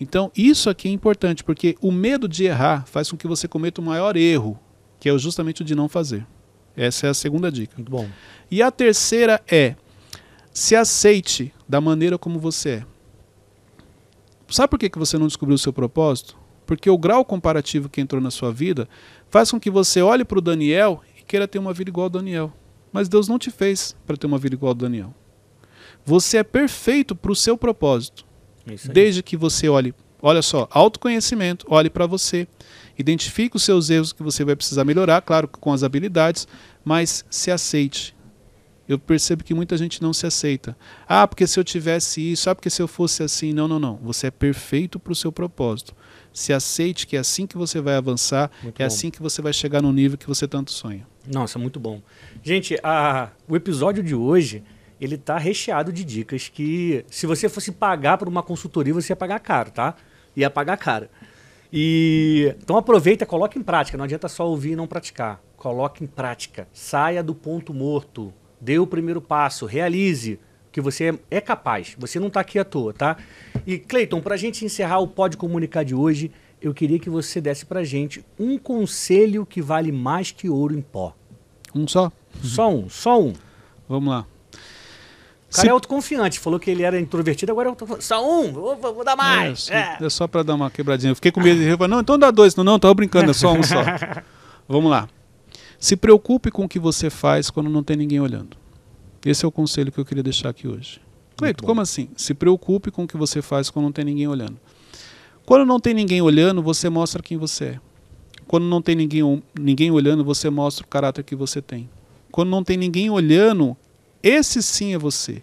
Então, 0.00 0.32
isso 0.36 0.68
aqui 0.68 0.88
é 0.88 0.92
importante, 0.92 1.44
porque 1.44 1.76
o 1.80 1.92
medo 1.92 2.26
de 2.26 2.44
errar 2.44 2.84
faz 2.86 3.12
com 3.12 3.16
que 3.16 3.28
você 3.28 3.46
cometa 3.46 3.80
o 3.80 3.84
maior 3.84 4.16
erro, 4.16 4.58
que 4.98 5.08
é 5.08 5.16
justamente 5.16 5.62
o 5.62 5.64
de 5.64 5.76
não 5.76 5.88
fazer. 5.88 6.26
Essa 6.78 7.08
é 7.08 7.10
a 7.10 7.14
segunda 7.14 7.50
dica. 7.50 7.74
Muito 7.76 7.90
bom. 7.90 8.08
E 8.48 8.62
a 8.62 8.70
terceira 8.70 9.42
é: 9.50 9.74
se 10.52 10.76
aceite 10.76 11.52
da 11.68 11.80
maneira 11.80 12.16
como 12.16 12.38
você 12.38 12.70
é. 12.70 12.86
Sabe 14.48 14.70
por 14.70 14.78
que 14.78 14.88
que 14.88 14.98
você 14.98 15.18
não 15.18 15.26
descobriu 15.26 15.56
o 15.56 15.58
seu 15.58 15.72
propósito? 15.72 16.38
Porque 16.64 16.88
o 16.88 16.96
grau 16.96 17.24
comparativo 17.24 17.88
que 17.88 18.00
entrou 18.00 18.22
na 18.22 18.30
sua 18.30 18.52
vida 18.52 18.88
faz 19.28 19.50
com 19.50 19.58
que 19.58 19.70
você 19.70 20.00
olhe 20.00 20.24
para 20.24 20.38
o 20.38 20.42
Daniel 20.42 21.02
e 21.18 21.22
queira 21.22 21.48
ter 21.48 21.58
uma 21.58 21.72
vida 21.72 21.90
igual 21.90 22.04
ao 22.04 22.10
Daniel. 22.10 22.52
Mas 22.92 23.08
Deus 23.08 23.26
não 23.26 23.38
te 23.38 23.50
fez 23.50 23.96
para 24.06 24.16
ter 24.16 24.26
uma 24.26 24.38
vida 24.38 24.54
igual 24.54 24.70
ao 24.70 24.74
Daniel. 24.74 25.14
Você 26.04 26.38
é 26.38 26.44
perfeito 26.44 27.14
para 27.16 27.32
o 27.32 27.36
seu 27.36 27.58
propósito. 27.58 28.24
É. 28.66 28.88
Desde 28.88 29.22
que 29.22 29.36
você 29.36 29.68
olhe, 29.68 29.94
olha 30.22 30.42
só, 30.42 30.68
autoconhecimento, 30.70 31.66
olhe 31.68 31.90
para 31.90 32.06
você, 32.06 32.46
identifique 32.98 33.56
os 33.56 33.62
seus 33.62 33.88
erros 33.90 34.12
que 34.12 34.22
você 34.22 34.44
vai 34.44 34.56
precisar 34.56 34.84
melhorar, 34.84 35.22
claro, 35.22 35.46
com 35.48 35.72
as 35.72 35.82
habilidades, 35.82 36.46
mas 36.84 37.24
se 37.30 37.50
aceite. 37.50 38.16
Eu 38.88 38.98
percebo 38.98 39.44
que 39.44 39.52
muita 39.52 39.76
gente 39.76 40.00
não 40.00 40.14
se 40.14 40.26
aceita. 40.26 40.74
Ah, 41.06 41.26
porque 41.28 41.46
se 41.46 41.60
eu 41.60 41.64
tivesse 41.64 42.20
isso, 42.32 42.48
ah, 42.48 42.54
porque 42.54 42.70
se 42.70 42.80
eu 42.80 42.88
fosse 42.88 43.22
assim. 43.22 43.52
Não, 43.52 43.68
não, 43.68 43.78
não. 43.78 43.96
Você 43.96 44.28
é 44.28 44.30
perfeito 44.30 44.98
para 44.98 45.12
o 45.12 45.16
seu 45.16 45.30
propósito. 45.30 45.94
Se 46.32 46.54
aceite 46.54 47.06
que 47.06 47.14
é 47.14 47.18
assim 47.20 47.46
que 47.46 47.58
você 47.58 47.82
vai 47.82 47.96
avançar, 47.96 48.50
Muito 48.62 48.80
é 48.80 48.84
bom. 48.84 48.86
assim 48.86 49.10
que 49.10 49.20
você 49.20 49.42
vai 49.42 49.52
chegar 49.52 49.82
no 49.82 49.92
nível 49.92 50.16
que 50.16 50.26
você 50.26 50.48
tanto 50.48 50.72
sonha. 50.72 51.06
Nossa, 51.30 51.58
muito 51.58 51.78
bom. 51.78 52.00
Gente, 52.42 52.78
a- 52.82 53.28
o 53.46 53.54
episódio 53.54 54.02
de 54.02 54.14
hoje, 54.14 54.62
ele 54.98 55.18
tá 55.18 55.36
recheado 55.36 55.92
de 55.92 56.02
dicas 56.02 56.48
que 56.48 57.04
se 57.10 57.26
você 57.26 57.46
fosse 57.46 57.70
pagar 57.70 58.16
por 58.16 58.26
uma 58.26 58.42
consultoria, 58.42 58.94
você 58.94 59.12
ia 59.12 59.16
pagar 59.16 59.38
caro, 59.40 59.70
tá? 59.70 59.96
Ia 60.34 60.48
pagar 60.48 60.78
caro. 60.78 61.08
E 61.72 62.54
então 62.62 62.76
aproveita, 62.76 63.26
coloque 63.26 63.58
em 63.58 63.62
prática, 63.62 63.98
não 63.98 64.04
adianta 64.04 64.28
só 64.28 64.48
ouvir 64.48 64.72
e 64.72 64.76
não 64.76 64.86
praticar. 64.86 65.42
Coloque 65.56 66.04
em 66.04 66.06
prática. 66.06 66.68
Saia 66.72 67.22
do 67.22 67.34
ponto 67.34 67.74
morto. 67.74 68.32
Dê 68.60 68.78
o 68.78 68.86
primeiro 68.86 69.20
passo, 69.20 69.66
realize 69.66 70.38
que 70.72 70.80
você 70.80 71.18
é- 71.30 71.40
capaz. 71.40 71.94
Você 71.98 72.18
não 72.18 72.28
está 72.28 72.40
aqui 72.40 72.58
à 72.58 72.64
toa, 72.64 72.92
tá? 72.92 73.16
E 73.66 73.78
Cleiton, 73.78 74.20
para 74.20 74.34
a 74.34 74.38
gente 74.38 74.64
encerrar 74.64 75.00
o 75.00 75.08
Pode 75.08 75.36
Comunicar 75.36 75.84
de 75.84 75.94
hoje, 75.94 76.30
eu 76.60 76.74
queria 76.74 76.98
que 76.98 77.10
você 77.10 77.40
desse 77.40 77.66
para 77.66 77.84
gente 77.84 78.24
um 78.38 78.58
conselho 78.58 79.46
que 79.46 79.62
vale 79.62 79.92
mais 79.92 80.30
que 80.30 80.48
ouro 80.48 80.74
em 80.74 80.80
pó. 80.80 81.14
Um 81.74 81.86
só? 81.86 82.10
Só 82.42 82.70
um, 82.70 82.88
só 82.88 83.20
um. 83.20 83.32
Vamos 83.88 84.10
lá. 84.10 84.26
O 85.50 85.54
cara 85.54 85.68
é 85.68 85.70
autoconfiante, 85.70 86.38
falou 86.38 86.60
que 86.60 86.70
ele 86.70 86.82
era 86.82 87.00
introvertido, 87.00 87.50
agora 87.52 87.70
eu 87.70 87.74
falando, 87.74 88.02
só 88.02 88.42
um, 88.42 88.52
vou, 88.52 88.76
vou 88.76 89.04
dar 89.04 89.16
mais. 89.16 89.70
É, 89.70 89.96
É. 90.00 90.04
é 90.04 90.10
só 90.10 90.26
para 90.26 90.42
dar 90.42 90.54
uma 90.54 90.70
quebradinha. 90.70 91.10
Eu 91.10 91.14
fiquei 91.14 91.32
com 91.32 91.40
medo 91.40 91.58
de 91.58 91.76
falar, 91.76 91.88
não, 91.88 92.00
então 92.00 92.18
dá 92.18 92.30
dois. 92.30 92.54
Não, 92.54 92.62
não, 92.62 92.78
tava 92.78 92.92
brincando, 92.94 93.30
é 93.30 93.34
só 93.34 93.52
um 93.52 93.62
só. 93.62 93.82
Vamos 94.68 94.90
lá. 94.90 95.08
Se 95.78 95.96
preocupe 95.96 96.50
com 96.50 96.64
o 96.64 96.68
que 96.68 96.78
você 96.78 97.08
faz 97.08 97.48
quando 97.50 97.70
não 97.70 97.82
tem 97.82 97.96
ninguém 97.96 98.20
olhando. 98.20 98.56
Esse 99.24 99.44
é 99.44 99.48
o 99.48 99.52
conselho 99.52 99.90
que 99.90 99.98
eu 99.98 100.04
queria 100.04 100.22
deixar 100.22 100.50
aqui 100.50 100.68
hoje. 100.68 101.00
Cleito, 101.36 101.62
como 101.64 101.80
assim? 101.80 102.08
Se 102.16 102.34
preocupe 102.34 102.90
com 102.90 103.04
o 103.04 103.08
que 103.08 103.16
você 103.16 103.40
faz 103.40 103.70
quando 103.70 103.84
não 103.84 103.92
tem 103.92 104.04
ninguém 104.04 104.26
olhando. 104.26 104.58
Quando 105.46 105.64
não 105.64 105.80
tem 105.80 105.94
ninguém 105.94 106.20
olhando, 106.20 106.62
você 106.62 106.90
mostra 106.90 107.22
quem 107.22 107.38
você 107.38 107.64
é. 107.64 107.80
Quando 108.46 108.64
não 108.64 108.82
tem 108.82 108.94
ninguém, 108.94 109.42
ninguém 109.58 109.90
olhando, 109.90 110.24
você 110.24 110.50
mostra 110.50 110.84
o 110.84 110.88
caráter 110.88 111.22
que 111.22 111.36
você 111.36 111.62
tem. 111.62 111.88
Quando 112.30 112.48
não 112.50 112.62
tem 112.64 112.76
ninguém 112.76 113.08
olhando, 113.08 113.76
esse 114.22 114.62
sim 114.62 114.94
é 114.94 114.98
você. 114.98 115.42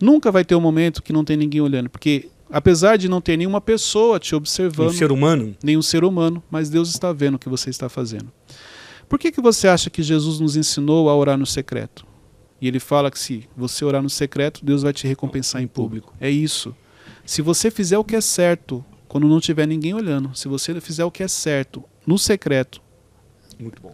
Nunca 0.00 0.32
vai 0.32 0.44
ter 0.44 0.54
um 0.54 0.60
momento 0.60 1.02
que 1.02 1.12
não 1.12 1.24
tem 1.24 1.36
ninguém 1.36 1.60
olhando, 1.60 1.88
porque 1.88 2.28
apesar 2.50 2.96
de 2.96 3.08
não 3.08 3.20
ter 3.20 3.36
nenhuma 3.36 3.60
pessoa 3.60 4.18
te 4.18 4.34
Um 4.34 4.38
observando, 4.38 4.92
ser 4.92 5.12
humano? 5.12 5.56
nenhum 5.62 5.82
ser 5.82 6.04
humano, 6.04 6.42
mas 6.50 6.68
Deus 6.68 6.90
está 6.90 7.12
vendo 7.12 7.36
o 7.36 7.38
que 7.38 7.48
você 7.48 7.70
está 7.70 7.88
fazendo. 7.88 8.30
Por 9.08 9.18
que, 9.18 9.30
que 9.30 9.40
você 9.40 9.68
acha 9.68 9.90
que 9.90 10.02
Jesus 10.02 10.40
nos 10.40 10.56
ensinou 10.56 11.08
a 11.08 11.16
orar 11.16 11.38
no 11.38 11.46
secreto? 11.46 12.06
E 12.60 12.68
ele 12.68 12.80
fala 12.80 13.10
que 13.10 13.18
se 13.18 13.48
você 13.56 13.84
orar 13.84 14.02
no 14.02 14.10
secreto, 14.10 14.64
Deus 14.64 14.82
vai 14.82 14.92
te 14.92 15.06
recompensar 15.06 15.60
em 15.62 15.66
público. 15.66 16.14
É 16.20 16.30
isso. 16.30 16.74
Se 17.24 17.42
você 17.42 17.70
fizer 17.70 17.98
o 17.98 18.04
que 18.04 18.16
é 18.16 18.20
certo, 18.20 18.84
quando 19.08 19.28
não 19.28 19.40
tiver 19.40 19.66
ninguém 19.66 19.94
olhando, 19.94 20.34
se 20.34 20.48
você 20.48 20.80
fizer 20.80 21.04
o 21.04 21.10
que 21.10 21.22
é 21.22 21.28
certo 21.28 21.84
no 22.06 22.18
secreto. 22.18 22.80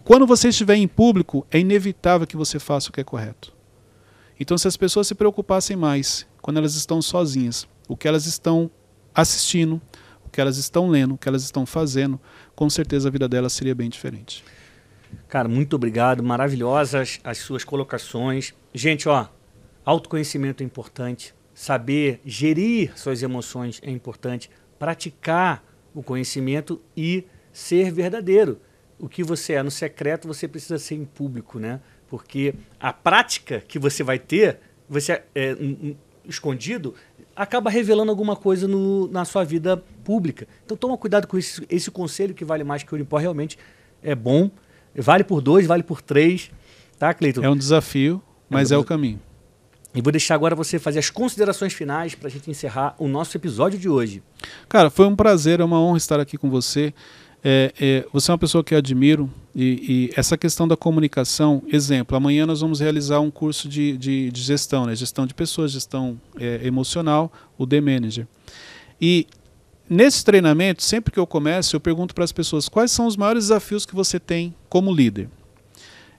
Quando 0.03 0.25
você 0.25 0.49
estiver 0.49 0.75
em 0.75 0.87
público, 0.87 1.45
é 1.51 1.59
inevitável 1.59 2.25
que 2.25 2.37
você 2.37 2.59
faça 2.59 2.89
o 2.89 2.93
que 2.93 3.01
é 3.01 3.03
correto. 3.03 3.53
Então, 4.39 4.57
se 4.57 4.67
as 4.67 4.77
pessoas 4.77 5.07
se 5.07 5.15
preocupassem 5.15 5.75
mais 5.75 6.25
quando 6.41 6.57
elas 6.57 6.75
estão 6.75 7.01
sozinhas, 7.01 7.67
o 7.87 7.97
que 7.97 8.07
elas 8.07 8.25
estão 8.25 8.71
assistindo, 9.13 9.81
o 10.25 10.29
que 10.29 10.39
elas 10.39 10.57
estão 10.57 10.87
lendo, 10.87 11.15
o 11.15 11.17
que 11.17 11.27
elas 11.27 11.43
estão 11.43 11.65
fazendo, 11.65 12.19
com 12.55 12.69
certeza 12.69 13.09
a 13.09 13.11
vida 13.11 13.27
delas 13.27 13.51
seria 13.51 13.75
bem 13.75 13.89
diferente. 13.89 14.43
Cara, 15.27 15.49
muito 15.49 15.75
obrigado. 15.75 16.23
Maravilhosas 16.23 17.19
as 17.23 17.39
suas 17.39 17.63
colocações. 17.63 18.53
Gente, 18.73 19.09
ó, 19.09 19.27
autoconhecimento 19.83 20.63
é 20.63 20.65
importante. 20.65 21.33
Saber 21.53 22.21
gerir 22.23 22.97
suas 22.97 23.21
emoções 23.21 23.81
é 23.83 23.91
importante. 23.91 24.49
Praticar 24.77 25.63
o 25.93 26.01
conhecimento 26.01 26.81
e 26.95 27.25
ser 27.51 27.91
verdadeiro. 27.91 28.61
O 28.97 29.09
que 29.09 29.23
você 29.23 29.53
é 29.53 29.63
no 29.63 29.71
secreto, 29.71 30.27
você 30.27 30.47
precisa 30.47 30.77
ser 30.77 30.95
em 30.95 31.05
público, 31.05 31.59
né? 31.59 31.81
Porque 32.09 32.55
a 32.79 32.91
prática 32.91 33.63
que 33.67 33.77
você 33.77 34.03
vai 34.03 34.17
ter, 34.17 34.59
você 34.89 35.21
é, 35.35 35.55
um, 35.59 35.89
um, 35.89 35.95
escondido, 36.25 36.95
acaba 37.35 37.69
revelando 37.69 38.09
alguma 38.09 38.35
coisa 38.35 38.67
no, 38.67 39.07
na 39.07 39.23
sua 39.25 39.43
vida 39.43 39.77
pública. 40.03 40.47
Então 40.65 40.75
toma 40.75 40.97
cuidado 40.97 41.27
com 41.27 41.37
esse, 41.37 41.65
esse 41.69 41.91
conselho 41.91 42.33
que 42.33 42.43
vale 42.43 42.63
mais 42.63 42.83
que 42.83 42.91
o 42.91 42.95
Unipó, 42.95 43.17
realmente 43.17 43.57
é 44.01 44.15
bom. 44.15 44.49
Vale 44.95 45.23
por 45.23 45.41
dois, 45.41 45.67
vale 45.67 45.83
por 45.83 46.01
três. 46.01 46.51
Tá, 46.97 47.13
Cleiton? 47.13 47.43
É 47.43 47.49
um 47.49 47.55
desafio, 47.55 48.21
mas 48.49 48.71
é, 48.71 48.75
é 48.75 48.77
o 48.77 48.83
caminho. 48.83 49.21
E 49.93 50.01
vou 50.01 50.11
deixar 50.11 50.35
agora 50.35 50.55
você 50.55 50.77
fazer 50.77 50.99
as 50.99 51.09
considerações 51.09 51.73
finais 51.73 52.13
para 52.13 52.27
a 52.27 52.31
gente 52.31 52.49
encerrar 52.49 52.95
o 52.99 53.07
nosso 53.07 53.35
episódio 53.37 53.79
de 53.79 53.89
hoje. 53.89 54.21
Cara, 54.67 54.89
foi 54.89 55.07
um 55.07 55.15
prazer, 55.15 55.59
é 55.59 55.63
uma 55.63 55.79
honra 55.79 55.97
estar 55.97 56.19
aqui 56.19 56.37
com 56.37 56.49
você. 56.49 56.93
É, 57.43 57.73
é, 57.79 58.05
você 58.11 58.31
é 58.31 58.33
uma 58.33 58.37
pessoa 58.37 58.63
que 58.63 58.73
eu 58.73 58.77
admiro 58.77 59.31
e, 59.55 59.63
e, 59.63 60.13
essa 60.15 60.37
questão 60.37 60.67
da 60.67 60.75
comunicação, 60.75 61.63
exemplo, 61.67 62.15
amanhã 62.15 62.45
nós 62.45 62.61
vamos 62.61 62.79
realizar 62.79 63.19
um 63.21 63.31
curso 63.31 63.67
de, 63.69 63.97
de, 63.97 64.31
de 64.31 64.41
gestão, 64.41 64.85
né? 64.85 64.95
gestão 64.95 65.25
de 65.25 65.33
pessoas, 65.33 65.71
gestão 65.71 66.19
é, 66.37 66.59
emocional, 66.63 67.31
o 67.57 67.65
The 67.65 67.79
Manager. 67.79 68.27
E 69.01 69.25
nesse 69.89 70.23
treinamento, 70.23 70.83
sempre 70.83 71.13
que 71.13 71.19
eu 71.19 71.25
começo, 71.25 71.75
eu 71.75 71.79
pergunto 71.79 72.13
para 72.13 72.25
as 72.25 72.31
pessoas 72.31 72.67
quais 72.67 72.91
são 72.91 73.07
os 73.07 73.15
maiores 73.15 73.45
desafios 73.45 73.85
que 73.85 73.95
você 73.95 74.19
tem 74.19 74.53
como 74.67 74.93
líder. 74.93 75.29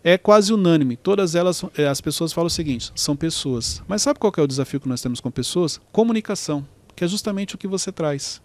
É 0.02 0.16
quase 0.16 0.50
unânime, 0.50 0.96
todas 0.96 1.35
elas, 1.35 1.62
é, 1.76 1.87
as 1.87 2.00
pessoas 2.00 2.33
falam 2.33 2.46
o 2.46 2.50
seguinte: 2.50 2.90
são 2.94 3.14
pessoas. 3.14 3.83
Mas 3.87 4.00
sabe 4.00 4.18
qual 4.18 4.33
é 4.38 4.40
o 4.40 4.46
desafio 4.46 4.80
que 4.80 4.88
nós 4.88 5.02
temos 5.02 5.20
com 5.20 5.30
pessoas? 5.30 5.78
Comunicação, 5.92 6.66
que 6.96 7.04
é 7.04 7.09
justamente 7.09 7.54
o 7.54 7.59
que 7.59 7.68
você 7.68 7.92
traz. 7.92 8.40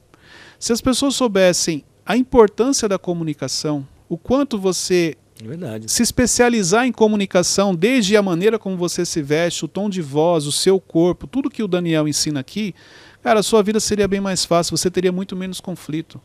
Se 0.59 0.73
as 0.73 0.81
pessoas 0.81 1.15
soubessem 1.15 1.85
a 2.05 2.15
importância 2.15 2.87
da 2.87 2.99
comunicação, 2.99 3.87
o 4.07 4.17
quanto 4.17 4.59
você 4.59 5.17
Verdade. 5.43 5.91
se 5.91 6.03
especializar 6.03 6.85
em 6.85 6.91
comunicação, 6.91 7.73
desde 7.73 8.15
a 8.15 8.21
maneira 8.21 8.59
como 8.59 8.77
você 8.77 9.05
se 9.05 9.21
veste, 9.21 9.65
o 9.65 9.67
tom 9.67 9.89
de 9.89 10.01
voz, 10.01 10.45
o 10.45 10.51
seu 10.51 10.79
corpo, 10.79 11.25
tudo 11.25 11.49
que 11.49 11.63
o 11.63 11.67
Daniel 11.67 12.07
ensina 12.07 12.39
aqui, 12.39 12.75
cara, 13.23 13.39
a 13.39 13.43
sua 13.43 13.63
vida 13.63 13.79
seria 13.79 14.07
bem 14.07 14.21
mais 14.21 14.45
fácil, 14.45 14.77
você 14.77 14.91
teria 14.91 15.11
muito 15.11 15.35
menos 15.35 15.59
conflito. 15.59 16.21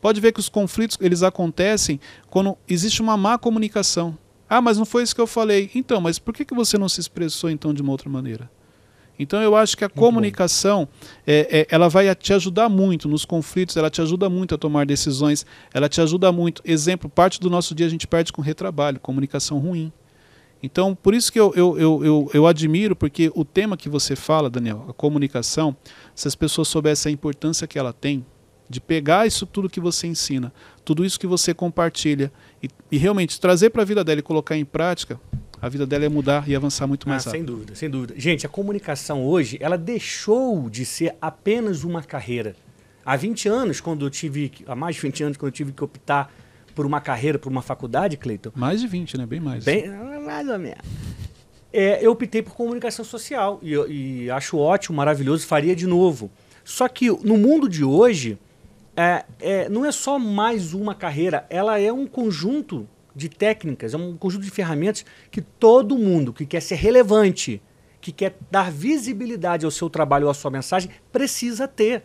Pode 0.00 0.20
ver 0.20 0.32
que 0.32 0.40
os 0.40 0.48
conflitos 0.48 0.96
eles 1.00 1.22
acontecem 1.22 1.98
quando 2.30 2.56
existe 2.68 3.02
uma 3.02 3.16
má 3.16 3.36
comunicação. 3.36 4.16
Ah, 4.48 4.60
mas 4.60 4.78
não 4.78 4.84
foi 4.84 5.02
isso 5.02 5.14
que 5.14 5.20
eu 5.20 5.26
falei. 5.26 5.70
Então, 5.74 6.00
mas 6.00 6.18
por 6.18 6.32
que, 6.32 6.44
que 6.44 6.54
você 6.54 6.78
não 6.78 6.88
se 6.88 7.00
expressou 7.00 7.50
então 7.50 7.74
de 7.74 7.82
uma 7.82 7.90
outra 7.90 8.08
maneira? 8.08 8.48
Então 9.18 9.42
eu 9.42 9.56
acho 9.56 9.76
que 9.76 9.84
a 9.84 9.88
muito 9.88 9.98
comunicação 9.98 10.88
é, 11.26 11.60
é, 11.60 11.66
ela 11.70 11.88
vai 11.88 12.14
te 12.14 12.32
ajudar 12.32 12.68
muito 12.68 13.08
nos 13.08 13.24
conflitos, 13.24 13.76
ela 13.76 13.90
te 13.90 14.00
ajuda 14.00 14.28
muito 14.28 14.54
a 14.54 14.58
tomar 14.58 14.86
decisões, 14.86 15.46
ela 15.72 15.88
te 15.88 16.00
ajuda 16.00 16.30
muito. 16.30 16.62
Exemplo, 16.64 17.08
parte 17.08 17.40
do 17.40 17.48
nosso 17.48 17.74
dia 17.74 17.86
a 17.86 17.90
gente 17.90 18.06
perde 18.06 18.32
com 18.32 18.42
retrabalho, 18.42 19.00
comunicação 19.00 19.58
ruim. 19.58 19.92
Então, 20.62 20.94
por 20.94 21.14
isso 21.14 21.30
que 21.30 21.38
eu, 21.38 21.52
eu, 21.54 21.78
eu, 21.78 22.04
eu, 22.04 22.30
eu 22.32 22.46
admiro, 22.46 22.96
porque 22.96 23.30
o 23.34 23.44
tema 23.44 23.76
que 23.76 23.88
você 23.88 24.16
fala, 24.16 24.48
Daniel, 24.48 24.86
a 24.88 24.92
comunicação, 24.92 25.76
se 26.14 26.26
as 26.26 26.34
pessoas 26.34 26.68
soubessem 26.68 27.10
a 27.10 27.12
importância 27.12 27.66
que 27.66 27.78
ela 27.78 27.92
tem, 27.92 28.24
de 28.68 28.80
pegar 28.80 29.26
isso 29.26 29.46
tudo 29.46 29.70
que 29.70 29.78
você 29.78 30.06
ensina, 30.06 30.52
tudo 30.84 31.04
isso 31.04 31.20
que 31.20 31.26
você 31.26 31.54
compartilha 31.54 32.32
e, 32.62 32.68
e 32.90 32.98
realmente 32.98 33.40
trazer 33.40 33.70
para 33.70 33.82
a 33.82 33.84
vida 33.84 34.02
dela 34.02 34.18
e 34.18 34.22
colocar 34.22 34.56
em 34.56 34.64
prática, 34.64 35.20
a 35.60 35.68
vida 35.68 35.86
dela 35.86 36.04
ia 36.04 36.10
mudar 36.10 36.48
e 36.48 36.54
avançar 36.54 36.86
muito 36.86 37.08
mais 37.08 37.26
ah, 37.26 37.30
rápido. 37.30 37.38
Sem 37.38 37.44
dúvida, 37.44 37.74
sem 37.74 37.90
dúvida. 37.90 38.14
Gente, 38.16 38.46
a 38.46 38.48
comunicação 38.48 39.24
hoje, 39.24 39.58
ela 39.60 39.78
deixou 39.78 40.68
de 40.68 40.84
ser 40.84 41.16
apenas 41.20 41.84
uma 41.84 42.02
carreira. 42.02 42.54
Há 43.04 43.16
20 43.16 43.48
anos, 43.48 43.80
quando 43.80 44.04
eu 44.04 44.10
tive, 44.10 44.52
há 44.66 44.74
mais 44.74 44.96
de 44.96 45.02
20 45.02 45.24
anos, 45.24 45.36
quando 45.36 45.48
eu 45.48 45.52
tive 45.52 45.72
que 45.72 45.82
optar 45.82 46.32
por 46.74 46.84
uma 46.84 47.00
carreira, 47.00 47.38
por 47.38 47.50
uma 47.50 47.62
faculdade, 47.62 48.16
Cleiton. 48.16 48.50
Mais 48.54 48.80
de 48.80 48.86
20, 48.86 49.16
né? 49.16 49.26
Bem 49.26 49.40
mais. 49.40 49.64
Bem, 49.64 49.88
mais 50.24 50.46
ou 50.48 50.58
menos. 50.58 50.84
É, 51.72 52.04
eu 52.04 52.12
optei 52.12 52.42
por 52.42 52.54
comunicação 52.54 53.04
social 53.04 53.58
e, 53.62 53.74
e, 53.74 54.30
acho 54.30 54.58
ótimo, 54.58 54.96
maravilhoso, 54.96 55.46
faria 55.46 55.74
de 55.74 55.86
novo. 55.86 56.30
Só 56.64 56.88
que 56.88 57.10
no 57.10 57.36
mundo 57.36 57.68
de 57.68 57.84
hoje, 57.84 58.38
é, 58.96 59.24
é, 59.40 59.68
não 59.68 59.84
é 59.84 59.92
só 59.92 60.18
mais 60.18 60.74
uma 60.74 60.94
carreira, 60.94 61.46
ela 61.48 61.78
é 61.78 61.92
um 61.92 62.06
conjunto 62.06 62.88
de 63.16 63.30
técnicas, 63.30 63.94
é 63.94 63.96
um 63.96 64.14
conjunto 64.14 64.44
de 64.44 64.50
ferramentas 64.50 65.02
que 65.30 65.40
todo 65.40 65.96
mundo 65.96 66.34
que 66.34 66.44
quer 66.44 66.60
ser 66.60 66.74
relevante, 66.74 67.62
que 67.98 68.12
quer 68.12 68.36
dar 68.50 68.70
visibilidade 68.70 69.64
ao 69.64 69.70
seu 69.70 69.88
trabalho 69.88 70.26
ou 70.26 70.30
à 70.30 70.34
sua 70.34 70.50
mensagem, 70.50 70.90
precisa 71.10 71.66
ter. 71.66 72.02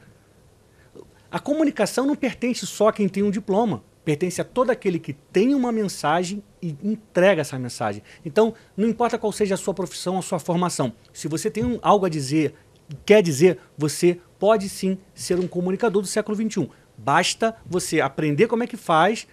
A 1.29 1.37
comunicação 1.37 2.05
não 2.05 2.15
pertence 2.15 2.65
só 2.65 2.87
a 2.87 2.93
quem 2.93 3.09
tem 3.09 3.23
um 3.23 3.29
diploma, 3.29 3.83
pertence 4.05 4.39
a 4.39 4.45
todo 4.45 4.69
aquele 4.69 4.99
que 4.99 5.11
tem 5.11 5.53
uma 5.53 5.69
mensagem 5.69 6.41
e 6.61 6.77
entrega 6.81 7.41
essa 7.41 7.59
mensagem. 7.59 8.01
Então, 8.23 8.53
não 8.75 8.87
importa 8.87 9.17
qual 9.17 9.33
seja 9.33 9.55
a 9.55 9.57
sua 9.57 9.73
profissão, 9.73 10.17
a 10.17 10.21
sua 10.21 10.39
formação, 10.39 10.93
se 11.11 11.27
você 11.27 11.51
tem 11.51 11.65
um, 11.65 11.77
algo 11.81 12.05
a 12.05 12.09
dizer, 12.09 12.53
quer 13.05 13.21
dizer, 13.21 13.59
você 13.77 14.17
pode 14.39 14.69
sim 14.69 14.97
ser 15.13 15.37
um 15.39 15.47
comunicador 15.47 16.01
do 16.01 16.07
século 16.07 16.37
XXI. 16.37 16.69
Basta 16.97 17.55
você 17.65 17.99
aprender 17.99 18.47
como 18.47 18.63
é 18.63 18.67
que 18.67 18.77
faz 18.77 19.27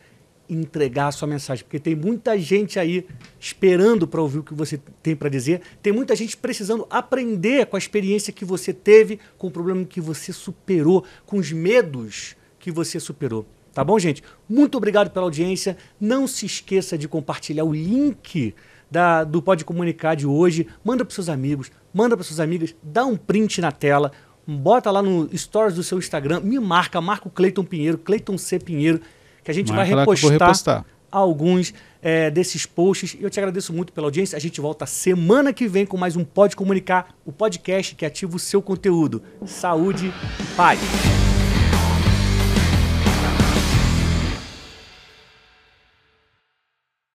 entregar 0.49 1.09
a 1.09 1.13
sua 1.13 1.29
mensagem, 1.29 1.65
porque 1.65 1.79
tem 1.79 1.95
muita 1.95 2.39
gente 2.39 2.79
aí 2.79 3.07
esperando 3.39 4.07
para 4.07 4.21
ouvir 4.21 4.39
o 4.39 4.43
que 4.43 4.55
você 4.55 4.81
tem 5.03 5.15
para 5.15 5.29
dizer, 5.29 5.61
tem 5.83 5.93
muita 5.93 6.17
gente 6.17 6.37
precisando 6.37 6.87
aprender 6.89 7.67
com 7.67 7.77
a 7.77 7.79
experiência 7.79 8.33
que 8.33 8.45
você 8.45 8.73
teve, 8.73 9.21
com 9.37 9.49
o 9.49 9.51
problema 9.51 9.85
que 9.85 10.01
você 10.01 10.33
superou, 10.33 11.05
com 11.27 11.37
os 11.37 11.53
medos 11.53 12.37
que 12.59 12.71
você 12.71 12.99
superou. 12.99 13.47
Tá 13.73 13.85
bom, 13.85 13.99
gente? 13.99 14.23
Muito 14.49 14.77
obrigado 14.77 15.11
pela 15.11 15.27
audiência. 15.27 15.77
Não 16.01 16.27
se 16.27 16.47
esqueça 16.47 16.99
de 16.99 17.07
compartilhar 17.07 17.65
o 17.65 17.73
link 17.73 18.55
da, 18.91 19.23
do 19.23 19.41
Pode 19.41 19.65
Comunicar 19.65 20.17
de 20.17 20.27
hoje. 20.27 20.67
Manda 20.83 21.05
para 21.05 21.15
seus 21.15 21.29
amigos, 21.29 21.71
manda 21.93 22.17
para 22.17 22.25
suas 22.25 22.41
amigas, 22.41 22.75
dá 22.83 23.05
um 23.05 23.17
print 23.17 23.61
na 23.61 23.71
tela, 23.71 24.11
bota 24.47 24.91
lá 24.91 25.03
no 25.03 25.29
stories 25.37 25.77
do 25.77 25.83
seu 25.83 25.99
Instagram, 25.99 26.41
me 26.41 26.59
marca, 26.59 27.01
marca 27.01 27.29
o 27.29 27.31
Cleiton 27.31 27.65
Pinheiro, 27.65 27.99
Cleiton 27.99 28.39
C. 28.39 28.59
Pinheiro 28.59 29.01
que 29.49 29.53
a 29.53 29.55
gente 29.55 29.73
vai 29.73 29.87
repostar, 29.87 30.31
repostar, 30.31 30.85
alguns 31.11 31.73
é, 32.03 32.31
desses 32.31 32.67
posts. 32.67 33.17
Eu 33.19 33.31
te 33.31 33.41
agradeço 33.41 33.73
muito 33.73 33.95
pela 33.95 34.07
audiência. 34.07 34.37
A 34.37 34.41
gente 34.41 34.61
volta 34.61 34.85
semana 34.85 35.55
que 35.55 35.67
vem 35.67 35.87
com 35.87 35.97
mais 35.97 36.17
um 36.17 36.25
Pode 36.25 36.55
Comunicar, 36.55 37.15
o 37.25 37.33
podcast 37.33 37.95
que 37.95 38.05
ativa 38.05 38.37
o 38.37 38.39
seu 38.39 38.61
conteúdo. 38.61 39.23
Saúde, 39.47 40.13
paz. 40.55 40.79